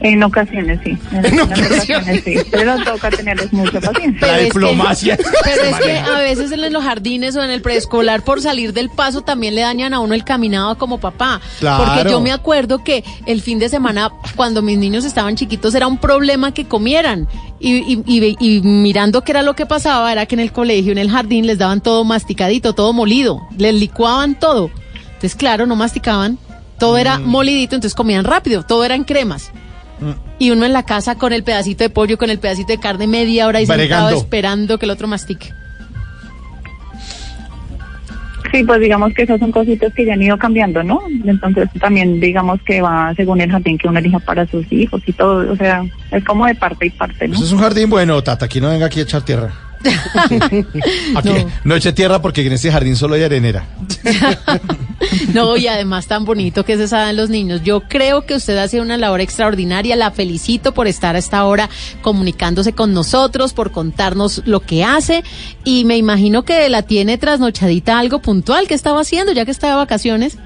En 0.04 0.22
ocasiones 0.22 0.80
sí. 0.84 0.98
En, 1.12 1.26
En 1.26 1.40
ocasiones 1.40 2.24
sí. 2.24 2.36
Pero 2.52 2.76
toca 2.84 3.10
tenerles 3.10 3.52
mucha 3.54 3.80
paciencia. 3.82 4.20
Pero 4.20 4.36
es 4.44 4.54
que- 4.54 5.18
pero 5.44 5.64
es 5.64 5.76
que 5.80 5.98
a 5.98 6.20
veces 6.20 6.52
en 6.52 6.72
los 6.74 6.84
jardines 6.84 7.36
o 7.38 7.44
en 7.44 7.50
el 7.50 7.62
preescolar 7.62 8.22
por 8.24 8.42
salir 8.42 8.74
del 8.74 8.90
paso 8.90 9.22
también 9.22 9.56
le 9.56 9.62
dañan 9.62 9.94
a 9.94 10.00
uno 10.02 10.14
el 10.14 10.24
caminado 10.26 10.78
como 10.78 11.00
papá. 11.00 11.40
Claro. 11.60 11.86
Porque 11.96 12.10
yo 12.12 12.20
me 12.22 12.32
acuerdo 12.32 12.84
que 12.84 13.04
el 13.26 13.42
fin 13.42 13.60
de 13.60 13.70
semana 13.70 14.12
cuando 14.36 14.62
mis 14.62 14.78
niños 14.78 15.06
estaban 15.06 15.36
chiquitos 15.36 15.74
era 15.74 15.88
un 15.88 15.98
problema 15.98 16.54
que 16.54 16.66
comieran. 16.66 17.28
Y, 17.60 17.78
y- 17.78 18.04
y- 18.06 18.36
y 18.40 18.62
mirando 18.62 19.24
qué 19.24 19.32
era 19.32 19.42
lo 19.42 19.56
que 19.56 19.66
pasaba 19.66 20.12
era 20.12 20.26
que 20.26 20.36
en 20.36 20.42
el 20.42 20.52
colegio, 20.52 20.92
en 20.92 20.98
el 20.98 21.10
jardín 21.10 21.48
les 21.48 21.58
daban 21.58 21.80
todo 21.80 22.04
masticadito, 22.04 22.74
todo 22.74 22.92
molido. 22.92 23.40
Les 23.58 23.74
licuaban 23.74 24.38
todo. 24.38 24.70
Entonces 25.06 25.36
claro, 25.36 25.66
no 25.66 25.78
masticaban. 25.78 26.38
Todo 26.78 26.98
era 26.98 27.20
Mm. 27.20 27.26
molidito, 27.26 27.76
entonces 27.76 27.96
comían 27.96 28.26
rápido. 28.26 28.64
Todo 28.64 28.84
eran 28.84 29.06
cremas. 29.06 29.52
Y 30.40 30.52
uno 30.52 30.66
en 30.66 30.74
la 30.74 30.84
casa 30.84 31.16
con 31.16 31.34
el 31.34 31.44
pedacito 31.44 31.84
de 31.84 31.90
pollo, 31.90 32.18
con 32.18 32.30
el 32.30 32.40
pedacito 32.40 32.74
de 32.74 32.80
carne 32.80 33.08
media 33.08 33.48
hora 33.48 33.62
y 33.62 33.66
sentado 33.66 34.10
esperando 34.10 34.78
que 34.78 34.86
el 34.86 34.92
otro 34.92 35.08
mastique. 35.08 35.54
Sí, 38.52 38.64
pues 38.64 38.80
digamos 38.82 39.14
que 39.16 39.24
esas 39.24 39.40
son 39.40 39.52
cositas 39.52 39.92
que 39.96 40.06
ya 40.06 40.14
han 40.14 40.22
ido 40.22 40.38
cambiando, 40.38 40.84
¿no? 40.84 41.02
Entonces 41.26 41.68
también 41.80 42.20
digamos 42.20 42.62
que 42.62 42.82
va 42.82 43.12
según 43.16 43.42
el 43.42 43.50
jardín 43.50 43.80
que 43.80 43.88
uno 43.88 43.98
elija 43.98 44.20
para 44.20 44.46
sus 44.46 44.72
hijos 44.72 45.02
y 45.08 45.14
todo, 45.14 45.52
o 45.52 45.56
sea, 45.56 45.84
es 46.12 46.24
como 46.24 46.46
de 46.46 46.54
parte 46.54 46.86
y 46.86 46.90
parte, 46.92 47.28
¿no? 47.28 47.34
Eso 47.34 47.46
es 47.46 47.52
un 47.52 47.60
jardín 47.60 47.90
bueno, 47.90 48.22
Tata. 48.22 48.46
Aquí 48.46 48.62
no 48.62 48.70
venga 48.70 48.86
aquí 48.86 49.00
a 49.00 49.04
echar 49.04 49.24
tierra. 49.24 49.52
Aquí 51.16 51.30
no. 51.64 51.76
eche 51.76 51.94
tierra 51.94 52.22
porque 52.22 52.46
en 52.46 52.54
este 52.54 52.72
jardín 52.72 52.96
solo 52.96 53.16
hay 53.16 53.24
arenera. 53.24 53.66
No, 55.34 55.58
y 55.58 55.68
además 55.68 56.08
tan 56.08 56.24
bonito 56.24 56.64
que 56.64 56.78
se 56.78 56.88
saben 56.88 57.18
los 57.18 57.30
niños. 57.30 57.62
Yo 57.64 57.82
creo 57.82 58.26
que 58.26 58.36
usted 58.36 58.58
hace 58.58 58.80
una 58.80 58.98
labor 58.98 59.20
extraordinaria. 59.20 59.96
La 59.96 60.12
felicito 60.12 60.74
por 60.74 60.88
estar 60.88 61.16
a 61.16 61.20
esta 61.20 61.44
hora 61.46 61.70
comunicándose 62.02 62.74
con 62.74 62.94
nosotros, 62.94 63.54
por 63.54 63.72
contarnos 63.72 64.44
lo 64.46 64.62
que 64.62 64.84
hace. 64.84 65.24
Y 65.66 65.84
me 65.86 65.98
imagino 65.98 66.44
que 66.44 66.70
la 66.70 66.84
tiene 66.84 67.18
trasnochadita 67.18 68.00
algo 68.00 68.20
puntual 68.20 68.68
que 68.68 68.76
estaba 68.76 69.02
haciendo 69.02 69.34
ya 69.34 69.44
que 69.44 69.52
está 69.52 69.70
de 69.70 69.76
vacaciones. 69.76 70.38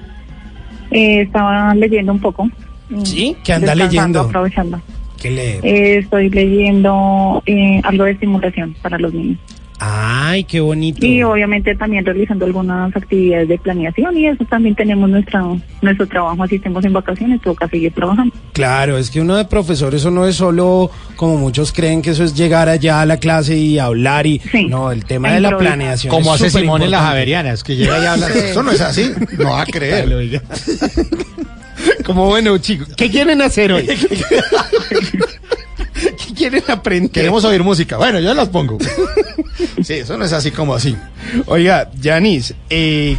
Eh, 0.90 1.22
estaba 1.22 1.74
leyendo 1.74 2.12
un 2.12 2.20
poco. 2.20 2.50
Sí, 3.04 3.36
¿qué 3.44 3.52
anda 3.52 3.74
Descansando, 3.74 3.84
leyendo? 3.84 4.20
Aprovechando. 4.22 4.82
¿Qué 5.20 5.30
lee? 5.30 5.68
Eh, 5.68 5.98
estoy 5.98 6.30
leyendo 6.30 7.42
eh, 7.46 7.80
algo 7.84 8.04
de 8.04 8.12
estimulación 8.12 8.74
para 8.82 8.98
los 8.98 9.12
niños. 9.12 9.38
Ay, 9.80 10.42
qué 10.42 10.58
bonito. 10.58 11.06
Y 11.06 11.22
obviamente 11.22 11.72
también 11.76 12.04
realizando 12.04 12.44
algunas 12.44 12.94
actividades 12.96 13.46
de 13.46 13.58
planeación 13.58 14.16
y 14.16 14.26
eso 14.26 14.44
también 14.44 14.74
tenemos 14.74 15.08
nuestra, 15.08 15.44
nuestro 15.82 16.06
trabajo, 16.08 16.42
así 16.42 16.56
estemos 16.56 16.84
en 16.84 16.92
vacaciones, 16.92 17.40
toca 17.40 17.68
seguir 17.68 17.92
trabajando. 17.92 18.34
Claro, 18.54 18.98
es 18.98 19.08
que 19.08 19.20
uno 19.20 19.36
de 19.36 19.44
profesor 19.44 19.94
eso 19.94 20.10
no 20.10 20.26
es 20.26 20.34
solo 20.34 20.90
como 21.14 21.36
muchos 21.36 21.72
creen 21.72 22.02
que 22.02 22.10
eso 22.10 22.24
es 22.24 22.34
llegar 22.34 22.68
allá 22.68 23.02
a 23.02 23.06
la 23.06 23.18
clase 23.18 23.56
y 23.56 23.78
hablar 23.78 24.26
y 24.26 24.40
no, 24.68 24.90
el 24.90 25.04
tema 25.04 25.32
de 25.32 25.40
la 25.40 25.56
planeación 25.56 26.12
Como 26.12 26.34
hace 26.34 26.50
Simón 26.50 26.82
en 26.82 26.90
las 26.90 26.98
importante. 26.98 27.06
Javerianas, 27.06 27.62
que 27.62 27.76
llega 27.76 28.02
y 28.02 28.06
habla. 28.06 28.28
Sí. 28.30 28.38
Eso 28.50 28.62
no 28.64 28.72
es 28.72 28.80
así. 28.80 29.12
No 29.38 29.50
va 29.50 29.62
a 29.62 29.66
creer. 29.70 30.42
Como 32.04 32.26
bueno, 32.26 32.58
chicos, 32.58 32.88
¿qué 32.96 33.10
quieren 33.10 33.42
hacer 33.42 33.72
hoy? 33.72 33.86
¿Qué 35.94 36.34
quieren 36.34 36.62
aprender? 36.68 37.10
Queremos 37.10 37.44
oír 37.44 37.62
música. 37.62 37.96
Bueno, 37.96 38.20
yo 38.20 38.32
las 38.34 38.48
pongo. 38.48 38.78
Sí, 39.82 39.94
eso 39.94 40.16
no 40.16 40.24
es 40.24 40.32
así 40.32 40.50
como 40.50 40.74
así. 40.74 40.96
Oiga, 41.46 41.90
Yanis, 42.00 42.54
eh, 42.70 43.16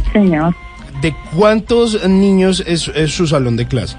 ¿de 1.02 1.14
cuántos 1.36 2.08
niños 2.08 2.62
es, 2.66 2.88
es 2.94 3.12
su 3.12 3.26
salón 3.26 3.56
de 3.56 3.66
clase? 3.66 3.96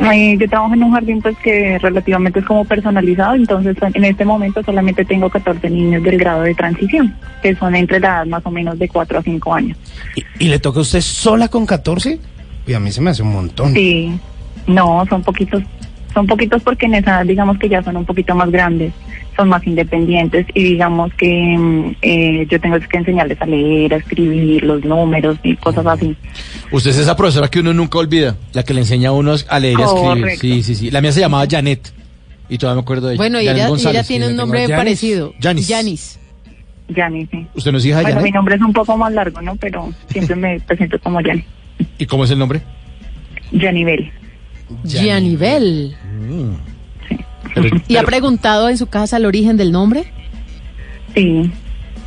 Eh, 0.00 0.36
yo 0.38 0.48
trabajo 0.48 0.74
en 0.74 0.82
un 0.82 0.92
jardín 0.92 1.22
pues 1.22 1.36
que 1.38 1.78
relativamente 1.78 2.40
es 2.40 2.44
como 2.44 2.64
personalizado, 2.64 3.34
entonces 3.34 3.76
en 3.80 4.04
este 4.04 4.24
momento 4.24 4.62
solamente 4.64 5.04
tengo 5.04 5.30
14 5.30 5.70
niños 5.70 6.02
del 6.02 6.18
grado 6.18 6.42
de 6.42 6.54
transición, 6.54 7.14
que 7.42 7.54
son 7.54 7.76
entre 7.76 8.00
la 8.00 8.08
edad 8.08 8.26
más 8.26 8.44
o 8.44 8.50
menos 8.50 8.78
de 8.78 8.88
4 8.88 9.18
a 9.18 9.22
5 9.22 9.54
años. 9.54 9.78
¿Y 10.38 10.48
le 10.48 10.58
toca 10.58 10.80
a 10.80 10.82
usted 10.82 11.00
sola 11.00 11.48
con 11.48 11.64
14? 11.64 12.18
Y 12.66 12.72
a 12.74 12.80
mí 12.80 12.90
se 12.92 13.00
me 13.00 13.10
hace 13.10 13.22
un 13.22 13.32
montón. 13.32 13.72
Sí, 13.74 14.12
no, 14.66 15.04
son 15.08 15.22
poquitos, 15.22 15.62
son 16.12 16.26
poquitos 16.26 16.62
porque 16.62 16.86
en 16.86 16.94
esa 16.94 17.22
digamos 17.24 17.58
que 17.58 17.68
ya 17.68 17.82
son 17.82 17.96
un 17.96 18.04
poquito 18.04 18.34
más 18.34 18.50
grandes, 18.50 18.92
son 19.36 19.48
más 19.48 19.66
independientes 19.66 20.46
y 20.54 20.62
digamos 20.62 21.12
que 21.14 21.56
mm, 21.58 21.96
eh, 22.02 22.46
yo 22.48 22.60
tengo 22.60 22.78
que 22.80 22.96
enseñarles 22.96 23.40
a 23.42 23.46
leer, 23.46 23.92
a 23.94 23.96
escribir 23.98 24.62
los 24.64 24.84
números 24.84 25.38
y 25.42 25.56
cosas 25.56 25.84
así. 25.86 26.16
Usted 26.70 26.90
es 26.90 26.98
esa 26.98 27.16
profesora 27.16 27.48
que 27.48 27.60
uno 27.60 27.74
nunca 27.74 27.98
olvida, 27.98 28.36
la 28.52 28.62
que 28.62 28.72
le 28.74 28.80
enseña 28.80 29.10
a 29.10 29.12
uno 29.12 29.34
a 29.48 29.58
leer 29.60 29.78
y 29.78 29.82
a 29.82 29.86
escribir. 29.86 30.38
Sí, 30.38 30.62
sí, 30.62 30.74
sí. 30.74 30.90
La 30.90 31.00
mía 31.00 31.12
se 31.12 31.20
llamaba 31.20 31.46
Janet. 31.50 31.92
Y 32.48 32.58
todavía 32.58 32.76
me 32.76 32.82
acuerdo 32.82 33.06
de 33.08 33.14
ella. 33.14 33.20
Bueno, 33.22 33.38
ella, 33.38 33.52
y 33.66 33.68
González. 33.70 34.00
ella 34.00 34.06
tiene 34.06 34.28
un 34.28 34.36
nombre 34.36 34.60
Janis. 34.62 34.76
parecido. 34.76 35.32
Janis. 35.40 35.66
Yanis. 35.66 36.18
Yani, 36.88 37.26
sí. 37.30 37.46
¿Usted 37.54 37.72
no 37.72 37.78
es 37.78 37.86
hija 37.86 37.96
de 37.98 38.02
Bueno, 38.02 38.16
mi 38.16 38.22
Janet? 38.24 38.34
nombre 38.34 38.54
es 38.56 38.60
un 38.60 38.72
poco 38.74 38.96
más 38.98 39.10
largo, 39.12 39.40
¿no? 39.40 39.56
Pero 39.56 39.90
siempre 40.08 40.36
me 40.36 40.60
presento 40.60 40.98
como 41.00 41.20
Yani. 41.22 41.42
¿Y 41.98 42.06
cómo 42.06 42.24
es 42.24 42.30
el 42.30 42.38
nombre? 42.38 42.62
Yanibel. 43.52 44.10
Gianibel. 44.84 45.94
Pero- 47.54 47.76
¿Y 47.86 47.96
ha 47.96 48.02
preguntado 48.02 48.68
en 48.68 48.78
su 48.78 48.86
casa 48.86 49.16
el 49.16 49.26
origen 49.26 49.56
del 49.56 49.70
nombre? 49.72 50.04
Sí. 51.14 51.50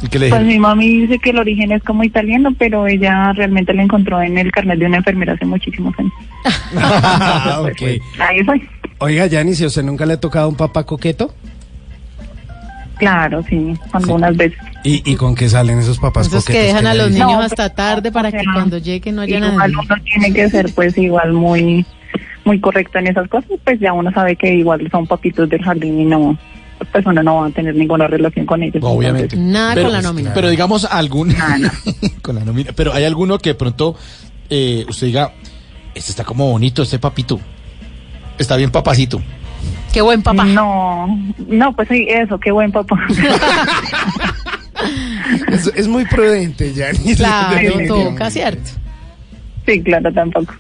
¿Y 0.03 0.07
qué 0.09 0.19
le 0.19 0.29
Pues 0.29 0.43
mi 0.43 0.59
mami 0.59 0.87
dice 1.01 1.17
que 1.19 1.29
el 1.31 1.37
origen 1.39 1.71
es 1.71 1.81
como 1.83 2.03
italiano, 2.03 2.53
pero 2.57 2.85
ella 2.87 3.31
realmente 3.33 3.73
lo 3.73 3.81
encontró 3.81 4.21
en 4.21 4.37
el 4.37 4.51
carnet 4.51 4.77
de 4.79 4.85
una 4.85 4.97
enfermera 4.97 5.33
hace 5.33 5.45
muchísimos 5.45 5.93
años. 5.97 6.13
Ah, 6.75 7.61
ok. 7.61 7.81
Ahí 8.19 8.43
soy. 8.45 8.67
Oiga, 8.99 9.25
Yanis, 9.27 9.61
¿y 9.61 9.65
usted 9.65 9.83
nunca 9.83 10.05
le 10.05 10.13
ha 10.13 10.19
tocado 10.19 10.49
un 10.49 10.55
papá 10.55 10.83
coqueto? 10.85 11.33
Claro, 12.97 13.43
sí, 13.47 13.73
algunas 13.93 14.35
veces. 14.35 14.57
¿Y, 14.87 15.01
y 15.05 15.15
con 15.15 15.35
qué 15.35 15.49
salen 15.49 15.79
esos 15.79 15.99
papás 15.99 16.27
Esos 16.27 16.45
que 16.45 16.59
dejan 16.61 16.87
a 16.87 16.93
los 16.93 17.07
dicen? 17.09 17.25
niños 17.27 17.39
No, 17.39 17.45
hasta 17.45 17.69
tarde 17.73 18.11
para 18.11 18.31
que 18.31 18.43
cuando 18.53 18.77
llegue 18.77 19.11
no 19.11 19.21
haya 19.21 19.39
nadie. 19.39 19.73
uno 19.77 19.95
tiene 20.03 20.33
que 20.33 20.49
ser 20.49 20.73
pues 20.73 20.97
igual 20.97 21.33
muy 21.33 21.85
muy 22.45 22.59
correcto 22.61 22.97
en 22.99 23.07
esas 23.07 23.27
cosas, 23.27 23.51
pues 23.65 23.77
ya 23.81 23.91
uno 23.91 24.09
sabe 24.13 24.37
que 24.37 24.53
igual 24.53 24.87
son 24.89 25.05
papitos 25.05 25.49
del 25.49 25.61
jardín 25.61 25.99
y 25.99 26.05
no, 26.05 26.37
pues 26.93 27.05
uno 27.05 27.21
no 27.21 27.35
va 27.41 27.47
a 27.47 27.49
tener 27.49 27.75
ninguna 27.75 28.07
relación 28.07 28.45
con 28.45 28.63
ellos. 28.63 28.81
Obviamente. 28.81 29.35
Nada 29.35 29.73
Pero- 29.73 29.87
con 29.87 29.93
la 29.93 30.01
nómina. 30.01 30.33
Pero 30.33 30.47
digamos 30.49 30.85
algún 30.85 31.35
con 32.21 32.35
la 32.35 32.45
nómina. 32.45 32.71
Pero 32.73 32.93
hay 32.93 33.03
alguno 33.03 33.37
que 33.39 33.49
de 33.49 33.55
pronto 33.55 33.97
eh, 34.49 34.85
usted 34.87 35.07
diga, 35.07 35.33
este 35.93 36.11
está 36.11 36.23
como 36.23 36.49
bonito, 36.49 36.81
este 36.83 36.99
papito. 36.99 37.37
Está 38.37 38.55
bien 38.55 38.71
papacito. 38.71 39.21
Qué 39.91 40.01
buen 40.01 40.21
papá. 40.21 40.45
No, 40.45 41.07
no, 41.49 41.73
pues 41.73 41.87
sí, 41.89 42.05
eso, 42.09 42.39
qué 42.39 42.51
buen 42.51 42.71
papá. 42.71 42.95
Es, 45.51 45.71
es 45.75 45.87
muy 45.87 46.05
prudente, 46.05 46.73
Yanis. 46.73 47.17
Claro, 47.17 47.71
toca, 47.87 48.29
¿cierto? 48.29 48.71
Sí, 49.65 49.81
claro, 49.81 50.11
tampoco. 50.13 50.53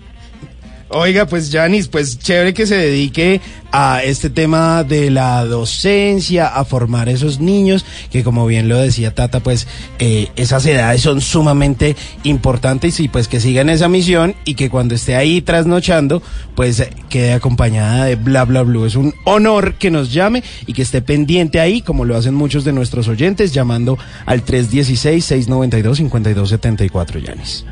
Oiga, 0.89 1.25
pues 1.25 1.51
Janis, 1.51 1.89
pues 1.89 2.17
chévere 2.17 2.53
que 2.53 2.65
se 2.65 2.77
dedique 2.77 3.41
a 3.73 4.01
este 4.03 4.29
tema 4.29 4.85
de 4.85 5.11
la 5.11 5.43
docencia, 5.43 6.47
a 6.47 6.63
formar 6.63 7.09
esos 7.09 7.41
niños, 7.41 7.83
que 8.09 8.23
como 8.23 8.47
bien 8.47 8.69
lo 8.69 8.77
decía 8.77 9.13
Tata, 9.13 9.41
pues 9.41 9.67
eh, 9.99 10.29
esas 10.37 10.65
edades 10.65 11.01
son 11.01 11.19
sumamente 11.19 11.97
importantes 12.23 13.01
y 13.01 13.09
pues 13.09 13.27
que 13.27 13.41
sigan 13.41 13.69
esa 13.69 13.89
misión 13.89 14.33
y 14.45 14.55
que 14.55 14.69
cuando 14.69 14.95
esté 14.95 15.17
ahí 15.17 15.41
trasnochando, 15.41 16.23
pues 16.55 16.81
quede 17.09 17.33
acompañada 17.33 18.05
de 18.05 18.15
bla 18.15 18.45
bla 18.45 18.61
blue. 18.61 18.85
Es 18.85 18.95
un 18.95 19.13
honor 19.25 19.73
que 19.73 19.91
nos 19.91 20.13
llame 20.13 20.41
y 20.65 20.71
que 20.73 20.83
esté 20.83 21.01
pendiente 21.01 21.59
ahí, 21.59 21.81
como 21.81 22.05
lo 22.05 22.15
hacen 22.15 22.33
muchos 22.33 22.63
de 22.63 22.71
nuestros 22.71 23.09
oyentes, 23.09 23.53
llamando 23.53 23.97
al 24.25 24.45
316-692-5274, 24.45 27.25
Janis. 27.25 27.65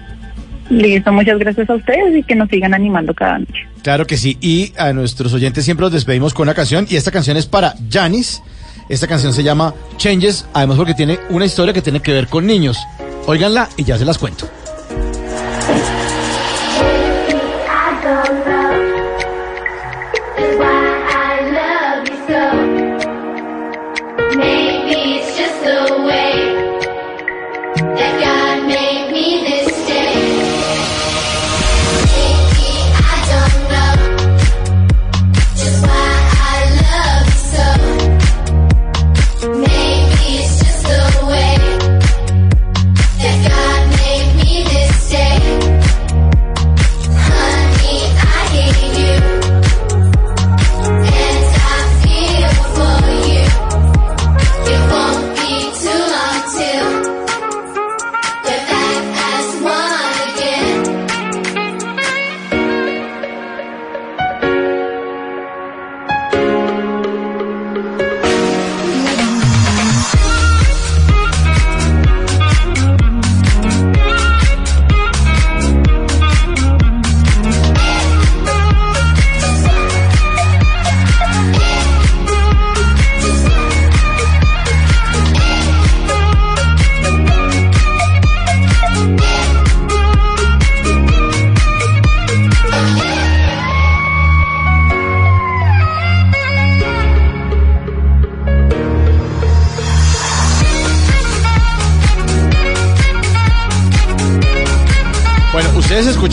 Listo, 0.69 1.12
muchas 1.12 1.38
gracias 1.38 1.69
a 1.69 1.75
ustedes 1.75 2.15
y 2.15 2.23
que 2.23 2.36
nos 2.36 2.49
sigan 2.49 2.73
animando 2.73 3.13
cada 3.13 3.39
noche. 3.39 3.67
Claro 3.84 4.08
que 4.08 4.17
sí. 4.17 4.38
Y 4.41 4.73
a 4.78 4.93
nuestros 4.93 5.34
oyentes 5.34 5.63
siempre 5.63 5.84
los 5.84 5.93
despedimos 5.93 6.34
con 6.34 6.43
una 6.43 6.56
canción. 6.56 6.88
Y 6.89 6.95
esta 6.95 7.12
canción 7.12 7.38
es 7.38 7.45
para 7.45 7.75
Janis. 7.91 8.41
Esta 8.89 9.08
canción 9.08 9.34
se 9.34 9.43
llama 9.43 9.73
Changes. 9.97 10.47
Además 10.54 10.78
porque 10.78 10.93
tiene 10.93 11.19
una 11.30 11.45
historia 11.45 11.73
que 11.73 11.82
tiene 11.82 11.99
que 11.99 12.12
ver 12.12 12.28
con 12.28 12.45
niños. 12.45 12.80
Óiganla 13.28 13.69
y 13.78 13.84
ya 13.84 13.97
se 13.97 14.06
las 14.06 14.17
cuento. 14.17 14.47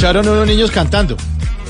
Escucharon 0.02 0.28
unos 0.28 0.46
niños 0.48 0.70
cantando. 0.72 1.16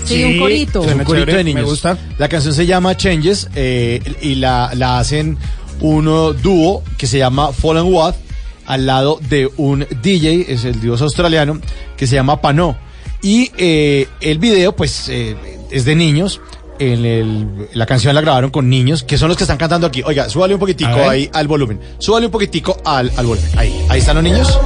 Sí, 0.04 0.24
un 0.24 0.38
corito. 0.38 0.80
Un 0.80 0.88
corito 1.04 1.12
chévere, 1.26 1.34
de 1.38 1.44
niños. 1.44 1.62
me 1.64 1.68
gusta. 1.68 1.98
La 2.18 2.28
canción 2.30 2.54
se 2.54 2.64
llama 2.64 2.96
Changes 2.96 3.48
eh, 3.54 4.00
y 4.22 4.36
la, 4.36 4.70
la 4.74 4.98
hacen 4.98 5.36
un 5.80 6.06
dúo 6.42 6.82
que 6.96 7.06
se 7.06 7.18
llama 7.18 7.52
Fallen 7.52 7.92
Watt 7.92 8.16
al 8.64 8.86
lado 8.86 9.18
de 9.28 9.50
un 9.58 9.86
DJ, 10.02 10.46
es 10.50 10.64
el 10.64 10.80
dios 10.80 11.02
australiano, 11.02 11.60
que 11.96 12.06
se 12.06 12.14
llama 12.14 12.40
Pano. 12.40 12.76
Y 13.22 13.50
eh, 13.58 14.08
el 14.22 14.38
video, 14.38 14.74
pues, 14.74 15.08
eh, 15.10 15.36
es 15.70 15.84
de 15.84 15.94
niños. 15.94 16.40
En 16.78 17.04
el- 17.04 17.68
la 17.74 17.84
canción 17.86 18.14
la 18.14 18.22
grabaron 18.22 18.50
con 18.50 18.68
niños, 18.70 19.02
que 19.04 19.18
son 19.18 19.28
los 19.28 19.36
que 19.36 19.44
están 19.44 19.58
cantando 19.58 19.86
aquí. 19.86 20.02
Oiga, 20.06 20.28
súbale 20.30 20.54
un 20.54 20.60
poquitico 20.60 20.90
ahí 21.06 21.28
al 21.34 21.46
volumen. 21.46 21.78
Súbale 21.98 22.26
un 22.26 22.32
poquitico 22.32 22.80
al, 22.84 23.12
al 23.16 23.26
volumen. 23.26 23.50
Ahí, 23.58 23.84
ahí 23.90 24.00
están 24.00 24.14
los 24.16 24.24
niños. 24.24 24.58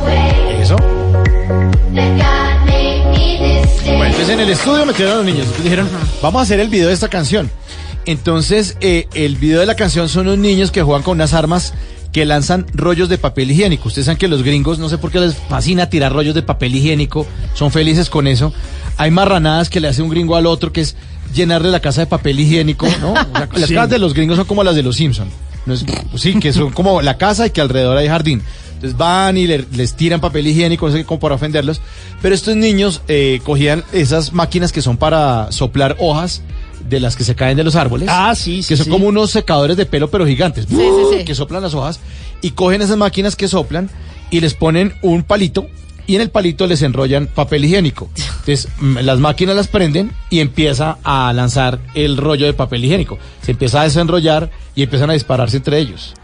Eso. 0.60 0.76
Entonces 4.16 4.34
en 4.34 4.40
el 4.40 4.48
estudio 4.50 4.86
metieron 4.86 5.12
a 5.12 5.16
los 5.16 5.24
niños. 5.26 5.40
Entonces 5.42 5.64
dijeron, 5.64 5.88
vamos 6.22 6.40
a 6.40 6.42
hacer 6.44 6.58
el 6.60 6.68
video 6.68 6.88
de 6.88 6.94
esta 6.94 7.08
canción. 7.08 7.50
Entonces, 8.06 8.76
eh, 8.80 9.08
el 9.14 9.36
video 9.36 9.60
de 9.60 9.66
la 9.66 9.74
canción 9.74 10.08
son 10.08 10.26
unos 10.28 10.38
niños 10.38 10.70
que 10.70 10.82
juegan 10.82 11.02
con 11.02 11.16
unas 11.18 11.34
armas 11.34 11.74
que 12.12 12.24
lanzan 12.24 12.64
rollos 12.72 13.08
de 13.10 13.18
papel 13.18 13.50
higiénico. 13.50 13.88
Ustedes 13.88 14.06
saben 14.06 14.16
que 14.16 14.26
los 14.28 14.42
gringos, 14.42 14.78
no 14.78 14.88
sé 14.88 14.96
por 14.96 15.10
qué 15.10 15.20
les 15.20 15.34
fascina 15.36 15.90
tirar 15.90 16.12
rollos 16.14 16.34
de 16.34 16.42
papel 16.42 16.74
higiénico, 16.74 17.26
son 17.52 17.70
felices 17.70 18.08
con 18.08 18.26
eso. 18.26 18.54
Hay 18.96 19.10
marranadas 19.10 19.68
que 19.68 19.80
le 19.80 19.88
hace 19.88 20.00
un 20.00 20.08
gringo 20.08 20.36
al 20.36 20.46
otro, 20.46 20.72
que 20.72 20.80
es 20.80 20.96
llenarle 21.34 21.70
la 21.70 21.80
casa 21.80 22.00
de 22.00 22.06
papel 22.06 22.40
higiénico, 22.40 22.86
¿no? 23.02 23.12
O 23.12 23.16
sea, 23.16 23.48
Las 23.54 23.68
Sí. 23.68 23.74
casas 23.74 23.90
de 23.90 23.98
los 23.98 24.14
gringos 24.14 24.36
son 24.38 24.46
como 24.46 24.64
las 24.64 24.76
de 24.76 24.82
los 24.82 24.96
Simpson. 24.96 25.28
No 25.66 25.74
es- 25.74 25.84
sí, 26.16 26.38
que 26.38 26.52
son 26.52 26.70
como 26.72 27.02
la 27.02 27.18
casa 27.18 27.46
y 27.46 27.50
que 27.50 27.60
alrededor 27.60 27.96
hay 27.96 28.08
jardín. 28.08 28.42
Entonces 28.74 28.96
van 28.96 29.36
y 29.38 29.46
le- 29.46 29.64
les 29.72 29.94
tiran 29.94 30.20
papel 30.20 30.46
higiénico, 30.46 30.88
como 31.06 31.18
para 31.20 31.34
ofenderlos. 31.34 31.80
Pero 32.22 32.34
estos 32.34 32.56
niños 32.56 33.02
eh, 33.08 33.40
cogían 33.44 33.84
esas 33.92 34.32
máquinas 34.32 34.70
que 34.72 34.82
son 34.82 34.96
para 34.96 35.50
soplar 35.50 35.96
hojas 35.98 36.42
de 36.88 37.00
las 37.00 37.16
que 37.16 37.24
se 37.24 37.34
caen 37.34 37.56
de 37.56 37.64
los 37.64 37.74
árboles. 37.74 38.08
Ah, 38.10 38.34
sí, 38.36 38.62
sí, 38.62 38.68
Que 38.68 38.76
son 38.76 38.84
sí. 38.84 38.90
como 38.90 39.06
unos 39.08 39.30
secadores 39.30 39.76
de 39.76 39.86
pelo, 39.86 40.08
pero 40.10 40.26
gigantes. 40.26 40.66
sí, 40.68 40.76
sí. 41.18 41.24
Que 41.24 41.34
soplan 41.34 41.62
las 41.62 41.74
hojas. 41.74 42.00
Y 42.42 42.50
cogen 42.50 42.82
esas 42.82 42.96
máquinas 42.98 43.34
que 43.34 43.48
soplan 43.48 43.90
y 44.30 44.40
les 44.40 44.54
ponen 44.54 44.92
un 45.02 45.22
palito. 45.22 45.66
Y 46.06 46.14
en 46.14 46.20
el 46.20 46.30
palito 46.30 46.66
les 46.66 46.82
enrollan 46.82 47.26
papel 47.26 47.64
higiénico. 47.64 48.08
Entonces, 48.16 48.68
mm, 48.78 48.98
las 48.98 49.18
máquinas 49.18 49.56
las 49.56 49.68
prenden 49.68 50.12
y 50.30 50.40
empieza 50.40 50.98
a 51.02 51.32
lanzar 51.32 51.80
el 51.94 52.16
rollo 52.16 52.46
de 52.46 52.54
papel 52.54 52.84
higiénico. 52.84 53.18
Se 53.42 53.52
empieza 53.52 53.80
a 53.80 53.84
desenrollar 53.84 54.50
y 54.74 54.82
empiezan 54.84 55.10
a 55.10 55.14
dispararse 55.14 55.56
entre 55.56 55.78
ellos. 55.78 56.14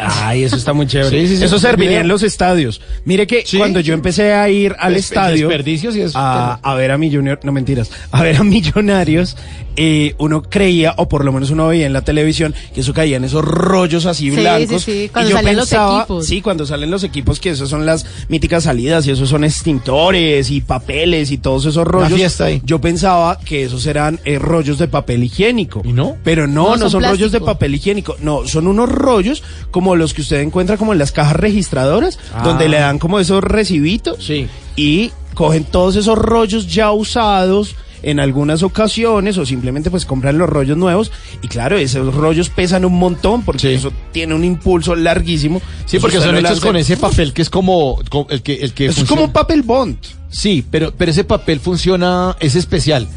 Ay, 0.00 0.44
eso 0.44 0.56
está 0.56 0.72
muy 0.72 0.86
chévere. 0.86 1.10
Sí, 1.22 1.26
sí, 1.28 1.36
sí, 1.38 1.44
eso 1.44 1.56
es 1.56 1.62
serviría 1.62 1.88
video. 1.90 2.00
en 2.02 2.08
los 2.08 2.22
estadios. 2.22 2.80
Mire 3.04 3.26
que 3.26 3.44
Sí. 3.46 3.58
cuando 3.58 3.80
yo 3.80 3.94
empecé 3.94 4.32
a 4.34 4.48
ir 4.48 4.74
al 4.78 4.94
Despe- 4.94 4.98
estadio 4.98 5.48
desperdicios 5.48 5.96
y 5.96 6.02
eso. 6.02 6.18
a, 6.18 6.54
a 6.54 6.74
ver 6.74 6.90
a 6.90 6.98
millonarios, 6.98 7.44
no 7.44 7.52
mentiras, 7.52 7.90
a 8.10 8.22
ver 8.22 8.36
a 8.36 8.44
millonarios, 8.44 9.36
eh, 9.76 10.14
uno 10.18 10.42
creía, 10.42 10.94
o 10.96 11.08
por 11.08 11.24
lo 11.24 11.32
menos 11.32 11.50
uno 11.50 11.68
veía 11.68 11.86
en 11.86 11.92
la 11.92 12.02
televisión, 12.02 12.54
que 12.74 12.80
eso 12.80 12.92
caía 12.92 13.16
en 13.16 13.24
esos 13.24 13.44
rollos 13.44 14.06
así 14.06 14.30
Sí, 14.30 14.36
blancos. 14.36 14.82
sí, 14.82 14.92
sí, 14.92 15.02
Y 15.04 15.08
cuando 15.08 15.30
yo 15.30 15.36
los 15.36 15.44
pensaba- 15.44 15.98
equipos. 16.00 16.26
Sí, 16.26 16.40
cuando 16.42 16.66
salen 16.66 16.90
los 16.90 17.04
equipos, 17.04 17.38
que 17.40 17.50
esos 17.50 17.68
son 17.70 17.86
las 17.86 18.04
míticas 18.28 18.64
salidas 18.64 19.06
y 19.06 19.10
esos 19.12 19.28
son 19.28 19.44
extintores 19.44 20.50
y 20.50 20.60
papeles 20.60 21.30
y 21.30 21.38
todos 21.38 21.64
esos 21.66 21.86
rollos. 21.86 22.12
fiesta 22.12 22.46
ahí. 22.46 22.60
Yo 22.64 22.80
pensaba 22.80 23.38
que 23.38 23.62
esos 23.64 23.86
eran 23.86 24.18
eh, 24.24 24.38
rollos 24.38 24.78
de 24.78 24.88
papel 24.88 25.22
higiénico. 25.24 25.82
¿Y 25.84 25.92
no? 25.92 26.16
Pero 26.24 26.46
no, 26.46 26.70
No, 26.70 26.76
no, 26.76 26.78
son 26.90 27.02
son, 27.02 27.04
rollos 27.10 27.30
de 27.32 27.40
papel 27.40 27.74
higiénico. 27.74 28.16
No, 28.20 28.46
son 28.46 28.66
unos 28.66 28.88
rollos 28.88 29.42
como 29.70 29.87
los 29.96 30.14
que 30.14 30.22
usted 30.22 30.40
encuentra 30.40 30.76
como 30.76 30.92
en 30.92 30.98
las 30.98 31.12
cajas 31.12 31.36
registradoras, 31.36 32.18
Ah. 32.34 32.42
donde 32.44 32.68
le 32.68 32.78
dan 32.78 32.98
como 32.98 33.18
esos 33.20 33.42
recibitos 33.42 34.24
Sí. 34.24 34.48
y 34.76 35.10
cogen 35.34 35.64
todos 35.64 35.96
esos 35.96 36.18
rollos 36.18 36.66
ya 36.72 36.90
usados 36.92 37.76
en 38.02 38.20
algunas 38.20 38.62
ocasiones 38.62 39.38
o 39.38 39.44
simplemente 39.46 39.90
pues 39.90 40.04
compran 40.06 40.38
los 40.38 40.48
rollos 40.48 40.76
nuevos 40.76 41.10
y 41.42 41.48
claro, 41.48 41.76
esos 41.78 42.14
rollos 42.14 42.48
pesan 42.48 42.84
un 42.84 42.96
montón 42.96 43.42
porque 43.44 43.60
Sí. 43.62 43.68
eso 43.74 43.92
tiene 44.12 44.34
un 44.34 44.44
impulso 44.44 44.94
larguísimo. 44.94 45.60
Sí, 45.84 45.98
porque 45.98 46.20
son 46.20 46.36
hechos 46.36 46.60
con 46.60 46.76
ese 46.76 46.96
papel 46.96 47.32
que 47.32 47.42
es 47.42 47.50
como, 47.50 47.98
co- 48.08 48.28
el 48.30 48.42
que 48.42 48.54
el 48.54 48.72
que 48.72 48.86
es 48.86 48.94
funciona- 48.94 49.08
como 49.08 49.24
un 49.24 49.32
papel 49.32 49.62
bond. 49.62 49.96
Sí, 50.30 50.64
pero 50.70 50.92
pero 50.96 51.10
ese 51.10 51.24
papel 51.24 51.58
funciona 51.58 52.36
es 52.38 52.54
especial. 52.54 53.08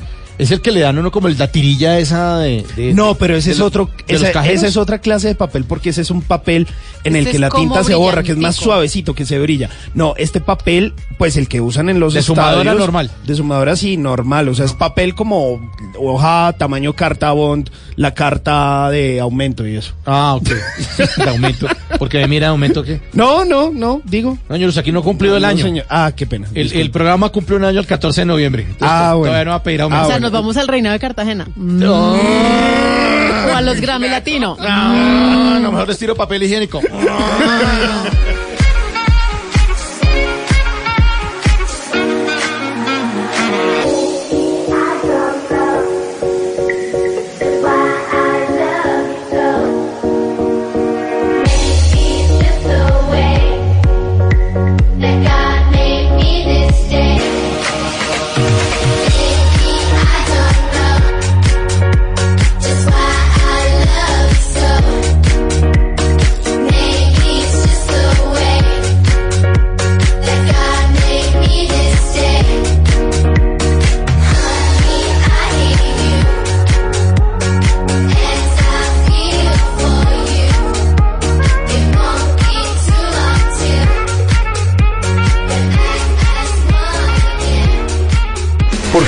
Es 0.41 0.49
el 0.51 0.59
que 0.61 0.71
le 0.71 0.79
dan 0.79 0.97
a 0.97 0.99
uno 1.01 1.11
como 1.11 1.27
el- 1.27 1.37
la 1.37 1.51
tirilla 1.51 1.99
esa 1.99 2.39
de, 2.39 2.65
de- 2.75 2.93
No, 2.93 3.13
pero 3.15 3.35
ese 3.35 3.49
de 3.49 3.53
es 3.53 3.59
los- 3.59 3.67
otro, 3.67 3.89
esa, 4.07 4.45
es 4.51 4.75
otra 4.75 4.99
clase 4.99 5.27
de 5.27 5.35
papel 5.35 5.65
porque 5.65 5.89
ese 5.91 6.01
es 6.01 6.09
un 6.09 6.21
papel 6.23 6.67
en 7.03 7.15
el 7.15 7.21
Este 7.27 7.33
que 7.33 7.39
la 7.39 7.49
tinta 7.49 7.83
se 7.83 7.93
borra, 7.95 8.23
que 8.23 8.31
es 8.31 8.37
más 8.37 8.55
suavecito, 8.55 9.13
que 9.13 9.25
se 9.25 9.37
brilla. 9.39 9.69
No, 9.93 10.15
este 10.17 10.41
papel, 10.41 10.93
pues 11.17 11.37
el 11.37 11.47
que 11.47 11.61
usan 11.61 11.89
en 11.89 11.99
los 11.99 12.13
De 12.15 12.21
sumadora 12.23 12.57
estadios, 12.61 12.79
normal. 12.79 13.11
De 13.25 13.35
sumadora 13.35 13.75
sí, 13.75 13.97
normal, 13.97 14.49
o 14.49 14.55
sea, 14.55 14.65
es 14.65 14.73
papel 14.73 15.13
como 15.15 15.71
hoja, 15.97 16.53
tamaño 16.57 16.93
carta 16.93 17.31
bond, 17.31 17.69
la 17.95 18.13
carta 18.13 18.89
de 18.89 19.19
aumento 19.19 19.67
y 19.67 19.75
eso. 19.75 19.93
Ah, 20.05 20.33
ok. 20.35 20.49
de 21.17 21.29
aumento. 21.29 21.67
Porque 21.99 22.27
mira, 22.27 22.47
aumento 22.49 22.83
qué. 22.83 22.99
No, 23.13 23.45
no, 23.45 23.71
no, 23.71 24.01
digo. 24.05 24.37
No, 24.49 24.55
señores, 24.55 24.77
aquí 24.77 24.91
no 24.91 24.99
ha 24.99 25.03
cumplido 25.03 25.35
el 25.37 25.43
No, 25.43 25.49
año. 25.49 25.63
señor. 25.63 25.85
Ah, 25.89 26.11
qué 26.15 26.25
pena. 26.25 26.47
El, 26.53 26.89
programa 26.91 27.29
cumple 27.29 27.55
un 27.57 27.63
año 27.65 27.79
el 27.79 27.85
14 27.85 28.21
de 28.21 28.25
noviembre. 28.25 28.63
Entonces, 28.63 28.87
Ah, 28.89 29.13
bueno. 29.13 29.25
Todavía 29.27 29.45
no 29.45 29.51
va 29.51 29.57
a 29.57 29.63
pedir 29.63 29.81
Ah, 29.81 29.83
aumento. 29.83 30.07
sea, 30.07 30.15
bueno. 30.15 30.30
Nos 30.31 30.41
vamos 30.41 30.57
al 30.57 30.67
reinado 30.67 30.93
de 30.93 30.99
Cartagena. 30.99 31.45
O 31.57 33.53
a 33.53 33.61
los 33.61 33.81
Grammy 33.81 34.07
Latino. 34.07 34.55
Ah, 34.59 35.59
no, 35.61 35.71
mejor 35.71 35.89
les 35.89 35.97
tiro 35.97 36.15
papel 36.15 36.43
higiénico. 36.43 36.79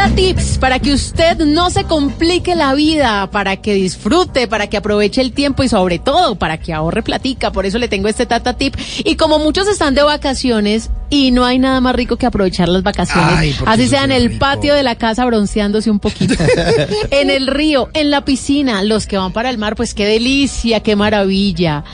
Tata 0.00 0.14
Tips 0.14 0.56
para 0.56 0.78
que 0.78 0.94
usted 0.94 1.36
no 1.40 1.68
se 1.68 1.84
complique 1.84 2.54
la 2.54 2.72
vida, 2.72 3.30
para 3.30 3.56
que 3.58 3.74
disfrute, 3.74 4.48
para 4.48 4.66
que 4.66 4.78
aproveche 4.78 5.20
el 5.20 5.32
tiempo 5.32 5.62
y 5.62 5.68
sobre 5.68 5.98
todo 5.98 6.36
para 6.36 6.58
que 6.58 6.72
ahorre 6.72 7.02
platica. 7.02 7.52
Por 7.52 7.66
eso 7.66 7.76
le 7.78 7.86
tengo 7.86 8.08
este 8.08 8.24
Tata 8.24 8.54
Tip. 8.54 8.76
Y 9.04 9.16
como 9.16 9.38
muchos 9.38 9.68
están 9.68 9.94
de 9.94 10.02
vacaciones 10.02 10.88
y 11.10 11.32
no 11.32 11.44
hay 11.44 11.58
nada 11.58 11.82
más 11.82 11.94
rico 11.94 12.16
que 12.16 12.24
aprovechar 12.24 12.70
las 12.70 12.82
vacaciones, 12.82 13.34
Ay, 13.36 13.54
así 13.66 13.88
sea 13.88 14.04
en 14.04 14.12
el 14.12 14.28
rico. 14.28 14.38
patio 14.38 14.74
de 14.74 14.82
la 14.82 14.94
casa 14.94 15.26
bronceándose 15.26 15.90
un 15.90 15.98
poquito, 15.98 16.32
en 17.10 17.28
el 17.28 17.46
río, 17.46 17.90
en 17.92 18.10
la 18.10 18.24
piscina, 18.24 18.82
los 18.82 19.06
que 19.06 19.18
van 19.18 19.34
para 19.34 19.50
el 19.50 19.58
mar, 19.58 19.76
pues 19.76 19.92
qué 19.92 20.06
delicia, 20.06 20.80
qué 20.80 20.96
maravilla. 20.96 21.84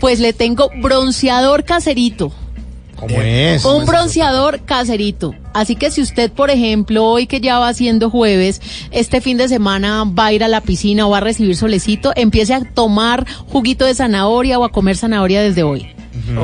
Pues 0.00 0.20
le 0.20 0.32
tengo 0.32 0.70
bronceador 0.80 1.64
caserito. 1.64 2.32
¿Cómo 2.96 3.20
es? 3.20 3.64
Un 3.64 3.84
bronceador 3.84 4.60
caserito. 4.64 5.34
Así 5.52 5.76
que 5.76 5.90
si 5.90 6.00
usted, 6.00 6.32
por 6.32 6.50
ejemplo, 6.50 7.04
hoy 7.04 7.26
que 7.26 7.40
ya 7.40 7.58
va 7.58 7.72
siendo 7.74 8.10
jueves, 8.10 8.60
este 8.90 9.20
fin 9.20 9.36
de 9.36 9.48
semana 9.48 10.04
va 10.04 10.26
a 10.26 10.32
ir 10.32 10.42
a 10.42 10.48
la 10.48 10.60
piscina 10.60 11.06
o 11.06 11.10
va 11.10 11.18
a 11.18 11.20
recibir 11.20 11.56
solecito, 11.56 12.12
empiece 12.16 12.54
a 12.54 12.62
tomar 12.62 13.26
juguito 13.46 13.84
de 13.84 13.94
zanahoria 13.94 14.58
o 14.58 14.64
a 14.64 14.72
comer 14.72 14.96
zanahoria 14.96 15.42
desde 15.42 15.62
hoy. 15.62 15.88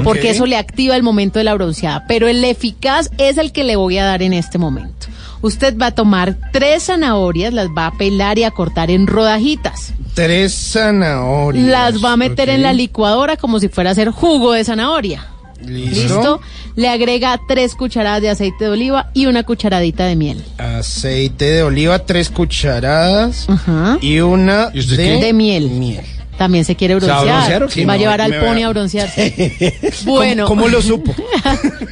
Porque 0.05 0.30
eso 0.30 0.46
le 0.46 0.57
activa 0.57 0.96
el 0.96 1.03
momento 1.03 1.38
de 1.38 1.44
la 1.44 1.55
bronceada. 1.55 2.05
Pero 2.07 2.28
el 2.28 2.44
eficaz 2.44 3.11
es 3.18 3.38
el 3.38 3.53
que 3.53 3.64
le 3.64 3.76
voy 3.76 3.98
a 3.98 4.05
dar 4.05 4.22
en 4.22 4.32
este 4.32 4.59
momento. 4.59 5.09
Usted 5.40 5.76
va 5.76 5.86
a 5.86 5.94
tomar 5.94 6.36
tres 6.53 6.84
zanahorias, 6.84 7.53
las 7.53 7.68
va 7.68 7.88
a 7.88 7.92
pelar 7.92 8.38
y 8.38 8.44
a 8.44 8.53
cortar 8.53 8.90
en 8.90 9.09
rodajitas. 9.09 9.92
Tres 10.14 10.55
zanahorias. 10.55 11.66
Las 11.66 12.05
va 12.05 12.12
a 12.12 12.16
meter 12.16 12.48
en 12.48 12.62
la 12.62 12.72
licuadora 12.72 13.36
como 13.36 13.59
si 13.59 13.68
fuera 13.68 13.90
a 13.90 13.92
hacer 13.92 14.11
jugo 14.11 14.53
de 14.53 14.62
zanahoria. 14.62 15.26
Listo. 15.66 16.00
¿Listo? 16.00 16.40
le 16.74 16.88
agrega 16.88 17.38
tres 17.46 17.74
cucharadas 17.74 18.22
de 18.22 18.30
aceite 18.30 18.64
de 18.64 18.70
oliva 18.70 19.10
y 19.14 19.26
una 19.26 19.42
cucharadita 19.42 20.06
de 20.06 20.16
miel. 20.16 20.42
Aceite 20.58 21.44
de 21.50 21.62
oliva, 21.62 21.98
tres 22.00 22.30
cucharadas 22.30 23.46
y 24.00 24.20
una 24.20 24.70
de, 24.70 24.86
De 25.20 25.32
miel. 25.32 26.00
También 26.38 26.64
se 26.64 26.74
quiere 26.76 26.98
¿Se 26.98 27.06
va 27.06 27.18
a 27.18 27.22
broncear. 27.24 27.58
broncear 27.58 27.62
o 27.62 27.68
qué? 27.68 27.86
Va 27.86 27.92
a 27.92 27.96
No, 27.96 28.00
llevar 28.00 28.20
al 28.22 28.34
pony 28.40 28.62
a 28.62 28.68
broncearse. 28.70 29.80
bueno. 30.04 30.46
¿Cómo, 30.46 30.62
cómo 30.62 30.72
lo 30.72 30.82
supo? 30.82 31.14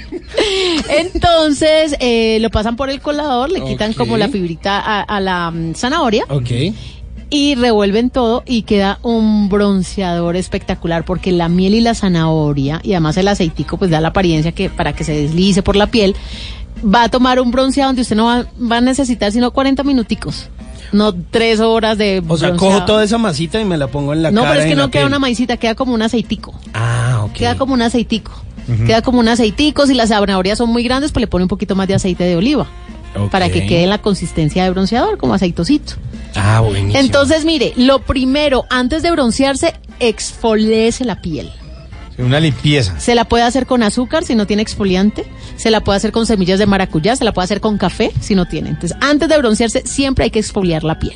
Entonces 0.88 1.94
eh, 2.00 2.38
lo 2.40 2.50
pasan 2.50 2.76
por 2.76 2.90
el 2.90 3.00
colador, 3.00 3.50
le 3.50 3.62
quitan 3.62 3.92
como 3.92 4.16
la 4.16 4.28
fibrita 4.28 4.78
a, 4.80 5.02
a 5.02 5.20
la 5.20 5.50
mm, 5.50 5.74
zanahoria 5.74 6.24
Ok. 6.28 6.50
Y 7.30 7.54
revuelven 7.54 8.10
todo 8.10 8.42
y 8.44 8.62
queda 8.62 8.98
un 9.02 9.48
bronceador 9.48 10.36
espectacular 10.36 11.04
porque 11.04 11.30
la 11.32 11.48
miel 11.48 11.74
y 11.74 11.80
la 11.80 11.94
zanahoria 11.94 12.80
y 12.82 12.92
además 12.92 13.16
el 13.16 13.28
aceitico 13.28 13.76
pues 13.76 13.90
da 13.90 14.00
la 14.00 14.08
apariencia 14.08 14.52
que 14.52 14.68
para 14.68 14.92
que 14.94 15.04
se 15.04 15.12
deslice 15.12 15.62
por 15.62 15.76
la 15.76 15.86
piel 15.86 16.16
va 16.82 17.04
a 17.04 17.08
tomar 17.08 17.40
un 17.40 17.50
bronceado 17.50 17.88
donde 17.90 18.02
usted 18.02 18.16
no 18.16 18.24
va, 18.26 18.46
va 18.60 18.78
a 18.78 18.80
necesitar 18.80 19.30
sino 19.32 19.50
40 19.52 19.82
minuticos. 19.84 20.48
No 20.92 21.14
tres 21.14 21.60
horas 21.60 21.96
de 21.98 22.20
O 22.26 22.36
sea, 22.36 22.48
bronceado. 22.48 22.56
cojo 22.56 22.84
toda 22.84 23.04
esa 23.04 23.16
masita 23.16 23.60
y 23.60 23.64
me 23.64 23.76
la 23.78 23.86
pongo 23.86 24.12
en 24.12 24.22
la 24.24 24.32
No, 24.32 24.40
cara. 24.42 24.54
pero 24.54 24.62
es 24.64 24.68
que 24.70 24.74
no 24.74 24.90
queda 24.90 25.02
piel. 25.02 25.06
una 25.06 25.18
maicita, 25.20 25.56
queda 25.56 25.76
como 25.76 25.94
un 25.94 26.02
aceitico. 26.02 26.52
Ah, 26.74 27.20
ok. 27.26 27.32
Queda 27.32 27.56
como 27.56 27.74
un 27.74 27.82
aceitico. 27.82 28.32
Queda 28.86 29.00
como 29.02 29.20
un 29.20 29.28
aceitico. 29.28 29.86
Si 29.86 29.94
las 29.94 30.08
zanahorias 30.08 30.58
son 30.58 30.68
muy 30.70 30.82
grandes, 30.82 31.12
pues 31.12 31.20
le 31.20 31.26
pone 31.28 31.44
un 31.44 31.48
poquito 31.48 31.76
más 31.76 31.86
de 31.86 31.94
aceite 31.94 32.24
de 32.24 32.34
oliva. 32.36 32.66
Para 33.30 33.50
que 33.50 33.66
quede 33.66 33.84
en 33.84 33.90
la 33.90 33.98
consistencia 33.98 34.64
de 34.64 34.70
bronceador, 34.70 35.16
como 35.18 35.34
aceitosito. 35.34 35.94
Ah, 36.34 36.60
buenísimo. 36.60 36.98
Entonces, 36.98 37.44
mire, 37.44 37.72
lo 37.76 38.00
primero, 38.00 38.64
antes 38.70 39.02
de 39.02 39.10
broncearse, 39.10 39.74
exfoliese 39.98 41.04
la 41.04 41.20
piel. 41.20 41.50
Una 42.18 42.40
limpieza. 42.40 42.98
Se 43.00 43.14
la 43.14 43.24
puede 43.24 43.44
hacer 43.44 43.66
con 43.66 43.82
azúcar 43.82 44.24
si 44.24 44.34
no 44.34 44.46
tiene 44.46 44.62
exfoliante. 44.62 45.24
Se 45.56 45.70
la 45.70 45.82
puede 45.82 45.96
hacer 45.96 46.12
con 46.12 46.26
semillas 46.26 46.58
de 46.58 46.66
maracuyá. 46.66 47.16
Se 47.16 47.24
la 47.24 47.32
puede 47.32 47.44
hacer 47.44 47.60
con 47.60 47.78
café 47.78 48.12
si 48.20 48.34
no 48.34 48.46
tiene. 48.46 48.70
Entonces, 48.70 48.96
antes 49.00 49.28
de 49.28 49.38
broncearse, 49.38 49.86
siempre 49.86 50.24
hay 50.24 50.30
que 50.30 50.38
exfoliar 50.38 50.84
la 50.84 50.98
piel. 50.98 51.14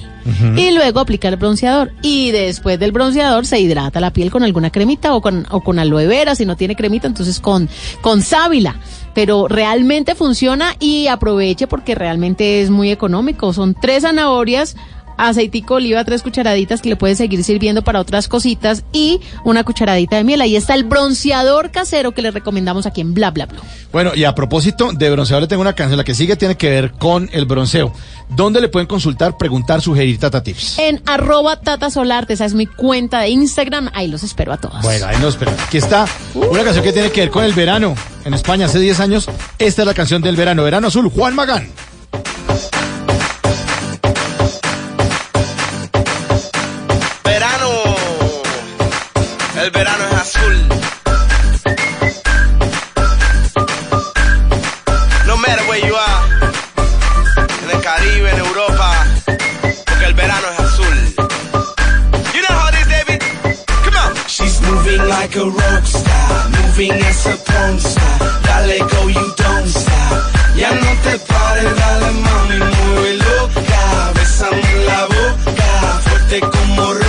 Y 0.56 0.70
luego 0.70 1.00
aplicar 1.00 1.34
el 1.34 1.38
bronceador. 1.38 1.92
Y 2.00 2.30
después 2.30 2.78
del 2.78 2.92
bronceador 2.92 3.44
se 3.44 3.60
hidrata 3.60 4.00
la 4.00 4.12
piel 4.12 4.30
con 4.30 4.42
alguna 4.42 4.70
cremita 4.70 5.14
o 5.14 5.20
con, 5.20 5.46
o 5.50 5.60
con 5.62 5.78
aloe 5.78 6.06
vera. 6.06 6.34
Si 6.34 6.46
no 6.46 6.56
tiene 6.56 6.74
cremita, 6.76 7.06
entonces 7.06 7.40
con, 7.40 7.68
con 8.00 8.22
sábila. 8.22 8.76
Pero 9.12 9.46
realmente 9.46 10.14
funciona 10.14 10.74
y 10.80 11.08
aproveche 11.08 11.66
porque 11.66 11.94
realmente 11.94 12.62
es 12.62 12.70
muy 12.70 12.90
económico. 12.90 13.52
Son 13.52 13.74
tres 13.74 14.02
zanahorias, 14.02 14.76
aceitico 15.16 15.74
de 15.74 15.78
oliva, 15.78 16.04
tres 16.04 16.22
cucharaditas 16.22 16.80
que 16.80 16.88
le 16.88 16.96
puede 16.96 17.14
seguir 17.14 17.42
sirviendo 17.44 17.82
para 17.82 18.00
otras 18.00 18.28
cositas 18.28 18.84
y 18.92 19.20
una 19.44 19.64
cucharadita 19.64 20.16
de 20.16 20.24
miel. 20.24 20.40
Ahí 20.40 20.56
está 20.56 20.74
el 20.74 20.84
bronceador 20.84 21.70
casero 21.70 22.12
que 22.12 22.22
le 22.22 22.30
recomendamos 22.30 22.86
aquí 22.86 23.00
en 23.00 23.14
Bla 23.14 23.30
Bla 23.30 23.46
Bla. 23.46 23.60
Bueno, 23.92 24.12
y 24.14 24.24
a 24.24 24.34
propósito 24.34 24.92
de 24.92 25.10
bronceador, 25.10 25.42
le 25.42 25.48
tengo 25.48 25.62
una 25.62 25.72
canción. 25.72 25.98
La 25.98 26.04
que 26.04 26.14
sigue 26.14 26.36
tiene 26.36 26.56
que 26.56 26.68
ver 26.68 26.92
con 26.92 27.28
el 27.32 27.46
bronceo. 27.46 27.92
¿Dónde 28.28 28.60
le 28.60 28.68
pueden 28.68 28.88
consultar, 28.88 29.36
preguntar, 29.36 29.80
sugerir 29.80 30.18
Tata 30.18 30.42
Tips? 30.42 30.78
En 30.78 31.02
arroba 31.06 31.60
Tata 31.60 31.90
Solarte, 31.90 32.32
esa 32.32 32.44
es 32.44 32.54
mi 32.54 32.66
cuenta 32.66 33.20
de 33.20 33.28
Instagram. 33.28 33.90
Ahí 33.94 34.08
los 34.08 34.22
espero 34.22 34.52
a 34.52 34.56
todos. 34.56 34.82
Bueno, 34.82 35.06
ahí 35.06 35.16
nos 35.18 35.34
esperamos. 35.34 35.60
Aquí 35.62 35.78
está 35.78 36.06
una 36.34 36.64
canción 36.64 36.84
que 36.84 36.92
tiene 36.92 37.10
que 37.10 37.20
ver 37.20 37.30
con 37.30 37.44
el 37.44 37.52
verano. 37.52 37.94
En 38.24 38.34
España 38.34 38.66
hace 38.66 38.78
10 38.78 39.00
años, 39.00 39.28
esta 39.58 39.82
es 39.82 39.86
la 39.86 39.94
canción 39.94 40.22
del 40.22 40.36
verano. 40.36 40.64
Verano 40.64 40.88
Azul, 40.88 41.10
Juan 41.10 41.34
Magán. 41.34 41.68
El 49.64 49.70
verano 49.70 50.04
es 50.08 50.14
azul. 50.14 50.56
No 55.26 55.36
matter 55.38 55.64
where 55.68 55.80
you 55.86 55.96
are, 55.96 56.22
en 57.62 57.70
el 57.70 57.80
Caribe, 57.82 58.30
en 58.30 58.38
Europa, 58.40 59.06
porque 59.86 60.04
el 60.04 60.14
verano 60.14 60.46
es 60.52 60.60
azul. 60.60 60.96
You 62.34 62.42
know 62.42 62.54
how 62.58 62.68
it 62.68 62.74
is, 62.74 62.88
David? 62.88 63.22
Come 63.84 63.96
on. 63.96 64.14
She's 64.28 64.60
moving 64.60 65.08
like 65.08 65.34
a 65.36 65.44
rock 65.44 65.86
star, 65.86 66.48
moving 66.50 66.92
as 66.92 67.26
a 67.26 67.36
porn 67.36 67.80
star. 67.80 68.18
Dale 68.42 68.78
go, 68.80 69.08
you 69.08 69.34
don't 69.36 69.68
stop. 69.68 70.56
Ya 70.56 70.72
no 70.72 70.90
te 71.04 71.18
pares, 71.20 71.76
dale 71.76 72.10
mami, 72.12 72.58
mueve 72.58 73.14
loca. 73.16 74.12
Bésame 74.14 74.60
en 74.60 74.86
la 74.86 75.06
boca, 75.06 76.00
fuerte 76.04 76.40
como 76.40 76.92
roca. 76.92 77.03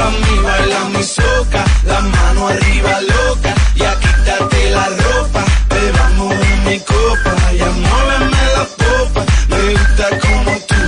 Pa' 0.00 0.08
mí, 0.08 0.34
baila 0.42 0.80
mi 0.94 1.02
soca. 1.02 1.62
La 1.84 2.00
mano 2.00 2.48
arriba 2.48 2.92
loca, 3.02 3.52
ya 3.74 3.92
quítate 4.00 4.70
la 4.70 4.86
ropa. 5.00 5.44
Bebamos 5.68 6.34
mi 6.64 6.80
copa, 6.80 7.32
ya 7.60 7.68
muéveme 7.82 8.42
la 8.56 8.64
popa. 8.80 9.22
Me 9.50 9.58
gusta 9.74 10.06
como 10.24 10.52
tú, 10.70 10.82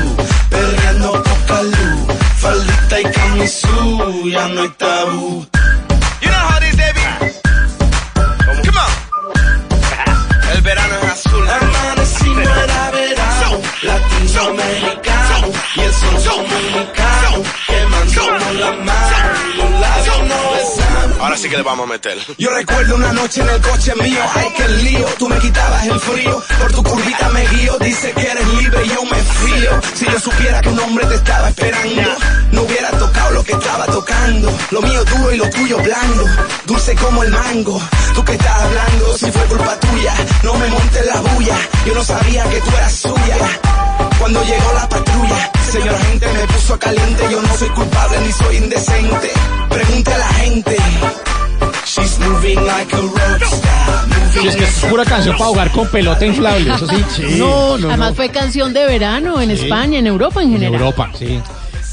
perreando 0.49 1.23
poca 1.29 1.63
luz. 1.63 2.17
Faldita 2.39 3.01
y 3.01 3.05
camisú, 3.17 4.31
ya 4.31 4.49
no 4.49 4.63
hay 4.63 4.69
tabú. 4.79 5.47
You 6.23 6.31
know 6.31 6.45
how 6.49 6.57
it 6.57 6.65
is, 6.71 6.77
David? 6.83 7.11
Come 8.65 8.79
on. 8.85 8.93
El 10.55 10.61
verano 10.63 10.95
es 11.03 11.13
azul. 11.13 11.45
Amanecimos 11.51 12.49
era 12.65 12.91
verano, 12.91 13.61
latinoamericano, 13.83 15.49
y 15.77 15.81
el 15.81 15.93
sol 16.01 16.17
dominicano, 16.25 17.43
Ahora 21.21 21.37
sí 21.37 21.49
que 21.49 21.57
le 21.57 21.63
vamos 21.63 21.89
a 21.89 21.93
meter. 21.93 22.19
Yo 22.37 22.51
recuerdo 22.51 22.97
una 22.97 23.13
noche 23.13 23.43
en 23.43 23.49
el 23.49 23.61
coche 23.61 23.95
mío, 23.95 24.21
ay 24.35 24.49
que 24.57 24.69
lío, 24.69 25.07
tú 25.19 25.29
me 25.29 25.39
quitabas 25.39 25.87
el 25.87 26.01
frío, 26.01 26.43
por 26.59 26.73
tu 26.73 26.83
curvita 26.83 27.29
me 27.29 27.47
guío, 27.47 27.79
dice 27.79 28.13
que 28.13 28.23
eres 28.23 28.49
libre 28.55 28.85
y 28.85 28.89
yo 28.89 29.05
me 29.05 29.17
frío. 29.17 29.81
Si 29.95 30.05
yo 30.05 30.19
supiera 30.19 30.61
que 30.61 30.69
un 30.69 30.81
hombre 30.81 31.07
te 31.07 31.15
estaba 31.15 31.49
esperando, 31.49 32.11
no 32.51 32.63
hubiera 32.63 32.91
tocado 32.91 33.31
lo 33.31 33.45
que 33.45 33.53
estaba 33.53 33.87
tocando. 33.87 34.53
Lo 34.73 34.83
mío 34.83 35.05
duro 35.05 35.33
y 35.33 35.37
lo 35.37 35.49
tuyo 35.51 35.79
blando, 35.79 36.25
dulce 36.67 36.95
como 36.97 37.23
el 37.23 37.31
mango. 37.31 37.81
Tú 38.15 38.25
que 38.25 38.33
estás 38.33 38.63
hablando, 38.63 39.17
si 39.17 39.31
fue 39.31 39.43
culpa 39.43 39.79
tuya, 39.79 40.15
no 40.43 40.55
me 40.55 40.67
montes 40.69 41.07
la 41.07 41.21
bulla, 41.21 41.57
yo 41.87 41.95
no 41.95 42.03
sabía 42.03 42.45
que 42.51 42.61
tú 42.61 42.71
eras 42.77 42.93
suya. 42.93 43.72
Cuando 44.19 44.43
llegó 44.45 44.73
la 44.75 44.89
patrulla, 44.89 45.51
señor 45.71 45.95
agente 45.95 46.27
me 46.33 46.47
puso 46.53 46.79
caliente, 46.79 47.25
yo 47.31 47.43
no 47.43 47.57
soy 47.57 47.69
culpable 47.71 48.21
ni 48.25 48.33
soy 48.33 48.57
indecente. 48.57 49.31
Pregunte 49.69 50.13
a 50.13 50.19
la 50.19 50.27
gente. 50.27 50.77
She's 51.85 52.19
moving 52.21 52.65
like 52.65 52.95
a 52.95 53.01
rockstar. 53.01 54.43
Y 54.43 54.49
es 54.49 54.57
que 54.57 54.65
es 54.65 54.85
pura 54.89 55.05
canción 55.05 55.37
para 55.37 55.51
jugar 55.51 55.71
con 55.73 55.89
pelota 55.89 56.25
inflable, 56.25 56.73
eso 56.75 56.87
sí. 56.87 57.37
No, 57.39 57.77
no, 57.77 57.89
Además 57.89 58.15
fue 58.17 58.31
canción 58.31 58.73
de 58.73 58.87
verano 58.87 59.41
en 59.41 59.51
España, 59.51 59.99
en 59.99 60.07
Europa 60.07 60.43
en 60.43 60.53
general. 60.53 60.75
Europa, 60.75 61.11
sí. 61.19 61.41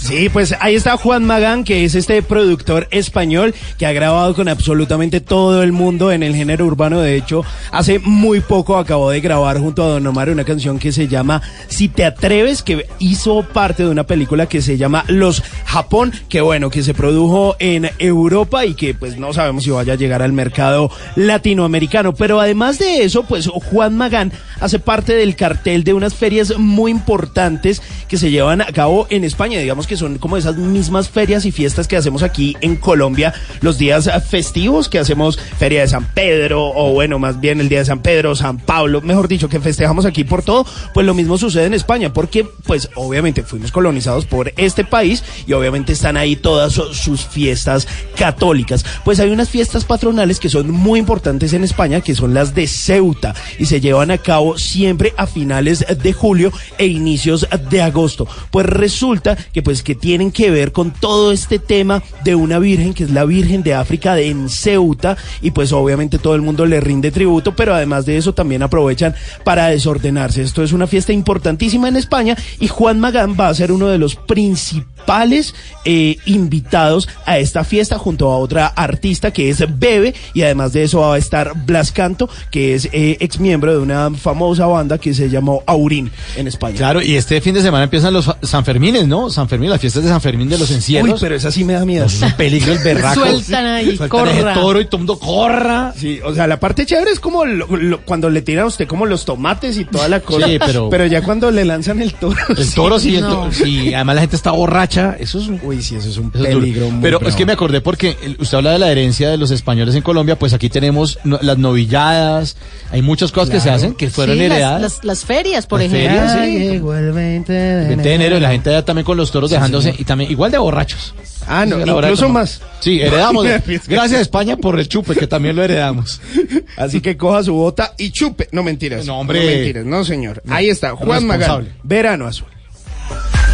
Sí, 0.02 0.30
pues 0.30 0.56
ahí 0.62 0.76
está 0.76 0.96
Juan 0.96 1.26
Magán, 1.26 1.66
que 1.66 1.84
es 1.84 1.94
este 1.94 2.24
productor 2.24 2.88
español 2.90 3.54
que 3.78 3.86
ha 3.86 3.92
grabado 3.92 4.34
con 4.34 4.48
absolutamente 4.48 5.20
todo 5.20 5.62
el 5.62 5.74
mundo 5.74 6.12
en 6.12 6.24
el 6.24 6.34
género 6.34 6.66
urbano. 6.66 7.02
De 7.02 7.18
hecho, 7.18 7.44
hace 7.72 8.00
muy 8.00 8.40
poco 8.40 8.78
acabó 8.78 9.12
de 9.12 9.20
grabar 9.20 9.60
junto 9.60 9.84
a 9.84 9.88
Don 9.88 10.08
Omar 10.08 10.30
una 10.30 10.46
canción 10.46 10.80
que 10.80 10.94
se 10.94 11.10
llama 11.10 11.42
Si 11.68 11.90
te 11.90 12.06
atreves, 12.06 12.64
que 12.64 12.88
hizo 12.98 13.44
parte 13.44 13.84
de 13.84 13.90
una 13.90 14.06
película 14.06 14.48
que 14.48 14.62
se 14.62 14.78
llama 14.78 15.04
Los 15.10 15.44
Japón, 15.66 16.14
que 16.30 16.42
bueno, 16.42 16.70
que 16.70 16.82
se 16.82 16.94
produjo 16.94 17.58
en 17.60 17.92
Europa 18.00 18.66
y 18.66 18.76
que 18.76 18.94
pues 18.94 19.20
no 19.20 19.34
sabemos 19.34 19.66
si 19.66 19.70
vaya 19.70 19.94
a 19.94 19.98
llegar 19.98 20.22
al 20.22 20.34
mercado 20.34 20.90
latinoamericano. 21.18 22.16
Pero 22.16 22.40
además 22.40 22.80
de 22.80 23.04
eso, 23.04 23.24
pues 23.24 23.48
Juan 23.48 23.98
Magán 23.98 24.32
hace 24.62 24.80
parte 24.80 25.14
del 25.14 25.36
cartel 25.36 25.84
de 25.84 25.94
unas 25.94 26.16
ferias 26.16 26.58
muy 26.58 26.90
importantes 26.90 27.82
que 28.08 28.18
se 28.18 28.32
llevan 28.32 28.62
a 28.62 28.68
cabo 28.68 29.06
en 29.10 29.24
España. 29.24 29.60
Digamos 29.60 29.86
que 29.90 29.98
son 30.00 30.18
como 30.18 30.38
esas 30.38 30.58
mismas 30.58 31.10
ferias 31.10 31.46
y 31.46 31.52
fiestas 31.52 31.88
que 31.88 31.98
hacemos 31.98 32.24
aquí 32.24 32.56
en 32.62 32.76
Colombia 32.76 33.34
los 33.62 33.78
días 33.78 34.10
festivos, 34.28 34.90
que 34.90 35.00
hacemos 35.00 35.38
Feria 35.38 35.82
de 35.82 35.88
San 35.88 36.06
Pedro, 36.14 36.64
o 36.74 36.94
bueno, 36.94 37.20
más 37.20 37.40
bien 37.40 37.60
el 37.60 37.70
Día 37.70 37.80
de 37.80 37.86
San 37.86 38.02
Pedro, 38.02 38.36
San 38.36 38.58
Pablo, 38.58 39.02
mejor 39.02 39.28
dicho, 39.28 39.50
que 39.50 39.60
festejamos 39.60 40.06
aquí 40.06 40.24
por 40.24 40.44
todo. 40.44 40.66
Pues 40.94 41.06
lo 41.06 41.14
mismo 41.14 41.38
sucede 41.38 41.66
en 41.66 41.74
España, 41.74 42.14
porque 42.14 42.48
pues 42.66 42.90
obviamente 42.96 43.44
fuimos 43.44 43.72
colonizados 43.72 44.26
por 44.26 44.54
este 44.58 44.84
país 44.84 45.24
y 45.46 45.54
obviamente 45.54 45.94
están 45.94 46.18
ahí 46.18 46.36
todas 46.36 46.74
su- 46.74 46.94
sus 46.94 47.26
fiestas 47.26 47.88
católicas. 48.16 48.86
Pues 49.06 49.20
hay 49.20 49.30
unas 49.30 49.50
fiestas 49.50 49.86
patronales 49.86 50.40
que 50.40 50.50
son 50.50 50.72
muy 50.72 51.00
importantes 51.00 51.54
en 51.54 51.64
España, 51.64 52.02
que 52.02 52.16
son 52.16 52.34
las 52.34 52.56
de 52.56 52.68
Ceuta, 52.68 53.34
y 53.58 53.66
se 53.66 53.82
llevan 53.82 54.12
a 54.12 54.18
cabo 54.18 54.58
siempre 54.58 55.14
a 55.18 55.28
finales 55.28 55.86
de 56.02 56.14
julio 56.14 56.52
e 56.78 56.86
inicios 56.88 57.48
de 57.70 57.82
agosto. 57.82 58.28
Pues 58.52 58.66
resulta 58.66 59.36
que 59.36 59.62
pues 59.62 59.79
pues 59.80 59.84
que 59.84 59.96
tienen 59.96 60.32
que 60.32 60.52
ver 60.52 60.74
con 60.74 60.92
todo 60.92 61.32
este 61.32 61.58
tema 61.58 62.04
de 62.26 62.36
una 62.36 62.60
virgen 62.60 62.94
que 62.94 63.06
es 63.06 63.12
la 63.12 63.24
Virgen 63.24 63.64
de 63.64 63.76
África 63.76 64.14
de 64.14 64.28
en 64.28 64.50
Ceuta 64.50 65.16
y 65.42 65.52
pues 65.52 65.72
obviamente 65.72 66.20
todo 66.20 66.36
el 66.36 66.42
mundo 66.42 66.66
le 66.66 66.82
rinde 66.82 67.12
tributo, 67.12 67.56
pero 67.56 67.74
además 67.74 68.06
de 68.06 68.18
eso 68.18 68.34
también 68.34 68.62
aprovechan 68.62 69.16
para 69.46 69.68
desordenarse. 69.68 70.42
Esto 70.42 70.64
es 70.64 70.74
una 70.74 70.88
fiesta 70.88 71.14
importantísima 71.14 71.88
en 71.88 71.96
España 71.96 72.36
y 72.60 72.68
Juan 72.68 73.00
Magán 73.00 73.38
va 73.40 73.48
a 73.48 73.54
ser 73.54 73.72
uno 73.72 73.88
de 73.88 73.98
los 73.98 74.16
principales 74.16 75.56
eh, 75.86 76.18
invitados 76.26 77.08
a 77.26 77.40
esta 77.40 77.64
fiesta 77.64 77.98
junto 77.98 78.32
a 78.32 78.38
otra 78.38 78.68
artista 78.68 79.32
que 79.32 79.50
es 79.50 79.64
Bebe 79.80 80.14
y 80.34 80.42
además 80.42 80.74
de 80.74 80.84
eso 80.84 81.00
va 81.00 81.16
a 81.16 81.18
estar 81.18 81.54
Blas 81.66 81.92
Canto, 81.92 82.30
que 82.52 82.76
es 82.76 82.90
eh, 82.92 83.18
ex 83.20 83.40
miembro 83.40 83.72
de 83.72 83.80
una 83.80 84.12
famosa 84.12 84.66
banda 84.66 84.98
que 84.98 85.14
se 85.14 85.30
llamó 85.30 85.64
Aurín 85.66 86.12
en 86.36 86.48
España. 86.48 86.76
Claro, 86.76 87.02
y 87.02 87.16
este 87.16 87.40
fin 87.40 87.54
de 87.54 87.62
semana 87.62 87.86
empiezan 87.86 88.14
los 88.14 88.30
San 88.42 88.66
Fermines, 88.66 89.08
¿no? 89.08 89.30
San 89.30 89.48
Fermín, 89.70 89.72
las 89.72 89.82
fiestas 89.82 90.04
de 90.04 90.10
San 90.10 90.22
Fermín 90.22 90.50
de 90.50 90.58
los 90.58 90.72
encierros. 90.72 91.14
Uy, 91.14 91.18
pero 91.20 91.36
esa 91.36 91.52
sí 91.52 91.64
me 91.64 91.74
da 91.74 91.86
miedo. 91.86 92.06
Es 92.06 92.22
un 92.22 92.32
peligro 92.34 92.74
el 92.74 92.80
berraco. 92.80 93.22
Sueltan 93.22 93.66
ahí, 93.66 93.96
Sueltan 93.98 94.28
ese 94.28 94.40
corra. 94.42 94.54
toro 94.54 94.82
y 94.82 94.86
todo 94.86 94.98
el 94.98 95.00
mundo 95.08 95.20
corra. 95.20 95.94
Sí, 95.98 96.20
o 96.24 96.34
sea, 96.34 96.48
la 96.48 96.60
parte 96.60 96.86
chévere 96.86 97.12
es 97.12 97.20
como 97.20 97.46
lo- 97.46 97.68
lo- 97.76 98.02
cuando 98.06 98.30
le 98.30 98.42
tiran 98.42 98.66
a 98.66 98.68
usted 98.68 98.88
como 98.88 99.06
los 99.06 99.26
tomates 99.26 99.78
y 99.78 99.86
toda 99.86 100.08
la 100.10 100.20
cosa. 100.22 100.48
Sí, 100.48 100.58
pero- 100.60 101.06
ya 101.06 101.22
cuando 101.22 101.50
le 101.52 101.66
lanzan 101.66 102.02
el 102.02 102.14
toro. 102.14 102.38
El 102.58 102.74
toro 102.74 103.00
sí, 103.00 103.16
el 103.16 103.22
No. 103.22 103.30
toro, 103.30 103.52
sí, 103.52 103.94
además 103.94 104.16
la 104.16 104.22
gente 104.22 104.36
está 104.36 104.52
borracha, 104.52 105.16
eso 105.20 105.40
es 105.40 105.48
un 105.48 105.60
Uy, 105.64 105.82
sí, 105.82 105.96
eso 105.96 106.10
es 106.10 106.18
un 106.18 106.32
es 106.34 106.42
peligro. 106.42 106.90
muy 106.90 107.02
Pero 107.02 107.22
es 107.28 107.36
que 107.36 107.46
me 107.46 107.54
acordé 107.54 107.82
porque 107.82 108.18
el- 108.24 108.38
usted 108.40 108.58
habla 108.58 108.72
de 108.72 108.80
la 108.80 108.92
herencia 108.92 109.30
de 109.30 109.38
los 109.38 109.52
españoles 109.52 109.96
en 109.96 110.02
Colombia, 110.02 110.38
pues 110.38 110.54
aquí 110.54 110.70
tenemos 110.70 111.20
no- 111.24 111.40
las 111.42 111.58
novilladas, 111.58 112.58
hay 112.92 113.02
muchas 113.02 113.32
cosas 113.32 113.50
que 113.50 113.60
se 113.60 113.70
hacen 113.70 113.94
que 113.94 114.10
fueron 114.10 114.38
Sí, 114.38 114.44
heredadas. 114.44 114.82
las- 114.82 115.04
las 115.04 115.26
ferias, 115.26 115.66
por 115.68 115.80
Las 115.82 115.92
ejemplo. 115.92 116.20
ferias, 116.20 116.46
sí. 116.46 116.60
llegó 116.60 116.96
el 116.96 117.12
20 117.12 117.54
de 117.54 117.88
20 117.88 118.10
de 118.10 118.16
enero 118.16 118.38
y 118.38 118.40
la 118.40 118.50
gente 118.52 118.70
allá 118.70 118.86
también 118.86 119.06
con 119.06 119.18
los 119.18 119.32
toros 119.32 119.50
Sí, 119.50 119.56
dejándose 119.60 119.96
y 119.98 120.04
también 120.04 120.32
igual 120.32 120.52
de 120.52 120.58
borrachos. 120.58 121.14
Ah, 121.48 121.66
no, 121.66 121.78
la 121.78 121.94
incluso 121.94 122.28
tomar. 122.28 122.44
más. 122.44 122.62
Sí, 122.80 123.02
heredamos. 123.02 123.46
Gracias 123.88 124.20
a 124.20 124.22
España 124.22 124.58
por 124.58 124.80
el 124.80 124.88
chupe, 124.88 125.16
que 125.16 125.28
también 125.28 125.56
lo 125.56 125.64
heredamos. 125.64 126.22
Así 126.78 127.02
que 127.02 127.18
coja 127.18 127.44
su 127.44 127.54
bota 127.54 127.94
y 127.98 128.12
chupe. 128.12 128.48
No 128.52 128.62
mentiras. 128.64 129.06
No, 129.06 129.20
hombre. 129.20 129.40
No 129.40 129.46
mentiras, 129.46 129.86
no, 129.86 130.04
señor. 130.06 130.44
Ahí 130.48 130.70
está, 130.70 130.96
Juan 130.96 131.26
Magán. 131.26 131.40
responsable. 131.40 131.74
Verano 131.84 132.28
azul. 132.28 132.48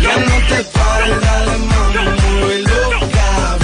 Ya 0.01 0.15
no 0.17 0.35
te 0.47 1.25
dale 1.25 1.57
mami, 1.57 2.21
mueve 2.39 2.59
loca, 2.63 3.57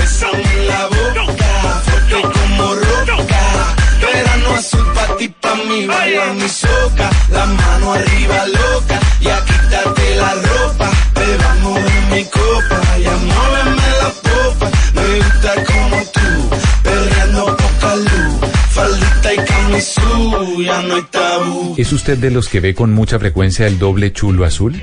la 0.67 0.87
boca, 0.87 1.81
fuerte 1.83 2.21
como 2.21 2.75
roca, 2.75 3.75
verano 4.01 4.49
azul 4.57 4.85
pa' 4.93 5.17
ti, 5.17 5.27
pa' 5.27 5.55
mí, 5.55 5.85
baila 5.85 6.33
mi 6.33 6.47
soca, 6.47 7.09
la 7.31 7.45
mano 7.45 7.93
arriba 7.93 8.45
loca, 8.47 8.99
ya 9.19 9.43
quítate 9.45 10.15
la 10.15 10.33
ropa, 10.35 10.89
bebamos 11.21 11.75
de 11.75 12.15
mi 12.15 12.23
copa, 12.25 12.97
ya 12.97 13.15
muéveme 13.17 13.89
la 14.01 14.09
popa, 14.27 14.71
me 14.95 15.17
gusta 15.17 15.51
como 15.65 15.97
tú, 16.15 16.55
perreando 16.83 17.57
poca 17.57 17.95
luz, 17.95 18.51
faldita 18.69 19.33
y 19.33 19.37
camisú, 19.37 20.63
ya 20.63 20.81
no 20.81 20.95
hay 20.95 21.03
tabú. 21.11 21.75
¿Es 21.77 21.91
usted 21.93 22.17
de 22.17 22.31
los 22.31 22.49
que 22.49 22.59
ve 22.59 22.73
con 22.73 22.91
mucha 22.93 23.19
frecuencia 23.19 23.67
el 23.67 23.77
doble 23.77 24.11
chulo 24.13 24.45
azul? 24.45 24.81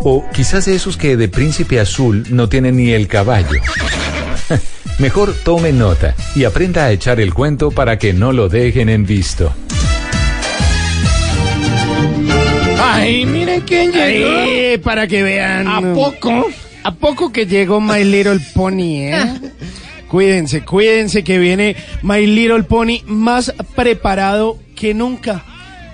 O 0.00 0.24
quizás 0.32 0.66
de 0.66 0.74
esos 0.74 0.96
que 0.96 1.16
de 1.16 1.28
príncipe 1.28 1.80
azul 1.80 2.24
no 2.30 2.48
tienen 2.48 2.76
ni 2.76 2.92
el 2.92 3.06
caballo. 3.08 3.60
Mejor 4.98 5.34
tome 5.44 5.72
nota 5.72 6.14
y 6.34 6.44
aprenda 6.44 6.84
a 6.84 6.92
echar 6.92 7.20
el 7.20 7.34
cuento 7.34 7.70
para 7.70 7.98
que 7.98 8.12
no 8.12 8.32
lo 8.32 8.48
dejen 8.48 8.88
en 8.88 9.06
visto. 9.06 9.52
Ay, 12.80 13.26
miren 13.62 13.66
quién 13.66 13.92
llegó. 13.92 14.82
para 14.82 15.06
que 15.06 15.22
vean. 15.22 15.66
¿A 15.68 15.80
poco? 15.94 16.46
¿A 16.82 16.92
poco 16.94 17.32
que 17.32 17.46
llegó 17.46 17.80
My 17.80 18.04
Little 18.04 18.40
Pony, 18.54 19.06
eh? 19.08 19.34
cuídense, 20.08 20.64
cuídense 20.64 21.24
que 21.24 21.38
viene 21.38 21.76
My 22.02 22.26
Little 22.26 22.64
Pony 22.64 22.98
más 23.06 23.52
preparado 23.74 24.58
que 24.76 24.92
nunca. 24.92 25.42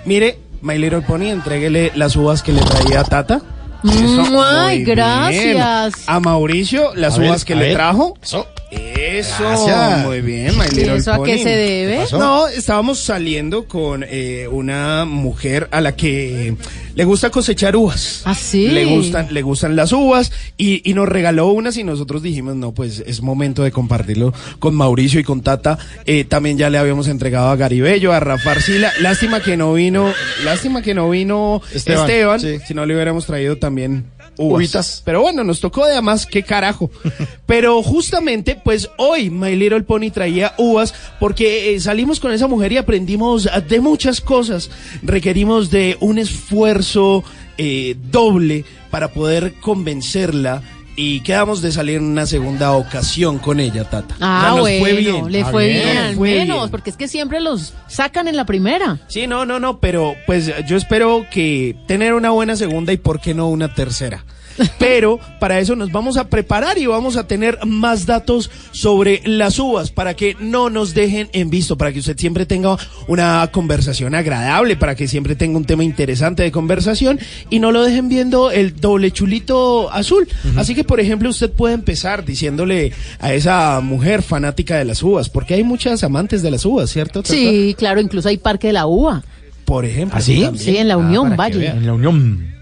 Mire, 0.05 0.37
My 0.61 0.77
Little 0.77 1.01
Pony, 1.01 1.29
entréguele 1.29 1.91
las 1.95 2.15
uvas 2.15 2.43
que 2.43 2.51
le 2.51 2.61
traía 2.61 3.01
a 3.01 3.03
Tata. 3.05 3.41
Eso, 3.83 4.43
Ay, 4.45 4.83
bien. 4.83 4.95
gracias. 4.97 5.93
A 6.07 6.19
Mauricio, 6.19 6.93
las 6.95 7.15
A 7.15 7.17
ver, 7.19 7.29
uvas 7.29 7.45
que 7.45 7.55
le 7.55 7.65
ver. 7.67 7.73
trajo. 7.73 8.15
Eso. 8.21 8.45
Eso, 8.71 9.43
Gracias. 9.43 10.05
muy 10.05 10.21
bien, 10.21 10.57
My 10.57 10.65
¿Y 10.73 10.81
eso 10.87 11.11
a 11.11 11.23
qué 11.23 11.37
se 11.37 11.49
debe? 11.49 12.05
No, 12.13 12.47
estábamos 12.47 12.99
saliendo 12.99 13.65
con 13.65 14.05
eh, 14.07 14.47
una 14.49 15.03
mujer 15.03 15.67
a 15.71 15.81
la 15.81 15.95
que 15.97 16.55
le 16.95 17.03
gusta 17.03 17.29
cosechar 17.29 17.75
uvas. 17.75 18.21
¿Ah, 18.23 18.33
sí? 18.33 18.67
Le 18.67 18.85
gustan, 18.85 19.27
le 19.31 19.41
gustan 19.41 19.75
las 19.75 19.91
uvas 19.91 20.31
y, 20.57 20.89
y 20.89 20.93
nos 20.93 21.09
regaló 21.09 21.47
unas 21.47 21.75
y 21.75 21.83
nosotros 21.83 22.23
dijimos, 22.23 22.55
no, 22.55 22.71
pues 22.71 23.03
es 23.05 23.21
momento 23.21 23.63
de 23.63 23.71
compartirlo 23.71 24.33
con 24.59 24.73
Mauricio 24.75 25.19
y 25.19 25.23
con 25.23 25.41
Tata. 25.41 25.77
Eh, 26.05 26.23
también 26.23 26.57
ya 26.57 26.69
le 26.69 26.77
habíamos 26.77 27.09
entregado 27.09 27.49
a 27.49 27.57
Garibello, 27.57 28.13
a 28.13 28.21
Rafa 28.21 28.51
Arcila. 28.51 28.93
Lástima 29.01 29.41
que 29.41 29.57
no 29.57 29.73
vino, 29.73 30.13
lástima 30.45 30.81
que 30.81 30.93
no 30.93 31.09
vino 31.09 31.61
Esteban, 31.73 32.09
Esteban, 32.09 32.39
sí. 32.39 32.59
si 32.65 32.73
no 32.73 32.85
le 32.85 32.93
hubiéramos 32.93 33.25
traído 33.25 33.57
también 33.57 34.05
uvas. 34.41 34.57
Uvitas. 34.57 35.01
Pero 35.05 35.21
bueno, 35.21 35.43
nos 35.43 35.59
tocó 35.59 35.85
de 35.85 36.01
más, 36.01 36.25
qué 36.25 36.43
carajo. 36.43 36.89
Pero 37.45 37.81
justamente, 37.83 38.59
pues 38.63 38.89
hoy 38.97 39.29
My 39.29 39.55
Little 39.55 39.83
Pony 39.83 40.11
traía 40.11 40.53
uvas 40.57 40.93
porque 41.19 41.73
eh, 41.73 41.79
salimos 41.79 42.19
con 42.19 42.31
esa 42.31 42.47
mujer 42.47 42.71
y 42.71 42.77
aprendimos 42.77 43.49
de 43.67 43.79
muchas 43.79 44.21
cosas. 44.21 44.69
Requerimos 45.03 45.69
de 45.69 45.97
un 45.99 46.17
esfuerzo 46.17 47.23
eh, 47.57 47.95
doble 48.11 48.65
para 48.89 49.09
poder 49.09 49.53
convencerla. 49.61 50.61
Y 50.95 51.21
quedamos 51.21 51.61
de 51.61 51.71
salir 51.71 51.97
en 51.97 52.03
una 52.03 52.25
segunda 52.25 52.73
ocasión 52.73 53.39
con 53.39 53.59
ella, 53.59 53.85
Tata. 53.89 54.15
Ah, 54.19 54.49
O 54.51 54.53
sea, 54.53 54.61
bueno, 54.61 54.79
fue 54.85 54.93
bien. 54.93 55.31
le 55.31 55.41
Ah, 55.41 55.47
fue 55.49 55.67
bien, 55.69 55.95
nos 55.95 55.97
al 56.05 56.15
fue 56.15 56.29
menos, 56.35 56.57
bien. 56.59 56.69
porque 56.71 56.89
es 56.89 56.97
que 56.97 57.07
siempre 57.07 57.39
los 57.39 57.73
sacan 57.87 58.27
en 58.27 58.35
la 58.35 58.45
primera. 58.45 58.99
Sí, 59.07 59.25
no, 59.25 59.45
no, 59.45 59.59
no, 59.59 59.79
pero 59.79 60.15
pues 60.27 60.51
yo 60.67 60.75
espero 60.77 61.25
que 61.31 61.75
tener 61.87 62.13
una 62.13 62.31
buena 62.31 62.55
segunda 62.55 62.91
y 62.93 62.97
por 62.97 63.21
qué 63.21 63.33
no 63.33 63.47
una 63.49 63.73
tercera. 63.73 64.25
Pero 64.79 65.19
para 65.39 65.59
eso 65.59 65.75
nos 65.75 65.91
vamos 65.91 66.17
a 66.17 66.27
preparar 66.27 66.77
y 66.77 66.85
vamos 66.85 67.17
a 67.17 67.27
tener 67.27 67.59
más 67.65 68.05
datos 68.05 68.49
sobre 68.71 69.21
las 69.25 69.59
uvas 69.59 69.91
para 69.91 70.15
que 70.15 70.35
no 70.39 70.69
nos 70.69 70.93
dejen 70.93 71.29
en 71.33 71.49
visto, 71.49 71.77
para 71.77 71.91
que 71.91 71.99
usted 71.99 72.17
siempre 72.17 72.45
tenga 72.45 72.77
una 73.07 73.47
conversación 73.51 74.15
agradable, 74.15 74.75
para 74.75 74.95
que 74.95 75.07
siempre 75.07 75.35
tenga 75.35 75.57
un 75.57 75.65
tema 75.65 75.83
interesante 75.83 76.43
de 76.43 76.51
conversación 76.51 77.19
y 77.49 77.59
no 77.59 77.71
lo 77.71 77.83
dejen 77.83 78.09
viendo 78.09 78.51
el 78.51 78.75
doble 78.75 79.11
chulito 79.11 79.91
azul. 79.91 80.27
Así 80.57 80.75
que, 80.75 80.83
por 80.83 80.99
ejemplo, 80.99 81.29
usted 81.29 81.51
puede 81.51 81.73
empezar 81.73 82.25
diciéndole 82.25 82.91
a 83.19 83.33
esa 83.33 83.79
mujer 83.81 84.21
fanática 84.23 84.77
de 84.77 84.85
las 84.85 85.01
uvas, 85.03 85.29
porque 85.29 85.53
hay 85.55 85.63
muchas 85.63 86.03
amantes 86.03 86.41
de 86.41 86.51
las 86.51 86.65
uvas, 86.65 86.89
¿cierto? 86.89 87.21
Sí, 87.23 87.75
claro, 87.77 88.01
incluso 88.01 88.29
hay 88.29 88.37
Parque 88.37 88.67
de 88.67 88.73
la 88.73 88.87
Uva. 88.87 89.23
Por 89.65 89.85
ejemplo. 89.85 90.17
¿Ah, 90.17 90.21
sí? 90.21 90.47
Sí, 90.55 90.77
en 90.77 90.87
la 90.87 90.95
Ah, 90.95 90.97
Unión 90.97 91.35
Valle. 91.37 91.59
vean. 91.59 91.77
En 91.77 91.85
la 91.85 91.93
Unión. 91.93 92.53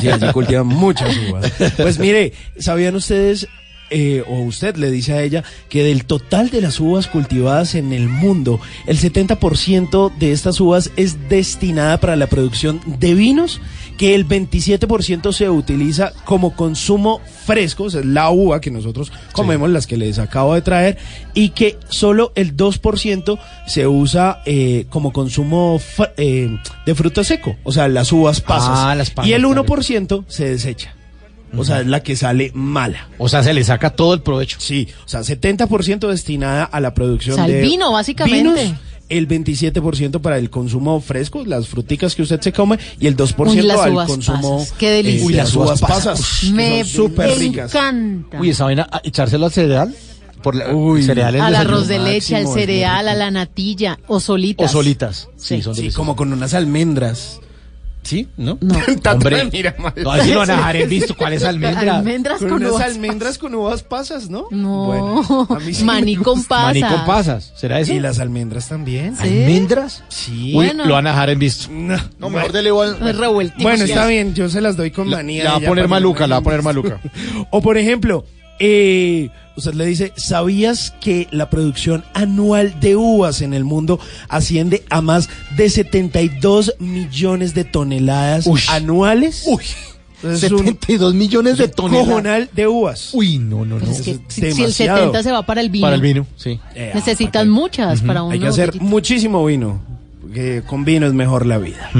Sí, 0.00 0.08
allí 0.08 0.32
cultivan 0.32 0.66
muchas 0.66 1.16
uvas. 1.28 1.52
Pues 1.76 1.98
mire, 1.98 2.32
¿sabían 2.58 2.94
ustedes, 2.94 3.48
eh, 3.90 4.22
o 4.26 4.40
usted 4.40 4.76
le 4.76 4.90
dice 4.90 5.14
a 5.14 5.22
ella, 5.22 5.44
que 5.68 5.82
del 5.82 6.04
total 6.04 6.50
de 6.50 6.60
las 6.60 6.80
uvas 6.80 7.06
cultivadas 7.06 7.74
en 7.74 7.92
el 7.92 8.08
mundo, 8.08 8.60
el 8.86 8.98
70% 8.98 10.12
de 10.16 10.32
estas 10.32 10.60
uvas 10.60 10.90
es 10.96 11.28
destinada 11.28 11.98
para 11.98 12.16
la 12.16 12.26
producción 12.26 12.80
de 12.86 13.14
vinos, 13.14 13.60
que 13.98 14.14
el 14.14 14.26
27% 14.26 15.32
se 15.32 15.50
utiliza 15.50 16.12
como 16.24 16.54
consumo 16.54 17.20
fresco, 17.44 17.84
o 17.84 17.90
sea, 17.90 18.00
la 18.04 18.30
uva 18.30 18.60
que 18.60 18.70
nosotros 18.70 19.12
comemos, 19.32 19.68
las 19.68 19.86
que 19.86 19.96
les 19.96 20.18
acabo 20.18 20.54
de 20.54 20.62
traer, 20.62 20.96
y 21.34 21.50
que 21.50 21.76
solo 21.88 22.32
el 22.36 22.56
2% 22.56 23.38
se 23.66 23.86
usa 23.86 24.40
eh, 24.46 24.86
como 24.88 25.12
consumo 25.12 25.80
eh, 26.16 26.48
de 26.86 26.94
fruto 26.94 27.24
seco, 27.24 27.56
o 27.64 27.72
sea, 27.72 27.88
las 27.88 28.12
uvas 28.12 28.40
pasas. 28.40 28.78
Ah, 28.78 28.94
las 28.94 29.10
pasas, 29.10 29.28
y 29.28 29.34
el 29.34 29.42
claro. 29.42 29.66
1% 29.66 30.24
se 30.28 30.48
desecha. 30.48 30.94
O 31.56 31.64
sea, 31.64 31.80
es 31.80 31.86
la 31.86 32.02
que 32.02 32.14
sale 32.14 32.52
mala. 32.54 33.08
O 33.16 33.28
sea, 33.28 33.42
se 33.42 33.54
le 33.54 33.64
saca 33.64 33.90
todo 33.90 34.12
el 34.12 34.20
provecho. 34.20 34.58
Sí, 34.60 34.86
o 35.04 35.08
sea, 35.08 35.20
70% 35.20 36.06
destinada 36.06 36.64
a 36.64 36.78
la 36.78 36.92
producción 36.92 37.32
O 37.32 37.36
sea, 37.36 37.46
el 37.46 37.52
de 37.52 37.60
vino, 37.62 37.90
básicamente. 37.90 38.62
vinos, 38.64 38.78
el 39.08 39.26
27% 39.28 40.20
para 40.20 40.38
el 40.38 40.50
consumo 40.50 41.00
fresco, 41.00 41.44
las 41.44 41.68
fruticas 41.68 42.14
que 42.14 42.22
usted 42.22 42.40
se 42.40 42.52
come, 42.52 42.78
y 43.00 43.06
el 43.06 43.16
2% 43.16 43.50
Uy, 43.50 43.70
al 43.70 44.06
consumo 44.06 44.58
pasas, 44.58 44.72
qué 44.78 44.90
delicia. 44.90 45.20
eh, 45.22 45.26
Uy, 45.26 45.32
de 45.32 45.38
las 45.38 45.54
uvas 45.56 45.80
pasas. 45.80 46.44
Me 46.52 46.84
son 46.84 47.08
súper 47.08 47.38
ricas. 47.38 47.74
encanta. 47.74 48.40
Uy, 48.40 48.50
esa 48.50 48.64
vaina, 48.64 48.86
¿a- 48.90 49.00
echárselo 49.04 49.46
al 49.46 49.52
cereal. 49.52 49.94
Por 50.42 50.54
la, 50.54 50.72
Uy. 50.72 51.04
Al 51.10 51.54
arroz 51.56 51.88
de 51.88 51.98
leche, 51.98 52.36
al 52.36 52.44
máximo, 52.44 52.60
cereal, 52.60 53.08
a 53.08 53.14
la 53.14 53.30
natilla 53.32 53.98
o 54.06 54.20
solitas. 54.20 54.70
O 54.70 54.72
solitas. 54.72 55.28
Sí, 55.36 55.56
Sí. 55.56 55.62
son 55.62 55.74
Sí, 55.74 55.80
deliciosas. 55.80 55.96
como 55.96 56.14
con 56.14 56.32
unas 56.32 56.54
almendras. 56.54 57.40
¿Sí? 58.08 58.26
¿No? 58.38 58.56
No. 58.62 58.74
Hombre, 59.12 59.44
mira 59.52 59.74
mal. 59.78 59.92
no, 60.02 60.10
así 60.12 60.32
lo 60.32 60.38
van 60.38 60.50
a 60.50 60.56
dejar 60.56 60.76
en 60.76 60.88
visto. 60.88 61.14
¿Cuál 61.14 61.34
es 61.34 61.44
almendra? 61.44 61.96
Almendras 61.98 62.38
Con 62.38 62.48
con 62.48 62.58
unas 62.62 62.70
uvas. 62.72 62.82
almendras 62.86 63.36
con 63.36 63.54
uvas 63.54 63.82
pasas, 63.82 64.30
¿no? 64.30 64.46
No, 64.50 64.86
Bueno, 64.86 65.46
a 65.50 65.58
mí 65.58 65.74
sí 65.74 65.84
maní 65.84 66.16
me 66.16 66.22
con 66.22 66.42
pasas. 66.42 66.64
Maní 66.80 66.80
con 66.94 67.04
pasas. 67.04 67.52
¿Será 67.54 67.80
eso? 67.80 67.92
Y 67.92 68.00
las 68.00 68.18
almendras 68.18 68.66
también. 68.66 69.14
Sí. 69.14 69.24
¿Almendras? 69.24 70.04
Sí. 70.08 70.32
Uy, 70.46 70.52
Bueno. 70.54 70.86
lo 70.86 70.94
van 70.94 71.06
a 71.06 71.10
dejar 71.10 71.28
en 71.28 71.38
visto. 71.38 71.68
No, 71.70 71.96
No, 72.18 72.30
mejor 72.30 72.52
dele 72.52 72.70
igual. 72.70 72.96
Es 73.06 73.16
revueltivo. 73.16 73.62
Bueno, 73.68 73.84
está 73.84 74.06
bien, 74.06 74.34
yo 74.34 74.48
se 74.48 74.62
las 74.62 74.78
doy 74.78 74.90
con 74.90 75.10
manía. 75.10 75.44
la 75.44 75.50
va 75.50 75.56
a 75.58 75.60
poner 75.60 75.86
maluca, 75.86 76.26
la 76.26 76.36
va 76.36 76.40
a 76.40 76.44
poner 76.44 76.62
maluca. 76.62 77.00
O 77.50 77.60
por 77.60 77.76
ejemplo, 77.76 78.24
eh, 78.58 79.30
usted 79.56 79.74
le 79.74 79.86
dice, 79.86 80.12
¿sabías 80.16 80.92
que 81.00 81.28
la 81.30 81.50
producción 81.50 82.04
anual 82.14 82.78
de 82.80 82.96
uvas 82.96 83.40
en 83.42 83.54
el 83.54 83.64
mundo 83.64 83.98
asciende 84.28 84.84
a 84.90 85.00
más 85.00 85.28
de 85.56 85.68
72 85.70 86.74
millones 86.78 87.54
de 87.54 87.64
toneladas 87.64 88.46
Uy. 88.46 88.60
anuales? 88.68 89.44
Uy, 89.46 89.62
Es 90.22 90.42
un 90.50 90.58
72 90.58 91.14
millones 91.14 91.58
de 91.58 91.68
toneladas. 91.68 92.08
cojonal 92.08 92.50
de 92.52 92.66
uvas. 92.66 93.10
Uy, 93.12 93.38
no, 93.38 93.64
no, 93.64 93.78
no. 93.78 93.84
Pues 93.84 93.98
es 93.98 94.04
que 94.04 94.10
es 94.12 94.18
si, 94.28 94.40
si 94.40 94.46
el 94.46 94.54
demasiado. 94.56 94.98
70 94.98 95.22
se 95.22 95.32
va 95.32 95.46
para 95.46 95.60
el 95.60 95.70
vino, 95.70 95.86
Para 95.86 95.94
el 95.96 96.02
vino, 96.02 96.26
sí. 96.36 96.58
Eh, 96.74 96.92
necesitas 96.94 97.46
muchas 97.46 98.02
para 98.02 98.22
un 98.22 98.32
Hay 98.32 98.40
que 98.40 98.46
hacer 98.48 98.80
muchísimo 98.80 99.44
vino. 99.44 99.80
Que 100.32 100.62
con 100.66 100.84
vino 100.84 101.06
es 101.06 101.14
mejor 101.14 101.46
la 101.46 101.58
vida. 101.58 101.90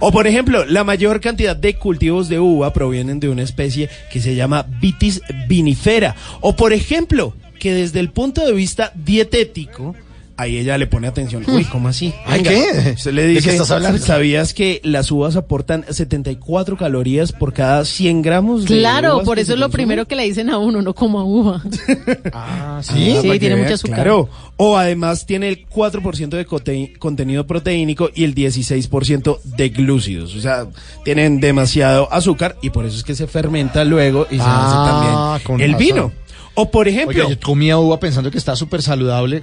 O 0.00 0.10
por 0.12 0.26
ejemplo, 0.26 0.64
la 0.64 0.84
mayor 0.84 1.20
cantidad 1.20 1.56
de 1.56 1.76
cultivos 1.76 2.28
de 2.28 2.40
uva 2.40 2.72
provienen 2.72 3.20
de 3.20 3.28
una 3.28 3.42
especie 3.42 3.88
que 4.10 4.20
se 4.20 4.34
llama 4.34 4.66
Vitis 4.80 5.22
vinifera. 5.48 6.16
O 6.40 6.56
por 6.56 6.72
ejemplo, 6.72 7.34
que 7.58 7.74
desde 7.74 8.00
el 8.00 8.10
punto 8.10 8.44
de 8.46 8.52
vista 8.52 8.92
dietético, 8.94 9.94
ahí 10.36 10.58
ella 10.58 10.76
le 10.78 10.86
pone 10.86 11.06
atención. 11.08 11.44
Uy, 11.48 11.64
¿cómo 11.72 11.88
así? 11.88 12.12
Ay. 12.26 12.42
¿qué? 12.42 12.94
Usted 12.96 13.12
le 13.12 13.22
¿De 13.22 13.28
dice, 13.28 13.44
qué 13.44 13.50
estás 13.52 13.70
hablando? 13.70 13.98
¿sabías 13.98 14.52
que 14.54 14.80
las 14.84 15.10
uvas 15.10 15.36
aportan 15.36 15.84
74 15.88 16.76
calorías 16.76 17.32
por 17.32 17.52
cada 17.52 17.84
100 17.84 18.22
gramos? 18.22 18.62
de 18.64 18.78
Claro, 18.78 19.16
uvas 19.16 19.24
por 19.26 19.36
que 19.36 19.42
eso 19.42 19.48
se 19.48 19.52
es 19.54 19.58
lo 19.60 19.66
consumen? 19.66 19.86
primero 19.86 20.08
que 20.08 20.16
le 20.16 20.24
dicen 20.24 20.50
a 20.50 20.58
uno, 20.58 20.82
no 20.82 20.94
como 20.94 21.20
a 21.20 21.24
uva. 21.24 21.62
Ah, 22.32 22.80
Sí, 22.82 22.92
Sí, 22.94 23.14
para 23.22 23.32
que 23.34 23.38
tiene 23.40 23.56
mucho 23.56 23.74
azúcar. 23.74 23.96
Claro. 23.96 24.28
O 24.56 24.76
además 24.76 25.26
tiene 25.26 25.48
el 25.48 25.66
4% 25.66 26.28
de 26.28 26.46
cote- 26.46 26.92
contenido 26.98 27.46
proteínico 27.46 28.10
y 28.14 28.24
el 28.24 28.34
16% 28.34 29.40
de 29.42 29.68
glúcidos. 29.70 30.34
O 30.34 30.40
sea, 30.40 30.66
tienen 31.04 31.40
demasiado 31.40 32.12
azúcar 32.12 32.56
y 32.62 32.70
por 32.70 32.84
eso 32.86 32.96
es 32.96 33.04
que 33.04 33.14
se 33.14 33.26
fermenta 33.26 33.84
luego 33.84 34.26
y 34.30 34.36
se 34.36 34.42
Ah, 34.44 35.34
hace 35.36 35.44
con 35.44 35.58
también 35.58 35.70
el 35.70 35.72
razón. 35.74 35.86
vino. 35.86 36.12
O 36.54 36.70
por 36.70 36.88
ejemplo, 36.88 37.24
Oiga, 37.24 37.34
yo 37.34 37.40
comía 37.44 37.76
uva 37.78 38.00
pensando 38.00 38.30
que 38.30 38.38
está 38.38 38.56
súper 38.56 38.80
saludable. 38.82 39.42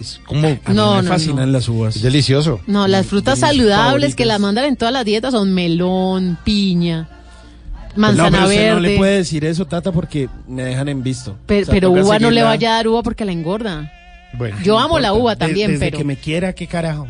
Es 0.00 0.20
como... 0.26 0.46
a 0.48 0.50
mí 0.50 0.58
No, 0.68 0.96
me 0.96 1.02
no, 1.02 1.08
fascinan 1.08 1.52
las 1.52 1.68
uvas. 1.68 1.96
Es 1.96 2.02
delicioso. 2.02 2.60
No, 2.66 2.88
las 2.88 3.06
frutas 3.06 3.40
de 3.40 3.46
mis 3.46 3.56
saludables 3.56 4.14
que 4.14 4.24
las 4.24 4.40
mandan 4.40 4.64
en 4.64 4.76
todas 4.76 4.92
las 4.92 5.04
dietas 5.04 5.32
son 5.32 5.52
melón, 5.54 6.36
piña, 6.44 7.08
no, 7.96 8.00
manzana 8.00 8.30
pero 8.30 8.44
usted 8.48 8.56
verde. 8.58 8.74
no 8.74 8.80
le 8.80 8.96
puede 8.96 9.16
decir 9.18 9.44
eso, 9.44 9.66
Tata, 9.66 9.92
porque 9.92 10.28
me 10.48 10.64
dejan 10.64 10.88
en 10.88 11.02
visto. 11.02 11.36
Pe- 11.46 11.62
O 11.62 11.64
sea, 11.66 11.74
pero 11.74 11.90
uva 11.92 12.18
no 12.18 12.30
le 12.30 12.42
vaya 12.42 12.72
a 12.72 12.76
dar 12.76 12.88
uva 12.88 13.02
porque 13.02 13.24
la 13.24 13.32
engorda. 13.32 13.92
Bueno. 14.36 14.56
Yo 14.64 14.78
amo 14.80 14.98
la 14.98 15.12
uva 15.12 15.36
también, 15.36 15.70
desde 15.70 15.86
pero 15.86 15.98
que 15.98 16.04
me 16.04 16.16
quiera, 16.16 16.52
qué 16.54 16.66
carajo. 16.66 17.06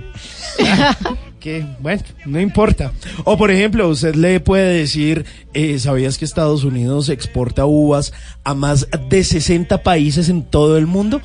que 1.41 1.66
bueno, 1.80 2.03
no 2.26 2.41
importa. 2.41 2.93
O 3.24 3.37
por 3.37 3.51
ejemplo, 3.51 3.89
usted 3.89 4.14
le 4.14 4.41
puede 4.41 4.78
decir, 4.78 5.24
eh, 5.53 5.78
¿sabías 5.78 6.18
que 6.18 6.24
Estados 6.24 6.64
Unidos 6.64 7.09
exporta 7.09 7.64
uvas 7.66 8.12
a 8.45 8.55
más 8.55 8.89
de 9.09 9.24
60 9.24 9.82
países 9.82 10.28
en 10.28 10.43
todo 10.43 10.76
el 10.76 10.87
mundo? 10.87 11.20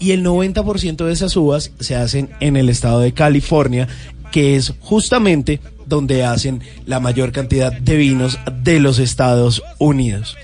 Y 0.00 0.12
el 0.12 0.24
90% 0.24 1.04
de 1.04 1.12
esas 1.12 1.36
uvas 1.36 1.70
se 1.78 1.94
hacen 1.94 2.30
en 2.40 2.56
el 2.56 2.68
estado 2.68 3.00
de 3.00 3.12
California, 3.12 3.86
que 4.32 4.56
es 4.56 4.72
justamente 4.80 5.60
donde 5.86 6.24
hacen 6.24 6.62
la 6.86 6.98
mayor 7.00 7.32
cantidad 7.32 7.72
de 7.72 7.96
vinos 7.96 8.38
de 8.62 8.80
los 8.80 8.98
Estados 8.98 9.62
Unidos. 9.78 10.36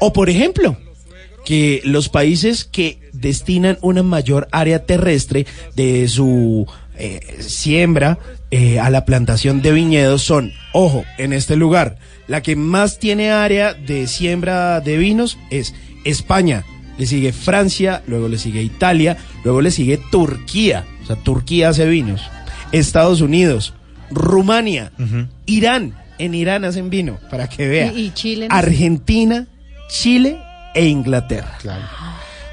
O 0.00 0.12
por 0.12 0.30
ejemplo, 0.30 0.76
que 1.44 1.82
los 1.84 2.08
países 2.08 2.64
que 2.64 2.98
destinan 3.12 3.78
una 3.82 4.02
mayor 4.02 4.48
área 4.50 4.84
terrestre 4.84 5.46
de 5.74 6.08
su 6.08 6.66
eh, 6.96 7.20
siembra 7.40 8.18
eh, 8.50 8.78
a 8.78 8.90
la 8.90 9.04
plantación 9.04 9.62
de 9.62 9.72
viñedos 9.72 10.22
son, 10.22 10.52
ojo, 10.72 11.04
en 11.18 11.32
este 11.32 11.56
lugar, 11.56 11.98
la 12.28 12.42
que 12.42 12.56
más 12.56 12.98
tiene 12.98 13.30
área 13.30 13.74
de 13.74 14.06
siembra 14.06 14.80
de 14.80 14.96
vinos 14.96 15.38
es 15.50 15.74
España, 16.04 16.64
le 16.98 17.06
sigue 17.06 17.32
Francia, 17.32 18.02
luego 18.06 18.28
le 18.28 18.38
sigue 18.38 18.62
Italia, 18.62 19.16
luego 19.44 19.60
le 19.60 19.70
sigue 19.70 19.98
Turquía, 20.10 20.84
o 21.02 21.06
sea, 21.06 21.16
Turquía 21.16 21.70
hace 21.70 21.86
vinos, 21.86 22.22
Estados 22.72 23.20
Unidos, 23.20 23.74
Rumania, 24.10 24.92
Irán, 25.46 25.94
en 26.18 26.34
Irán 26.34 26.64
hacen 26.64 26.90
vino, 26.90 27.18
para 27.30 27.48
que 27.48 27.66
vea, 27.68 27.92
Y, 27.92 28.06
y 28.06 28.10
Chile. 28.14 28.48
no. 28.48 28.54
Argentina, 28.54 29.46
Chile 29.88 30.38
e 30.74 30.86
Inglaterra. 30.86 31.58
Claro. 31.60 31.82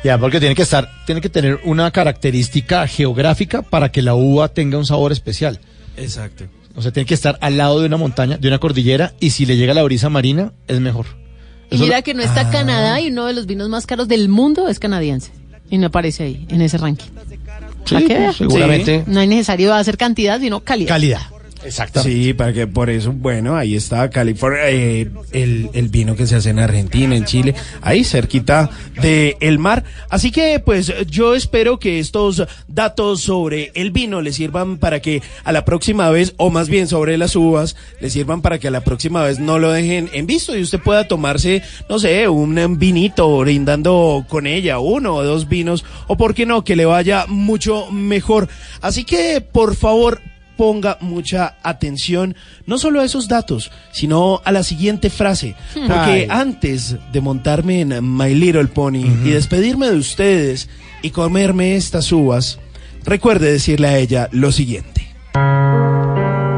Ya, 0.04 0.18
porque 0.18 0.40
tiene 0.40 0.56
que 0.56 0.62
estar, 0.62 0.90
tiene 1.06 1.20
que 1.20 1.30
tener 1.30 1.60
una 1.66 1.92
característica 1.92 2.88
geográfica 2.88 3.62
para 3.62 3.92
que 3.92 4.02
la 4.02 4.16
uva 4.16 4.48
tenga 4.48 4.78
un 4.78 4.86
sabor 4.86 5.12
especial. 5.12 5.60
Exacto. 5.98 6.46
O 6.76 6.82
sea, 6.82 6.92
tiene 6.94 7.06
que 7.06 7.14
estar 7.14 7.38
al 7.42 7.58
lado 7.58 7.82
de 7.82 7.88
una 7.88 7.98
montaña, 7.98 8.38
de 8.38 8.48
una 8.48 8.60
cordillera, 8.60 9.14
y 9.20 9.32
si 9.32 9.46
le 9.46 9.58
llega 9.58 9.74
la 9.74 9.84
brisa 9.84 10.10
marina, 10.10 10.54
es 10.68 10.80
mejor. 10.80 11.08
Y 11.72 11.76
Eso 11.76 11.84
mira 11.84 11.98
lo- 11.98 12.04
que 12.04 12.14
no 12.14 12.24
está 12.24 12.42
Ah. 12.42 12.50
Canadá 12.52 13.00
y 13.02 13.10
uno 13.10 13.26
de 13.28 13.34
los 13.34 13.46
vinos 13.46 13.70
más 13.70 13.86
caros 13.86 14.08
del 14.08 14.28
mundo 14.30 14.68
es 14.68 14.80
canadiense. 14.80 15.32
Y 15.70 15.78
no 15.78 15.88
aparece 15.88 16.24
ahí, 16.24 16.46
en 16.50 16.62
ese 16.62 16.78
ranking. 16.80 17.06
Sí, 17.86 17.94
¿Para 17.94 18.06
qué 18.08 18.16
pues, 18.16 18.36
seguramente. 18.38 19.04
No 19.08 19.22
es 19.22 19.30
necesario 19.30 19.74
hacer 19.74 19.98
cantidad, 19.98 20.40
sino 20.40 20.62
calidad. 20.62 20.90
Calidad. 20.90 21.22
Exactamente. 21.64 22.18
Sí, 22.18 22.34
para 22.34 22.54
que 22.54 22.68
por 22.68 22.90
eso, 22.90 23.12
bueno, 23.12 23.56
ahí 23.56 23.76
está 23.76 24.10
California, 24.10 24.70
eh, 24.70 25.10
el, 25.32 25.70
el 25.74 25.90
vino 25.90 26.16
que 26.16 26.26
se 26.26 26.36
hace 26.36 26.52
en 26.52 26.60
Argentina, 26.60 27.16
en 27.16 27.26
Chile, 27.26 27.56
ahí 27.82 28.04
cerquita 28.04 28.70
del 29.02 29.36
el 29.40 29.60
mar. 29.60 29.84
Así 30.10 30.32
que, 30.32 30.60
pues, 30.60 30.94
yo 31.08 31.36
espero 31.36 31.80
que 31.80 32.00
estos 32.00 32.44
datos 32.68 33.22
sobre 33.22 33.72
el 33.76 33.92
vino 33.92 34.22
le 34.22 34.32
sirvan 34.32 34.78
para 34.78 35.02
que 35.02 35.22
a 35.44 35.52
la 35.52 35.66
próxima 35.66 36.10
vez, 36.10 36.34
o 36.38 36.50
más 36.50 36.70
bien 36.70 36.88
sobre 36.88 37.18
las 37.18 37.36
uvas, 37.36 37.76
le 38.00 38.10
sirvan 38.10 38.42
para 38.42 38.60
que 38.60 38.70
a 38.70 38.72
la 38.72 38.82
próxima 38.82 39.24
vez 39.24 39.40
no 39.40 39.60
lo 39.60 39.72
dejen 39.72 40.10
en 40.14 40.28
visto 40.28 40.56
y 40.56 40.62
usted 40.62 40.80
pueda 40.80 41.08
tomarse, 41.08 41.62
no 41.90 42.00
sé, 42.00 42.28
un 42.30 42.78
vinito 42.78 43.38
brindando 43.40 44.26
con 44.30 44.48
ella, 44.48 44.80
uno 44.80 45.16
o 45.16 45.24
dos 45.24 45.50
vinos, 45.50 45.86
o 46.08 46.18
por 46.18 46.34
qué 46.34 46.46
no, 46.46 46.64
que 46.64 46.76
le 46.76 46.86
vaya 46.86 47.26
mucho 47.28 47.92
mejor. 47.92 48.48
Así 48.82 49.04
que, 49.04 49.42
por 49.42 49.76
favor, 49.76 50.22
ponga 50.60 50.98
mucha 51.00 51.56
atención 51.64 52.36
no 52.66 52.78
solo 52.78 53.00
a 53.00 53.06
esos 53.06 53.30
datos, 53.30 53.72
sino 53.94 54.42
a 54.44 54.52
la 54.52 54.64
siguiente 54.64 55.10
frase. 55.10 55.56
Porque 55.74 55.94
Ay. 55.94 56.28
antes 56.30 56.98
de 57.14 57.22
montarme 57.22 57.80
en 57.80 58.18
My 58.18 58.36
Little 58.36 58.66
Pony 58.66 59.06
y 59.24 59.30
despedirme 59.30 59.90
de 59.90 59.96
ustedes 59.96 60.68
y 61.02 61.12
comerme 61.12 61.78
estas 61.78 62.12
uvas, 62.12 62.60
recuerde 63.06 63.54
decirle 63.54 63.88
a 63.88 63.98
ella 64.00 64.28
lo 64.34 64.52
siguiente. 64.52 65.08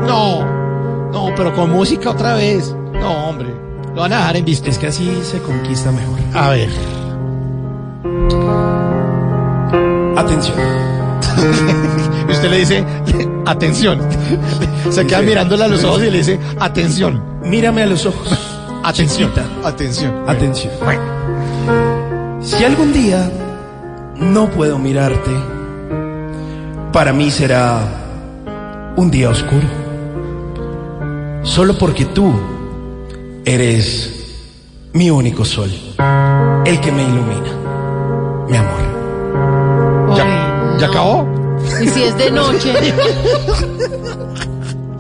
No, 0.08 1.12
no, 1.12 1.36
pero 1.36 1.54
con 1.54 1.70
música 1.70 2.10
otra 2.10 2.34
vez. 2.34 2.76
No, 2.94 3.30
hombre. 3.30 3.50
Lo 3.94 4.02
van 4.02 4.14
a 4.14 4.18
dejar 4.18 4.38
en 4.38 4.46
visto. 4.46 4.68
Es 4.68 4.80
que 4.80 4.88
así 4.88 5.12
se 5.22 5.38
conquista 5.44 5.92
mejor. 5.92 6.18
A 6.34 6.50
ver. 6.50 6.70
Atención. 10.18 10.58
Usted 12.30 12.50
le 12.50 12.58
dice, 12.58 12.84
atención. 13.46 14.00
Se 14.90 15.06
queda 15.06 15.22
mirándola 15.22 15.66
a 15.66 15.68
los 15.68 15.84
ojos 15.84 16.04
y 16.04 16.12
le 16.12 16.18
dice, 16.20 16.40
atención. 16.60 17.24
Mírame 17.44 17.84
a 17.84 17.86
los 17.88 18.06
ojos. 18.06 18.38
Atención. 18.84 19.32
Chiquita. 19.32 19.68
Atención. 19.68 20.24
Atención. 20.28 20.74
Si 22.42 22.64
algún 22.64 22.92
día 22.92 23.32
no 24.18 24.50
puedo 24.50 24.80
mirarte, 24.80 25.32
para 26.92 27.14
mí 27.14 27.30
será 27.30 27.80
un 28.96 29.12
día 29.12 29.30
oscuro. 29.30 29.68
Solo 31.44 31.78
porque 31.78 32.06
tú 32.06 32.34
eres 33.46 34.22
mi 34.94 35.10
único 35.10 35.46
sol, 35.46 35.70
el 36.66 36.82
que 36.82 36.92
me 36.92 37.04
ilumina, 37.04 38.48
mi 38.50 38.58
amor. 38.58 40.16
¿Ya, 40.18 40.78
¿Ya 40.80 40.88
acabó? 40.88 41.41
Y 41.82 41.88
si 41.88 42.04
es 42.04 42.18
de 42.18 42.32
noche. 42.32 42.74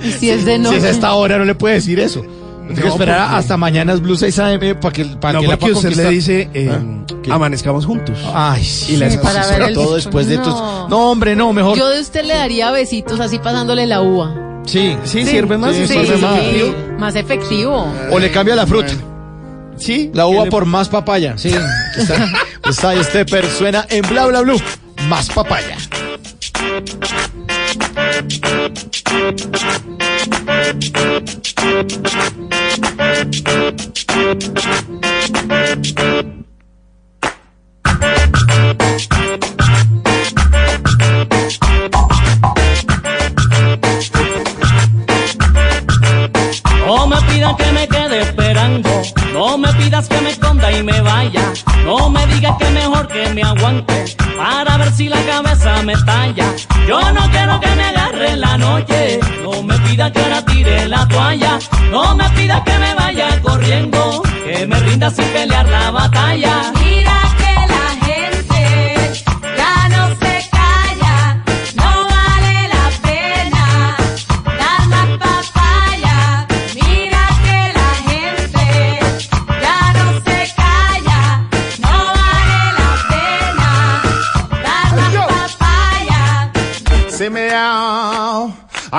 y 0.03 0.11
si 0.13 0.29
es 0.29 0.45
de 0.45 0.55
Si 0.55 0.61
noche. 0.61 0.77
es 0.77 0.83
a 0.83 0.89
esta 0.89 1.13
hora, 1.13 1.37
no 1.37 1.45
le 1.45 1.55
puede 1.55 1.75
decir 1.75 1.99
eso. 1.99 2.21
Tiene 2.67 2.81
que 2.83 2.87
esperar 2.87 3.21
porque- 3.23 3.35
hasta 3.37 3.57
mañana 3.57 3.93
es 3.93 4.01
Blue 4.01 4.15
6 4.15 4.39
AM 4.39 4.75
para 4.79 4.93
que, 4.93 5.05
para 5.05 5.33
No, 5.33 5.41
que 5.41 5.47
la 5.47 5.57
porque 5.57 5.73
pueda 5.73 5.89
usted 5.89 6.03
le 6.03 6.09
dice, 6.09 6.49
eh, 6.53 6.69
¿Ah? 6.71 7.35
Amanezcamos 7.35 7.85
juntos. 7.85 8.17
Ay, 8.33 8.63
sí, 8.63 8.93
Y 8.93 8.97
la 8.97 9.09
Sí, 9.11 9.17
para 9.21 9.45
ver 9.47 9.61
el- 9.63 9.73
todo 9.73 9.95
después 9.95 10.27
de 10.27 10.37
No. 10.37 10.43
tus... 10.43 10.89
No, 10.89 11.11
hombre, 11.11 11.35
no, 11.35 11.51
mejor. 11.53 11.77
Yo 11.77 11.89
de 11.89 11.99
usted 11.99 12.23
le 12.23 12.33
daría 12.33 12.71
besitos 12.71 13.19
así 13.19 13.37
pasándole 13.39 13.85
la 13.87 14.01
uva. 14.01 14.33
Sí, 14.65 14.95
Sí, 15.03 15.25
sirve 15.25 15.57
más, 15.57 15.75
sí, 15.75 15.81
más. 15.97 16.19
más. 16.21 16.99
más 16.99 17.15
efectivo. 17.15 17.85
O 18.11 18.19
le 18.19 18.31
cambia 18.31 18.55
la 18.55 18.65
fruta. 18.65 18.93
Sí, 19.77 20.11
La 20.13 20.27
uva 20.27 20.45
le- 20.45 20.51
por 20.51 20.65
más 20.65 20.87
papaya. 20.87 21.33
Sí. 21.37 21.49
Está, 21.97 22.93
está 22.93 23.03
Stepper, 23.03 23.45
suena 23.49 23.85
en 23.89 24.07
bla 24.07 24.27
bla 24.27 24.41
blue. 24.41 24.59
Más 25.09 25.27
papaya. 25.29 25.75
No 26.71 26.77
me 47.07 47.21
pidas 47.23 47.55
que 47.57 47.71
me 47.73 47.87
quede 47.87 48.21
esperando, 48.21 48.89
no 49.33 49.57
me 49.57 49.73
pidas 49.73 50.07
que 50.07 50.21
me 50.21 50.29
esconda 50.29 50.71
y 50.71 50.83
me 50.83 51.01
vaya, 51.01 51.51
no 51.85 52.09
me 52.09 52.25
digas 52.27 52.55
que 52.57 52.69
mejor 52.71 53.07
que 53.07 53.29
me 53.33 53.41
aguante 53.41 54.15
para 54.37 54.77
ver 54.77 54.91
si 54.93 55.09
la 55.09 55.21
cabeza 55.23 55.81
me 55.83 55.93
talla. 56.05 56.45
Yo 56.87 56.99
no 57.13 57.29
quiero 57.31 57.59
que 57.59 57.69
me 57.75 57.83
agarre 57.83 58.35
la 58.37 58.57
noche, 58.57 59.19
no 59.43 59.63
me 59.63 59.77
pidas 59.79 60.11
que 60.11 60.19
ahora 60.19 60.45
tire 60.45 60.87
la 60.87 61.07
toalla, 61.07 61.59
no 61.89 62.15
me 62.15 62.29
pidas 62.31 62.61
que 62.61 62.77
me 62.79 62.95
vaya 62.95 63.41
corriendo, 63.41 64.23
que 64.45 64.67
me 64.67 64.79
rinda 64.79 65.09
sin 65.09 65.25
pelear 65.25 65.67
la 65.69 65.91
batalla. 65.91 66.71
See 87.21 87.29
me 87.29 87.49
out. 87.51 88.00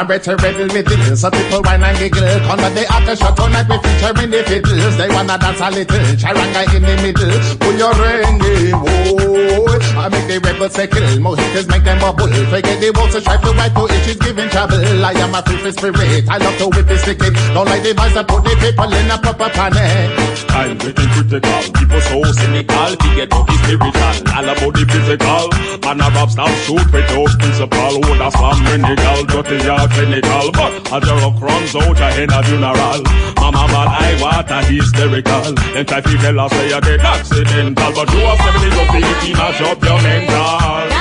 I'm 0.02 0.08
better 0.08 0.34
ready 0.34 0.64
with 0.64 0.90
it. 0.90 1.16
So 1.16 1.30
people 1.30 1.62
whine 1.62 1.80
and 1.80 1.96
giggle. 1.96 2.26
Come 2.50 2.58
on 2.58 2.74
they 2.74 2.84
after 2.90 3.14
shot 3.14 3.36
tonight 3.38 3.70
we 3.70 3.78
featuring 3.78 4.34
the 4.34 4.42
fiddles. 4.42 4.96
They 4.98 5.06
wanna 5.06 5.38
dance 5.38 5.62
a 5.62 5.70
little. 5.70 6.02
Charanga 6.18 6.66
in 6.74 6.82
the 6.82 6.94
middle. 7.06 7.30
Pull 7.62 7.78
your 7.78 7.94
ring, 7.94 8.42
eh, 8.42 8.74
whoa. 8.74 9.62
I 10.02 10.10
make 10.10 10.26
the 10.26 10.42
rebels 10.42 10.74
say 10.74 10.90
kill. 10.90 11.06
Mojitos 11.22 11.70
make 11.70 11.86
them 11.86 12.02
bubble. 12.02 12.26
Forget 12.26 12.82
the 12.82 12.90
walls 12.98 13.14
to 13.14 13.20
strive 13.22 13.46
to 13.46 13.54
wipe 13.54 13.78
to 13.78 13.86
it. 13.94 14.18
Giving 14.18 14.50
trouble. 14.50 14.82
I 14.82 15.14
am 15.22 15.38
a 15.38 15.42
free 15.46 15.70
spirit. 15.70 16.26
I 16.26 16.42
love 16.42 16.58
to 16.58 16.66
whip 16.74 16.90
this 16.90 17.06
wicked. 17.06 17.38
Don't 17.54 17.70
like 17.70 17.86
the 17.86 17.94
vice. 17.94 18.18
I 18.18 18.26
put 18.26 18.42
the 18.42 18.58
people 18.58 18.90
in 18.90 19.06
a 19.06 19.16
proper 19.22 19.54
panic. 19.54 20.10
I'm 20.50 20.82
getting 20.82 21.10
critical. 21.14 21.62
People 21.78 22.02
so 22.10 22.18
cynical. 22.42 22.90
We 23.06 23.22
get 23.22 23.30
the 23.30 23.54
spiritual. 23.62 24.34
All 24.34 24.50
about 24.50 24.72
the 24.74 24.82
physical. 24.82 25.46
Man 25.86 26.02
a 26.02 26.10
rap 26.10 26.30
stop 26.34 26.50
shoot 26.66 26.86
without 26.90 27.30
principle. 27.38 27.94
Who 28.02 28.18
da 28.18 28.34
slam 28.34 28.58
medical. 28.66 29.30
Dirty 29.30 29.62
ya 29.62 29.91
clinical. 29.92 30.52
But 30.52 31.08
a 31.08 31.14
rock 31.20 31.40
runs 31.40 31.74
out 31.76 32.18
in 32.18 32.30
a 32.30 32.42
funeral. 32.42 33.02
Mama 33.36 33.64
I 33.88 34.18
want 34.20 34.50
a 34.50 34.64
hysterical. 34.64 35.54
Then 35.74 35.86
try 35.86 36.00
to 36.00 36.18
tell 36.18 36.40
us 36.40 36.52
say 36.52 36.68
you 36.68 36.80
get 36.80 37.00
accidental. 37.00 37.92
But 37.92 38.08
you 38.12 38.20
seven 38.20 38.60
days 38.62 38.78
of 38.80 38.88
thinking 38.92 39.36
mash 39.36 39.60
up 39.60 39.82
your 39.82 40.02
mental. 40.02 40.91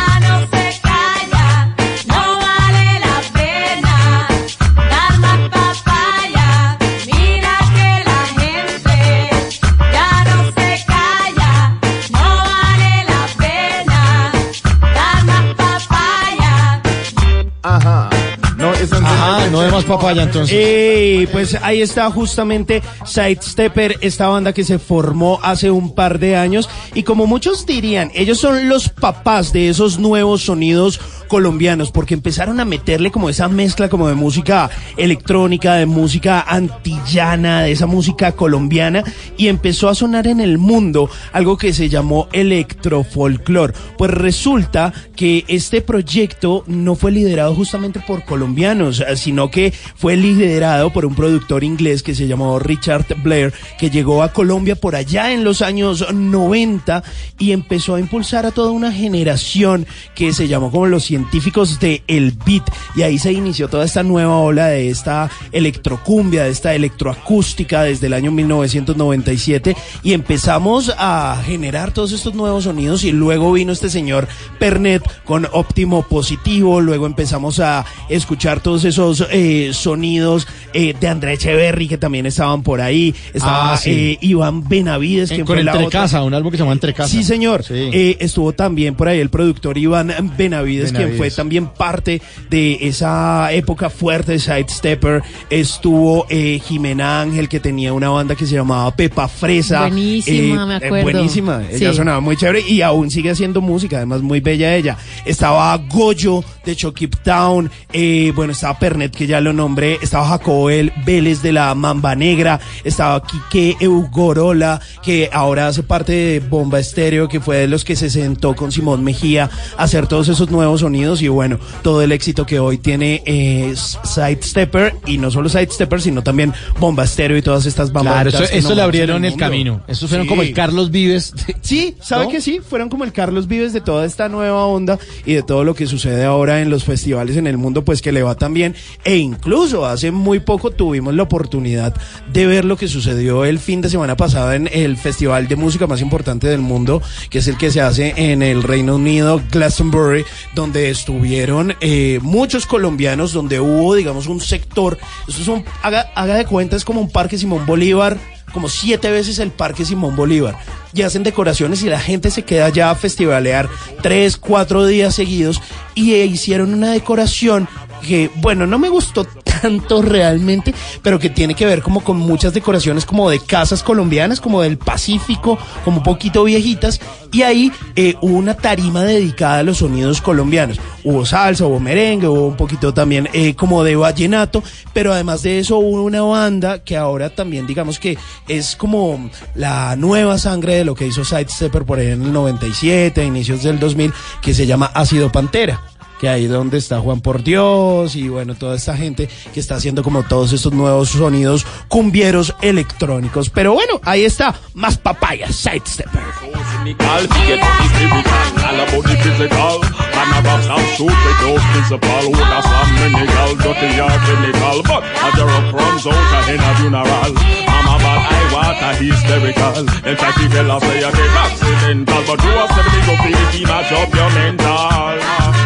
Papaya 19.80 20.24
entonces. 20.24 20.56
Eh, 20.60 21.28
pues 21.32 21.58
ahí 21.62 21.82
está 21.82 22.10
justamente 22.12 22.82
Sidestepper, 23.06 23.98
esta 24.02 24.28
banda 24.28 24.54
que 24.54 24.64
se 24.64 24.80
formó 24.80 25.40
hace 25.42 25.72
un 25.72 25.96
par 25.96 26.20
de 26.20 26.36
años 26.36 26.70
y 26.94 27.04
como 27.04 27.28
muchos 27.28 27.66
dirían, 27.66 28.12
ellos 28.14 28.40
son 28.40 28.70
los 28.70 28.90
papás 28.90 29.54
de 29.54 29.70
esos 29.70 29.98
nuevos 30.00 30.44
sonidos 30.44 31.00
colombianos 31.32 31.92
porque 31.92 32.14
empezaron 32.14 32.60
a 32.60 32.66
meterle 32.66 33.10
como 33.10 33.30
esa 33.30 33.48
mezcla 33.48 33.88
como 33.88 34.10
de 34.10 34.16
música 34.16 34.70
electrónica, 34.98 35.76
de 35.76 35.86
música 35.86 36.42
antillana, 36.42 37.62
de 37.62 37.72
esa 37.72 37.86
música 37.86 38.34
colombiana 38.34 39.02
y 39.38 39.48
empezó 39.48 39.88
a 39.88 39.96
sonar 39.96 40.28
en 40.28 40.42
el 40.42 40.58
mundo 40.58 41.10
algo 41.32 41.58
que 41.58 41.72
se 41.72 41.88
llamó 41.88 42.28
electrofolclor. 42.34 43.74
Pues 43.98 44.12
resulta 44.12 44.92
que 45.16 45.46
este 45.48 45.82
proyecto 45.82 46.66
no 46.68 46.96
fue 46.96 47.14
liderado 47.14 47.56
justamente 47.56 48.02
por 48.06 48.26
colombianos, 48.26 49.00
eh, 49.00 49.16
sino 49.16 49.50
que 49.50 49.72
fue 49.96 50.18
liderado 50.18 50.92
por 50.92 51.06
un 51.06 51.16
productor 51.16 51.64
inglés 51.64 52.04
que 52.04 52.14
se 52.14 52.28
llamó 52.28 52.60
Richard 52.60 53.06
Blair, 53.24 53.54
que 53.80 53.90
llegó 53.90 54.22
a 54.22 54.34
Colombia 54.34 54.76
por 54.76 54.98
allá 54.98 55.32
en 55.32 55.46
los 55.46 55.62
años 55.62 56.06
90 56.14 57.04
y 57.40 57.54
empezó 57.54 57.96
a 57.96 58.02
impulsar 58.02 58.46
a 58.46 58.52
toda 58.52 58.72
una 58.72 58.92
generación 58.92 59.88
que 60.14 60.34
se 60.34 60.50
llamó 60.50 60.72
como 60.72 60.88
los 60.88 61.06
científicos 61.26 61.80
de 61.80 62.02
el 62.08 62.34
beat 62.46 62.64
y 62.96 63.04
ahí 63.04 63.20
se 63.20 63.32
inició 63.32 63.68
toda 63.68 63.86
esta 63.86 64.02
nueva 64.02 64.38
ola 64.40 64.68
de 64.68 64.90
esta 64.90 65.30
electrocumbia, 65.52 66.44
de 66.46 66.50
esta 66.50 66.74
electroacústica 66.74 67.84
desde 67.84 68.08
el 68.08 68.14
año 68.14 68.32
1997 68.32 69.76
y 70.04 70.14
empezamos 70.14 70.92
a 70.98 71.42
generar 71.46 71.94
todos 71.94 72.12
estos 72.12 72.34
nuevos 72.34 72.64
sonidos 72.64 73.04
y 73.04 73.12
luego 73.12 73.52
vino 73.54 73.72
este 73.72 73.90
señor 73.90 74.28
Pernet 74.60 75.04
con 75.26 75.48
óptimo 75.52 76.02
positivo, 76.04 76.82
luego 76.82 77.06
empezamos 77.06 77.60
a 77.60 77.86
escuchar 78.10 78.60
todos 78.62 78.84
esos 78.86 79.26
eh, 79.32 79.72
sonidos 79.74 80.48
eh, 80.74 80.96
de 81.00 81.08
André 81.08 81.34
Echeverry 81.34 81.88
que 81.88 81.98
también 81.98 82.26
estaban 82.26 82.64
por 82.64 82.82
ahí, 82.82 83.14
estaba 83.34 83.74
Ah, 83.74 83.78
sí. 83.78 83.92
eh, 83.92 84.18
Iván 84.22 84.68
Benavides 84.68 85.30
En- 85.32 85.38
que 85.38 85.44
con 85.46 85.56
fue 85.58 85.64
la 85.64 85.72
Entre 85.72 85.86
otra- 85.88 86.02
Casa, 86.02 86.24
un 86.24 86.34
álbum 86.34 86.52
que 86.52 86.58
se 86.58 86.64
llama 86.64 86.74
Entre 86.74 86.94
Casa. 86.94 87.10
Sí, 87.10 87.24
señor. 87.24 87.64
Sí. 87.64 87.90
Estuvo 88.20 88.54
también 88.54 88.96
por 88.96 89.08
ahí 89.08 89.20
el 89.20 89.30
productor 89.30 89.78
Iván 89.78 90.14
Benavides, 90.38 90.92
quien 90.92 91.11
Fue 91.18 91.30
también 91.32 91.68
parte 91.68 92.22
de 92.50 92.78
esa 92.82 93.52
época 93.54 93.90
fuerte 93.90 94.34
de 94.34 94.40
Sidestepper. 94.40 95.22
Estuvo 95.50 96.26
eh, 96.30 96.60
Jimena 96.66 97.22
Ángel, 97.22 97.48
que 97.50 97.60
tenía 97.60 97.94
una 97.94 98.10
banda 98.10 98.36
que 98.36 98.46
se 98.46 98.56
llamaba 98.56 98.96
Pepa 98.96 99.28
Fresa. 99.28 99.82
Buenísima, 99.82 100.64
Eh, 100.64 100.66
me 100.66 100.74
eh, 100.74 100.78
acuerdo. 100.88 101.04
buenísima. 101.04 101.62
Ella 101.72 101.92
Sí. 101.92 101.98
sonaba 101.98 102.20
muy 102.20 102.36
chévere 102.38 102.62
y 102.68 102.82
aún 102.82 103.12
sigue 103.12 103.30
haciendo 103.32 103.62
música, 103.62 103.98
además 103.98 104.22
muy 104.22 104.40
bella 104.40 104.76
ella. 104.76 104.98
Estaba 105.26 105.76
Goyo 105.78 106.44
de 106.66 106.76
Chokip 106.76 107.16
Town. 107.24 107.70
eh, 107.94 108.32
bueno, 108.36 108.54
estaba 108.54 108.80
Pernet, 108.80 109.14
que 109.16 109.28
ya 109.28 109.42
lo 109.42 109.52
nombré. 109.54 109.98
Estaba 110.02 110.28
Jacobo 110.28 110.70
El- 110.70 110.92
Vélez 111.06 111.42
de 111.42 111.52
la 111.52 111.76
Mamba 111.76 112.16
Negra. 112.16 112.60
Estaba 112.84 113.22
Quique 113.22 113.76
Eugorola, 113.80 114.80
que 115.04 115.30
ahora 115.34 115.68
hace 115.68 115.84
parte 115.84 116.12
de 116.14 116.40
Bomba 116.40 116.80
Estéreo, 116.80 117.28
que 117.28 117.40
fue 117.40 117.58
de 117.58 117.68
los 117.68 117.84
que 117.84 117.96
se 117.96 118.10
sentó 118.10 118.56
con 118.56 118.72
Simón 118.72 119.04
Mejía 119.04 119.50
a 119.78 119.84
hacer 119.84 120.08
todos 120.08 120.28
esos 120.30 120.50
nuevos 120.52 120.82
sonidos. 120.82 120.91
Y 120.96 121.28
bueno, 121.28 121.60
todo 121.82 122.02
el 122.02 122.12
éxito 122.12 122.46
que 122.46 122.60
hoy 122.60 122.78
tiene 122.78 123.24
eh, 123.26 123.74
Sidestepper. 124.04 124.96
Y 125.06 125.18
no 125.18 125.32
solo 125.32 125.50
Sidestepper, 125.50 126.02
sino 126.02 126.22
también 126.24 126.54
Bomba 126.80 127.04
Estéreo 127.04 127.38
y 127.38 127.42
todas 127.42 127.66
estas 127.66 127.92
bandas. 127.92 128.14
Claro, 128.14 128.30
eso, 128.30 128.44
eso 128.44 128.76
le 128.76 128.82
abrieron 128.82 129.26
el 129.26 129.36
camino. 129.36 129.82
Esos 129.88 130.10
fueron 130.10 130.26
Sí. 130.26 130.30
como 130.30 130.42
el 130.42 130.54
Carlos 130.54 130.92
Vives. 130.92 131.34
de- 131.48 131.56
Sí, 131.62 131.96
¿sabe 132.02 132.26
¿No? 132.26 132.30
que 132.32 132.42
sí? 132.42 132.60
Fueron 132.68 132.90
como 132.90 133.04
el 133.04 133.14
Carlos 133.14 133.48
Vives 133.48 133.74
de 133.74 133.82
toda 133.82 134.06
esta 134.06 134.30
nueva 134.30 134.66
onda 134.66 135.00
y 135.26 135.34
de 135.34 135.44
todo 135.44 135.64
lo 135.64 135.74
que 135.76 135.88
sucede 135.88 136.24
ahora 136.26 136.62
en 136.62 136.70
los 136.70 136.84
festivales 136.84 137.38
en 137.38 137.48
el 137.48 137.58
mundo, 137.58 137.84
pues 137.84 138.02
que 138.02 138.12
le 138.12 138.24
va 138.24 138.36
tan 138.36 138.54
bien. 138.54 138.76
E 139.04 139.18
incluso 139.18 139.86
hace 139.86 140.12
muy 140.12 140.40
poco 140.40 140.72
tuvimos 140.72 141.14
la 141.14 141.24
oportunidad 141.24 141.94
de 142.32 142.46
ver 142.48 142.66
lo 142.66 142.78
que 142.78 142.88
sucedió 142.88 143.46
el 143.46 143.60
fin 143.60 143.82
de 143.82 143.90
semana 143.90 144.16
pasado 144.18 144.54
en 144.54 144.70
el 144.72 144.98
festival 144.98 145.48
de 145.48 145.56
música 145.56 145.88
más 145.88 146.02
importante 146.02 146.48
del 146.48 146.62
mundo, 146.62 147.02
que 147.30 147.40
es 147.40 147.48
el 147.48 147.58
que 147.58 147.72
se 147.72 147.82
hace 147.82 148.14
en 148.18 148.42
el 148.44 148.64
Reino 148.64 148.96
Unido, 148.96 149.42
Glastonbury, 149.52 150.24
donde 150.56 150.81
estuvieron 150.90 151.76
eh, 151.82 152.20
muchos 152.22 152.66
colombianos, 152.66 153.34
donde 153.34 153.60
hubo, 153.60 153.96
digamos, 153.96 154.28
un 154.28 154.42
sector, 154.42 154.98
eso 155.28 155.42
es 155.42 155.48
un, 155.48 155.64
haga, 155.84 156.12
haga 156.16 156.36
de 156.36 156.46
cuenta, 156.46 156.76
es 156.76 156.86
como 156.86 157.02
un 157.02 157.10
parque 157.10 157.38
Simón 157.38 157.66
Bolívar, 157.66 158.18
como 158.52 158.70
siete 158.70 159.12
veces 159.12 159.40
el 159.40 159.52
Parque 159.52 159.86
Simón 159.86 160.16
Bolívar. 160.16 160.58
Y 160.94 161.04
hacen 161.04 161.24
decoraciones 161.24 161.84
y 161.84 161.90
la 161.90 162.00
gente 162.00 162.32
se 162.32 162.44
queda 162.44 162.70
ya 162.70 162.92
a 162.92 162.96
festivalear 162.96 163.70
tres, 164.02 164.38
cuatro 164.38 164.86
días 164.86 165.16
seguidos 165.16 165.62
y 165.96 166.14
eh, 166.16 166.26
hicieron 166.26 166.74
una 166.74 166.92
decoración 166.92 167.70
que, 168.02 168.30
bueno, 168.36 168.68
no 168.68 168.80
me 168.80 168.90
gustó 168.90 169.26
tanto 169.62 170.02
realmente, 170.02 170.74
pero 171.02 171.20
que 171.20 171.30
tiene 171.30 171.54
que 171.54 171.66
ver 171.66 171.82
como 171.82 172.04
con 172.04 172.18
muchas 172.18 172.54
decoraciones 172.54 173.06
como 173.06 173.30
de 173.30 173.40
casas 173.40 173.84
colombianas, 173.84 174.42
como 174.42 174.62
del 174.62 174.78
Pacífico, 174.78 175.58
como 175.86 175.98
un 175.98 176.04
poquito 176.04 176.44
viejitas, 176.44 177.00
y 177.32 177.44
ahí 177.44 177.72
eh, 177.96 178.16
hubo 178.22 178.38
una 178.38 178.56
tarima 178.56 179.04
dedicada 179.04 179.60
a 179.60 179.64
los 179.64 179.78
sonidos 179.78 180.22
colombianos. 180.22 180.80
Hubo 181.04 181.26
salsa, 181.26 181.66
hubo 181.66 181.80
merengue, 181.80 182.28
hubo 182.28 182.48
un 182.48 182.58
poquito 182.58 182.94
también 182.94 183.30
eh, 183.34 183.56
como 183.56 183.84
de 183.84 183.96
vallenato, 183.96 184.64
pero 184.94 185.14
además 185.14 185.44
de 185.44 185.60
eso 185.60 185.78
hubo 185.78 186.04
una 186.04 186.22
banda 186.22 186.84
que 186.84 186.98
ahora 186.98 187.30
también 187.30 187.68
digamos 187.68 188.00
que 188.00 188.18
es 188.48 188.76
como 188.76 189.30
la 189.56 189.96
nueva 189.96 190.38
sangre 190.38 190.76
de 190.76 190.86
lo 190.86 190.96
que 190.96 191.08
hizo 191.08 191.24
Sidestepper 191.24 191.86
por 191.86 192.00
ahí 192.00 192.08
en 192.08 192.24
el 192.24 192.34
97, 192.34 193.22
a 193.22 193.24
inicios 193.24 193.64
del 193.64 193.80
2000, 193.80 194.14
que 194.42 194.54
se 194.54 194.66
llama 194.66 194.92
Ácido 194.94 195.32
Pantera 195.32 195.91
que 196.22 196.30
ahí 196.30 196.46
donde 196.46 196.78
está 196.78 197.00
Juan 197.00 197.20
por 197.20 197.44
Dios 197.44 198.16
y 198.16 198.30
bueno, 198.30 198.54
toda 198.54 198.76
esta 198.76 198.96
gente 198.96 199.28
que 199.52 199.60
está 199.60 199.74
haciendo 199.76 200.04
como 200.04 200.22
todos 200.22 200.54
estos 200.54 200.72
nuevos 200.72 201.10
sonidos 201.10 201.66
cumbieros 201.88 202.54
electrónicos. 202.62 203.50
Pero 203.50 203.74
bueno, 203.74 204.00
ahí 204.04 204.24
está, 204.24 204.54
más 204.76 205.00
papaya, 205.00 205.52
sidestepper. 205.52 206.22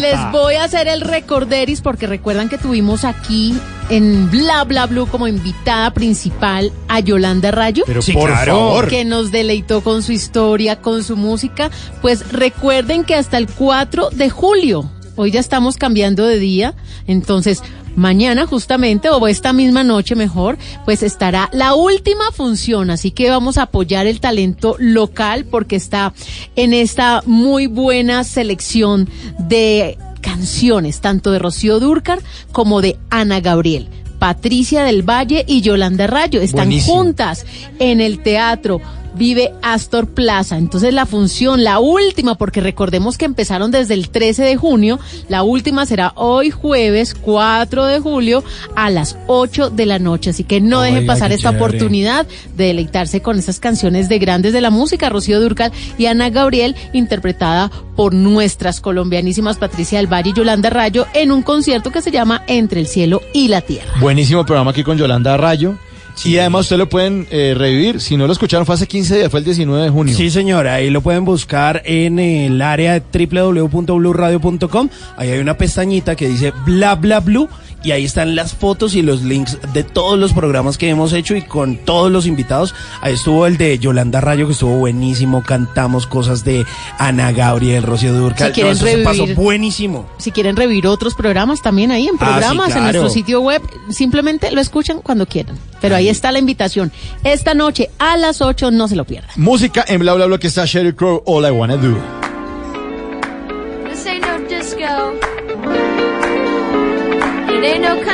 Les 0.00 0.32
voy 0.32 0.54
a 0.54 0.64
hacer 0.64 0.88
el 0.88 1.00
recorderis 1.00 1.80
porque 1.80 2.06
recuerdan 2.06 2.48
que 2.48 2.58
tuvimos 2.58 3.04
aquí 3.04 3.54
en 3.90 4.30
Bla 4.30 4.64
Bla 4.64 4.86
Blue 4.86 5.06
como 5.06 5.26
invitada 5.28 5.90
principal 5.92 6.72
a 6.88 7.00
Yolanda 7.00 7.50
Rayo. 7.50 7.84
Pero 7.86 8.02
Sí, 8.02 8.12
por 8.12 8.30
claro. 8.30 8.52
favor. 8.54 8.88
Que 8.88 9.04
nos 9.04 9.30
deleitó 9.30 9.82
con 9.82 10.02
su 10.02 10.12
historia, 10.12 10.76
con 10.80 11.02
su 11.04 11.16
música. 11.16 11.70
Pues 12.02 12.30
recuerden 12.32 13.04
que 13.04 13.14
hasta 13.14 13.38
el 13.38 13.48
4 13.48 14.10
de 14.10 14.30
julio, 14.30 14.90
hoy 15.16 15.30
ya 15.30 15.40
estamos 15.40 15.76
cambiando 15.76 16.24
de 16.26 16.38
día, 16.38 16.74
entonces 17.06 17.62
mañana 17.98 18.46
justamente 18.46 19.10
o 19.10 19.26
esta 19.28 19.52
misma 19.52 19.84
noche 19.84 20.14
mejor, 20.14 20.56
pues 20.84 21.02
estará 21.02 21.50
la 21.52 21.74
última 21.74 22.30
función, 22.32 22.90
así 22.90 23.10
que 23.10 23.28
vamos 23.28 23.58
a 23.58 23.62
apoyar 23.62 24.06
el 24.06 24.20
talento 24.20 24.76
local 24.78 25.44
porque 25.44 25.76
está 25.76 26.14
en 26.56 26.72
esta 26.72 27.22
muy 27.26 27.66
buena 27.66 28.24
selección 28.24 29.08
de 29.38 29.98
canciones, 30.20 31.00
tanto 31.00 31.30
de 31.32 31.38
Rocío 31.38 31.80
Dúrcar 31.80 32.20
como 32.52 32.80
de 32.80 32.96
Ana 33.10 33.40
Gabriel. 33.40 33.88
Patricia 34.18 34.82
del 34.82 35.08
Valle 35.08 35.44
y 35.46 35.60
Yolanda 35.60 36.06
Rayo 36.08 36.40
están 36.40 36.66
Buenísimo. 36.66 36.96
juntas 36.96 37.46
en 37.78 38.00
el 38.00 38.20
teatro. 38.20 38.80
Vive 39.14 39.52
Astor 39.62 40.08
Plaza. 40.08 40.56
Entonces 40.56 40.94
la 40.94 41.06
función, 41.06 41.64
la 41.64 41.78
última, 41.78 42.36
porque 42.36 42.60
recordemos 42.60 43.18
que 43.18 43.24
empezaron 43.24 43.70
desde 43.70 43.94
el 43.94 44.10
13 44.10 44.42
de 44.42 44.56
junio, 44.56 44.98
la 45.28 45.42
última 45.42 45.86
será 45.86 46.12
hoy 46.16 46.50
jueves 46.50 47.14
4 47.14 47.86
de 47.86 48.00
julio 48.00 48.44
a 48.76 48.90
las 48.90 49.16
8 49.26 49.70
de 49.70 49.86
la 49.86 49.98
noche. 49.98 50.30
Así 50.30 50.44
que 50.44 50.60
no 50.60 50.80
dejen 50.80 51.06
pasar 51.06 51.32
esta 51.32 51.50
chévere. 51.50 51.64
oportunidad 51.64 52.26
de 52.56 52.64
deleitarse 52.64 53.22
con 53.22 53.38
esas 53.38 53.60
canciones 53.60 54.08
de 54.08 54.18
grandes 54.18 54.52
de 54.52 54.60
la 54.60 54.70
música, 54.70 55.08
Rocío 55.08 55.40
Durcal 55.40 55.72
y 55.96 56.06
Ana 56.06 56.30
Gabriel, 56.30 56.76
interpretada 56.92 57.70
por 57.96 58.14
nuestras 58.14 58.80
colombianísimas 58.80 59.56
Patricia 59.56 59.98
del 59.98 60.06
Valle 60.06 60.30
y 60.30 60.32
Yolanda 60.32 60.70
Rayo 60.70 61.06
en 61.14 61.32
un 61.32 61.42
concierto 61.42 61.90
que 61.90 62.02
se 62.02 62.10
llama 62.10 62.42
Entre 62.46 62.80
el 62.80 62.86
cielo 62.86 63.22
y 63.32 63.48
la 63.48 63.60
tierra. 63.60 63.92
Buenísimo 64.00 64.44
programa 64.44 64.70
aquí 64.70 64.84
con 64.84 64.96
Yolanda 64.96 65.36
Rayo. 65.36 65.76
Y 66.24 66.38
además 66.38 66.62
ustedes 66.62 66.78
lo 66.78 66.88
pueden 66.88 67.26
eh, 67.30 67.54
revivir. 67.56 68.00
Si 68.00 68.16
no 68.16 68.26
lo 68.26 68.32
escucharon, 68.32 68.66
fue 68.66 68.74
hace 68.74 68.86
15 68.86 69.16
días, 69.16 69.30
fue 69.30 69.40
el 69.40 69.44
19 69.44 69.84
de 69.84 69.90
junio. 69.90 70.16
Sí, 70.16 70.30
señora, 70.30 70.74
ahí 70.74 70.90
lo 70.90 71.00
pueden 71.00 71.24
buscar 71.24 71.82
en 71.84 72.18
el 72.18 72.60
área 72.60 73.02
www.bluradio.com. 73.12 74.88
Ahí 75.16 75.30
hay 75.30 75.38
una 75.38 75.56
pestañita 75.56 76.16
que 76.16 76.28
dice 76.28 76.52
bla 76.64 76.94
bla 76.94 77.20
blue 77.20 77.48
y 77.84 77.92
ahí 77.92 78.04
están 78.04 78.34
las 78.34 78.54
fotos 78.54 78.94
y 78.94 79.02
los 79.02 79.22
links 79.22 79.58
de 79.72 79.84
todos 79.84 80.18
los 80.18 80.32
programas 80.32 80.78
que 80.78 80.88
hemos 80.88 81.12
hecho 81.12 81.36
y 81.36 81.42
con 81.42 81.76
todos 81.76 82.10
los 82.10 82.26
invitados. 82.26 82.74
Ahí 83.00 83.14
estuvo 83.14 83.46
el 83.46 83.56
de 83.56 83.78
Yolanda 83.78 84.20
Rayo 84.20 84.46
que 84.46 84.52
estuvo 84.52 84.76
buenísimo, 84.76 85.42
cantamos 85.42 86.06
cosas 86.06 86.44
de 86.44 86.66
Ana 86.98 87.32
Gabriel, 87.32 87.82
Rocío 87.84 88.12
Durcal. 88.12 88.48
Si 88.48 88.54
quieren 88.54 88.72
eso 88.72 88.84
se 88.86 88.98
pasó 88.98 89.24
revivir- 89.26 89.34
buenísimo. 89.36 90.06
Si 90.18 90.32
quieren 90.32 90.56
revivir 90.56 90.86
otros 90.86 91.14
programas 91.14 91.62
también 91.62 91.90
ahí 91.90 92.08
en 92.08 92.14
Ah, 92.14 92.18
sí, 92.18 92.24
programas, 92.24 92.76
en 92.76 92.82
nuestro 92.82 93.10
sitio 93.10 93.40
web, 93.40 93.62
simplemente 93.90 94.50
lo 94.50 94.60
escuchan 94.60 95.00
cuando 95.02 95.26
quieran. 95.26 95.56
Pero 95.80 95.94
ahí 95.94 96.08
está 96.08 96.32
la 96.32 96.40
invitación. 96.40 96.90
Esta 97.22 97.54
noche 97.54 97.90
a 97.98 98.16
las 98.16 98.40
8 98.42 98.70
no 98.72 98.88
se 98.88 98.96
lo 98.96 99.04
pierdan. 99.04 99.30
Música 99.36 99.84
en 99.86 100.00
bla 100.00 100.14
bla 100.14 100.26
bla 100.26 100.38
que 100.38 100.48
está 100.48 100.64
Sherry 100.66 100.92
Crow, 100.92 101.22
All 101.26 101.46
I 101.46 101.50
Wanna 101.50 101.76
Do. 101.76 102.17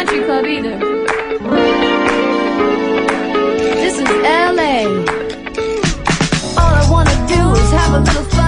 Country 0.04 0.24
club 0.24 0.44
either. 0.44 0.78
This 3.82 3.98
is 3.98 4.08
LA. 4.22 4.84
All 6.60 6.74
I 6.74 6.86
wanna 6.90 7.16
do 7.26 7.40
is 7.60 7.70
have 7.72 7.94
a 7.94 8.00
little 8.00 8.24
fun 8.24 8.43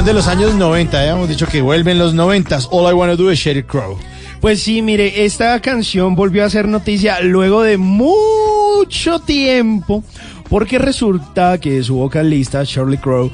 de 0.00 0.14
los 0.14 0.26
años 0.26 0.54
90, 0.54 1.04
ya 1.04 1.10
hemos 1.10 1.28
dicho 1.28 1.46
que 1.46 1.60
vuelven 1.60 1.98
los 1.98 2.14
90. 2.14 2.60
All 2.70 2.90
I 2.90 2.94
Wanna 2.94 3.14
Do 3.14 3.30
is 3.30 3.38
Sherry 3.38 3.62
Crow. 3.62 3.98
Pues 4.40 4.62
sí, 4.62 4.80
mire, 4.80 5.26
esta 5.26 5.60
canción 5.60 6.14
volvió 6.14 6.46
a 6.46 6.50
ser 6.50 6.66
noticia 6.66 7.20
luego 7.20 7.62
de 7.62 7.76
mucho 7.76 9.20
tiempo, 9.20 10.02
porque 10.48 10.78
resulta 10.78 11.58
que 11.58 11.82
su 11.82 11.96
vocalista, 11.96 12.64
Shirley 12.64 12.96
Crow, 12.96 13.30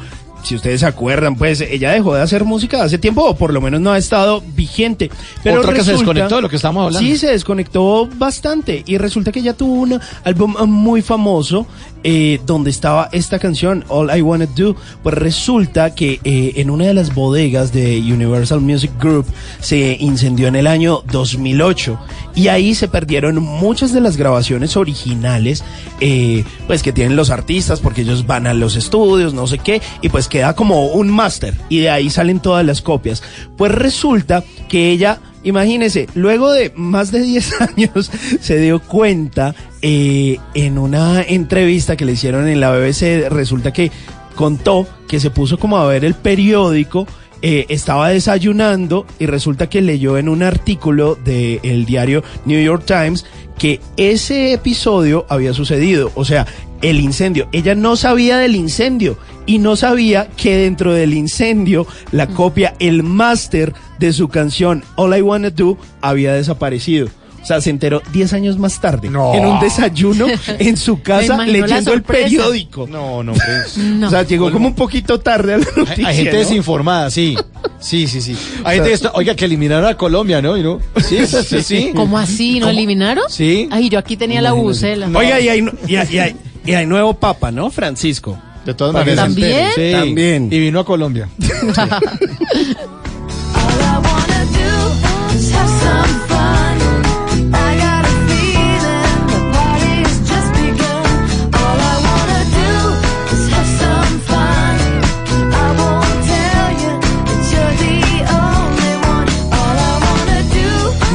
si 0.49 0.55
ustedes 0.55 0.81
se 0.81 0.87
acuerdan, 0.87 1.37
pues 1.37 1.61
ella 1.61 1.91
dejó 1.93 2.15
de 2.15 2.23
hacer 2.23 2.45
música 2.45 2.83
hace 2.83 2.97
tiempo, 2.97 3.23
o 3.23 3.37
por 3.37 3.53
lo 3.53 3.61
menos 3.61 3.81
no 3.83 3.93
ha 3.93 3.99
estado 3.99 4.43
vigente. 4.55 5.11
Pero 5.43 5.61
Otra 5.61 5.75
que 5.75 5.85
se 5.85 5.91
resulta- 5.93 6.13
desconectó 6.13 6.37
de 6.37 6.43
lo 6.43 6.49
que 6.49 6.57
estábamos 6.57 6.87
hablando. 6.87 7.07
Sí, 7.07 7.19
se 7.19 7.27
desconectó 7.29 8.09
bastante 8.17 8.83
y 8.87 8.97
resulta 8.97 9.31
que 9.31 9.41
ella 9.41 9.53
tuvo 9.55 9.75
un 9.75 10.01
álbum 10.25 10.55
muy 10.67 11.03
famoso 11.03 11.67
eh, 12.05 12.41
donde 12.47 12.71
estaba 12.71 13.09
esta 13.13 13.39
canción, 13.39 13.85
All 13.89 14.17
I 14.17 14.23
Wanna 14.23 14.47
Do, 14.57 14.77
pues 15.03 15.15
resulta 15.17 15.95
que 15.95 16.21
eh, 16.25 16.53
en 16.57 16.71
una 16.71 16.87
de 16.87 16.95
las 16.95 17.13
bodegas 17.15 17.73
de 17.73 17.99
Universal 17.99 18.61
Music 18.61 18.93
Group 19.01 19.27
se 19.61 19.97
incendió 20.01 20.47
en 20.47 20.55
el 20.57 20.67
año 20.69 21.03
2008 21.11 21.99
y 22.37 22.49
ahí 22.49 22.75
se 22.77 22.87
perdieron 22.89 23.43
muchas 23.43 23.93
de 23.93 24.01
las 24.01 24.17
grabaciones 24.17 24.77
originales 24.77 25.65
eh, 26.01 26.45
pues 26.69 26.85
que 26.85 26.93
tienen 26.93 27.17
los 27.17 27.31
artistas 27.31 27.81
porque 27.81 28.03
ellos 28.03 28.27
van 28.27 28.47
a 28.47 28.55
los 28.55 28.77
estudios, 28.77 29.35
no 29.35 29.47
sé 29.49 29.59
qué, 29.59 29.83
y 30.01 30.09
pues 30.09 30.29
queda 30.39 30.55
como 30.55 30.87
un 30.87 31.11
máster 31.11 31.53
y 31.69 31.81
de 31.81 31.91
ahí 31.91 32.11
salen 32.11 32.39
todas 32.39 32.65
las 32.65 32.81
copias. 32.81 33.25
Pues 33.57 33.73
resulta 33.73 34.45
que 34.69 34.91
ella 34.91 35.19
Imagínese, 35.45 36.09
luego 36.15 36.53
de 36.53 36.73
más 36.75 37.13
de 37.13 37.23
10 37.23 37.61
años 37.61 38.11
se 38.41 38.59
dio 38.59 38.81
cuenta 38.81 39.55
eh, 39.83 40.39
en 40.55 40.79
una 40.79 41.23
entrevista 41.23 41.97
que 41.97 42.05
le 42.05 42.13
hicieron 42.13 42.49
en 42.49 42.61
la 42.61 42.73
BBC, 42.73 43.29
resulta 43.31 43.73
que 43.73 43.91
contó 44.35 44.87
que 45.09 45.21
se 45.21 45.31
puso 45.31 45.57
como 45.59 45.79
a 45.79 45.87
ver 45.87 46.05
el 46.05 46.15
periódico, 46.15 47.07
eh, 47.41 47.67
estaba 47.69 48.11
desayunando 48.11 49.07
y 49.21 49.27
resulta 49.27 49.71
que 49.71 49.81
leyó 49.81 50.19
en 50.19 50.29
un 50.29 50.43
artículo 50.43 51.15
del 51.15 51.87
diario 51.87 52.25
New 52.45 52.61
York 52.61 52.83
Times 52.85 53.25
que 53.59 53.81
ese 53.97 54.53
episodio 54.53 55.25
había 55.29 55.55
sucedido, 55.55 56.11
o 56.15 56.25
sea, 56.25 56.47
el 56.83 57.01
incendio. 57.01 57.49
Ella 57.53 57.75
no 57.75 57.97
sabía 57.97 58.39
del 58.39 58.57
incendio 58.57 59.17
y 59.47 59.59
no 59.59 59.77
sabía 59.77 60.29
que 60.37 60.57
dentro 60.57 60.93
del 60.95 61.15
incendio 61.15 61.87
la 62.13 62.27
copia, 62.27 62.75
el 62.79 63.03
máster 63.03 63.73
de 63.99 64.13
su 64.13 64.29
canción 64.29 64.85
All 64.97 65.17
I 65.17 65.23
Wanna 65.23 65.51
Do 65.51 65.77
había 66.01 66.33
desaparecido. 66.35 67.09
O 67.41 67.47
sea, 67.49 67.61
se 67.63 67.71
enteró 67.71 68.03
10 68.13 68.33
años 68.35 68.59
más 68.59 68.79
tarde, 68.81 69.07
en 69.09 69.17
un 69.17 69.61
desayuno 69.61 70.27
en 70.59 70.77
su 70.77 71.01
casa 71.01 71.47
leyendo 71.47 71.95
el 71.95 72.03
periódico. 72.03 72.87
No, 72.87 73.23
no, 73.23 73.33
pues. 73.33 73.79
No. 73.79 74.09
O 74.09 74.11
sea, 74.11 74.25
llegó 74.25 74.51
como 74.53 74.69
un 74.69 74.75
poquito 74.75 75.21
tarde 75.21 75.55
a 75.55 75.59
la 75.59 75.65
Hay, 75.65 75.77
noticia. 75.85 76.09
hay 76.09 76.17
gente 76.17 76.33
¿no? 76.33 76.39
desinformada, 76.41 77.11
sí. 77.11 77.37
Sí, 77.81 78.07
sí, 78.09 78.21
sí. 78.21 78.33
Hay 78.65 78.77
sea- 78.79 78.85
gente 78.85 78.93
esto- 78.93 79.13
oiga, 79.15 79.35
que 79.37 79.45
eliminaron 79.47 79.87
a 79.89 79.97
Colombia, 79.97 80.43
¿no? 80.43 80.59
¿Y 80.59 80.63
no? 80.63 80.81
Sí, 80.97 81.27
sí, 81.27 81.63
sí. 81.63 81.93
¿Cómo 81.95 82.19
así? 82.19 82.59
¿No 82.61 82.69
eliminaron? 82.69 83.25
Sí. 83.31 83.69
Ay, 83.71 83.89
yo 83.89 83.99
aquí 84.01 84.17
tenía 84.17 84.43
la 84.43 84.53
bucela. 84.53 85.09
Oiga, 85.15 85.41
y 85.41 85.49
hay, 85.49 85.65
y, 85.87 85.97
hay, 85.97 86.09
y 86.11 86.19
hay- 86.19 86.37
y 86.69 86.75
hay 86.75 86.85
nuevo 86.85 87.15
papa, 87.15 87.51
¿no? 87.51 87.71
Francisco. 87.71 88.39
De 88.67 88.75
todas 88.75 88.93
maneras. 88.93 89.33
Sí. 89.75 89.93
También. 89.93 90.53
Y 90.53 90.59
vino 90.59 90.81
a 90.81 90.85
Colombia. 90.85 91.29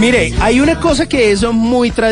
Mire, 0.03 0.33
hay 0.41 0.59
una 0.59 0.77
cosa 0.81 1.07
que 1.07 1.31
es 1.31 1.43
muy 1.43 1.89
tradicional. 1.89 2.11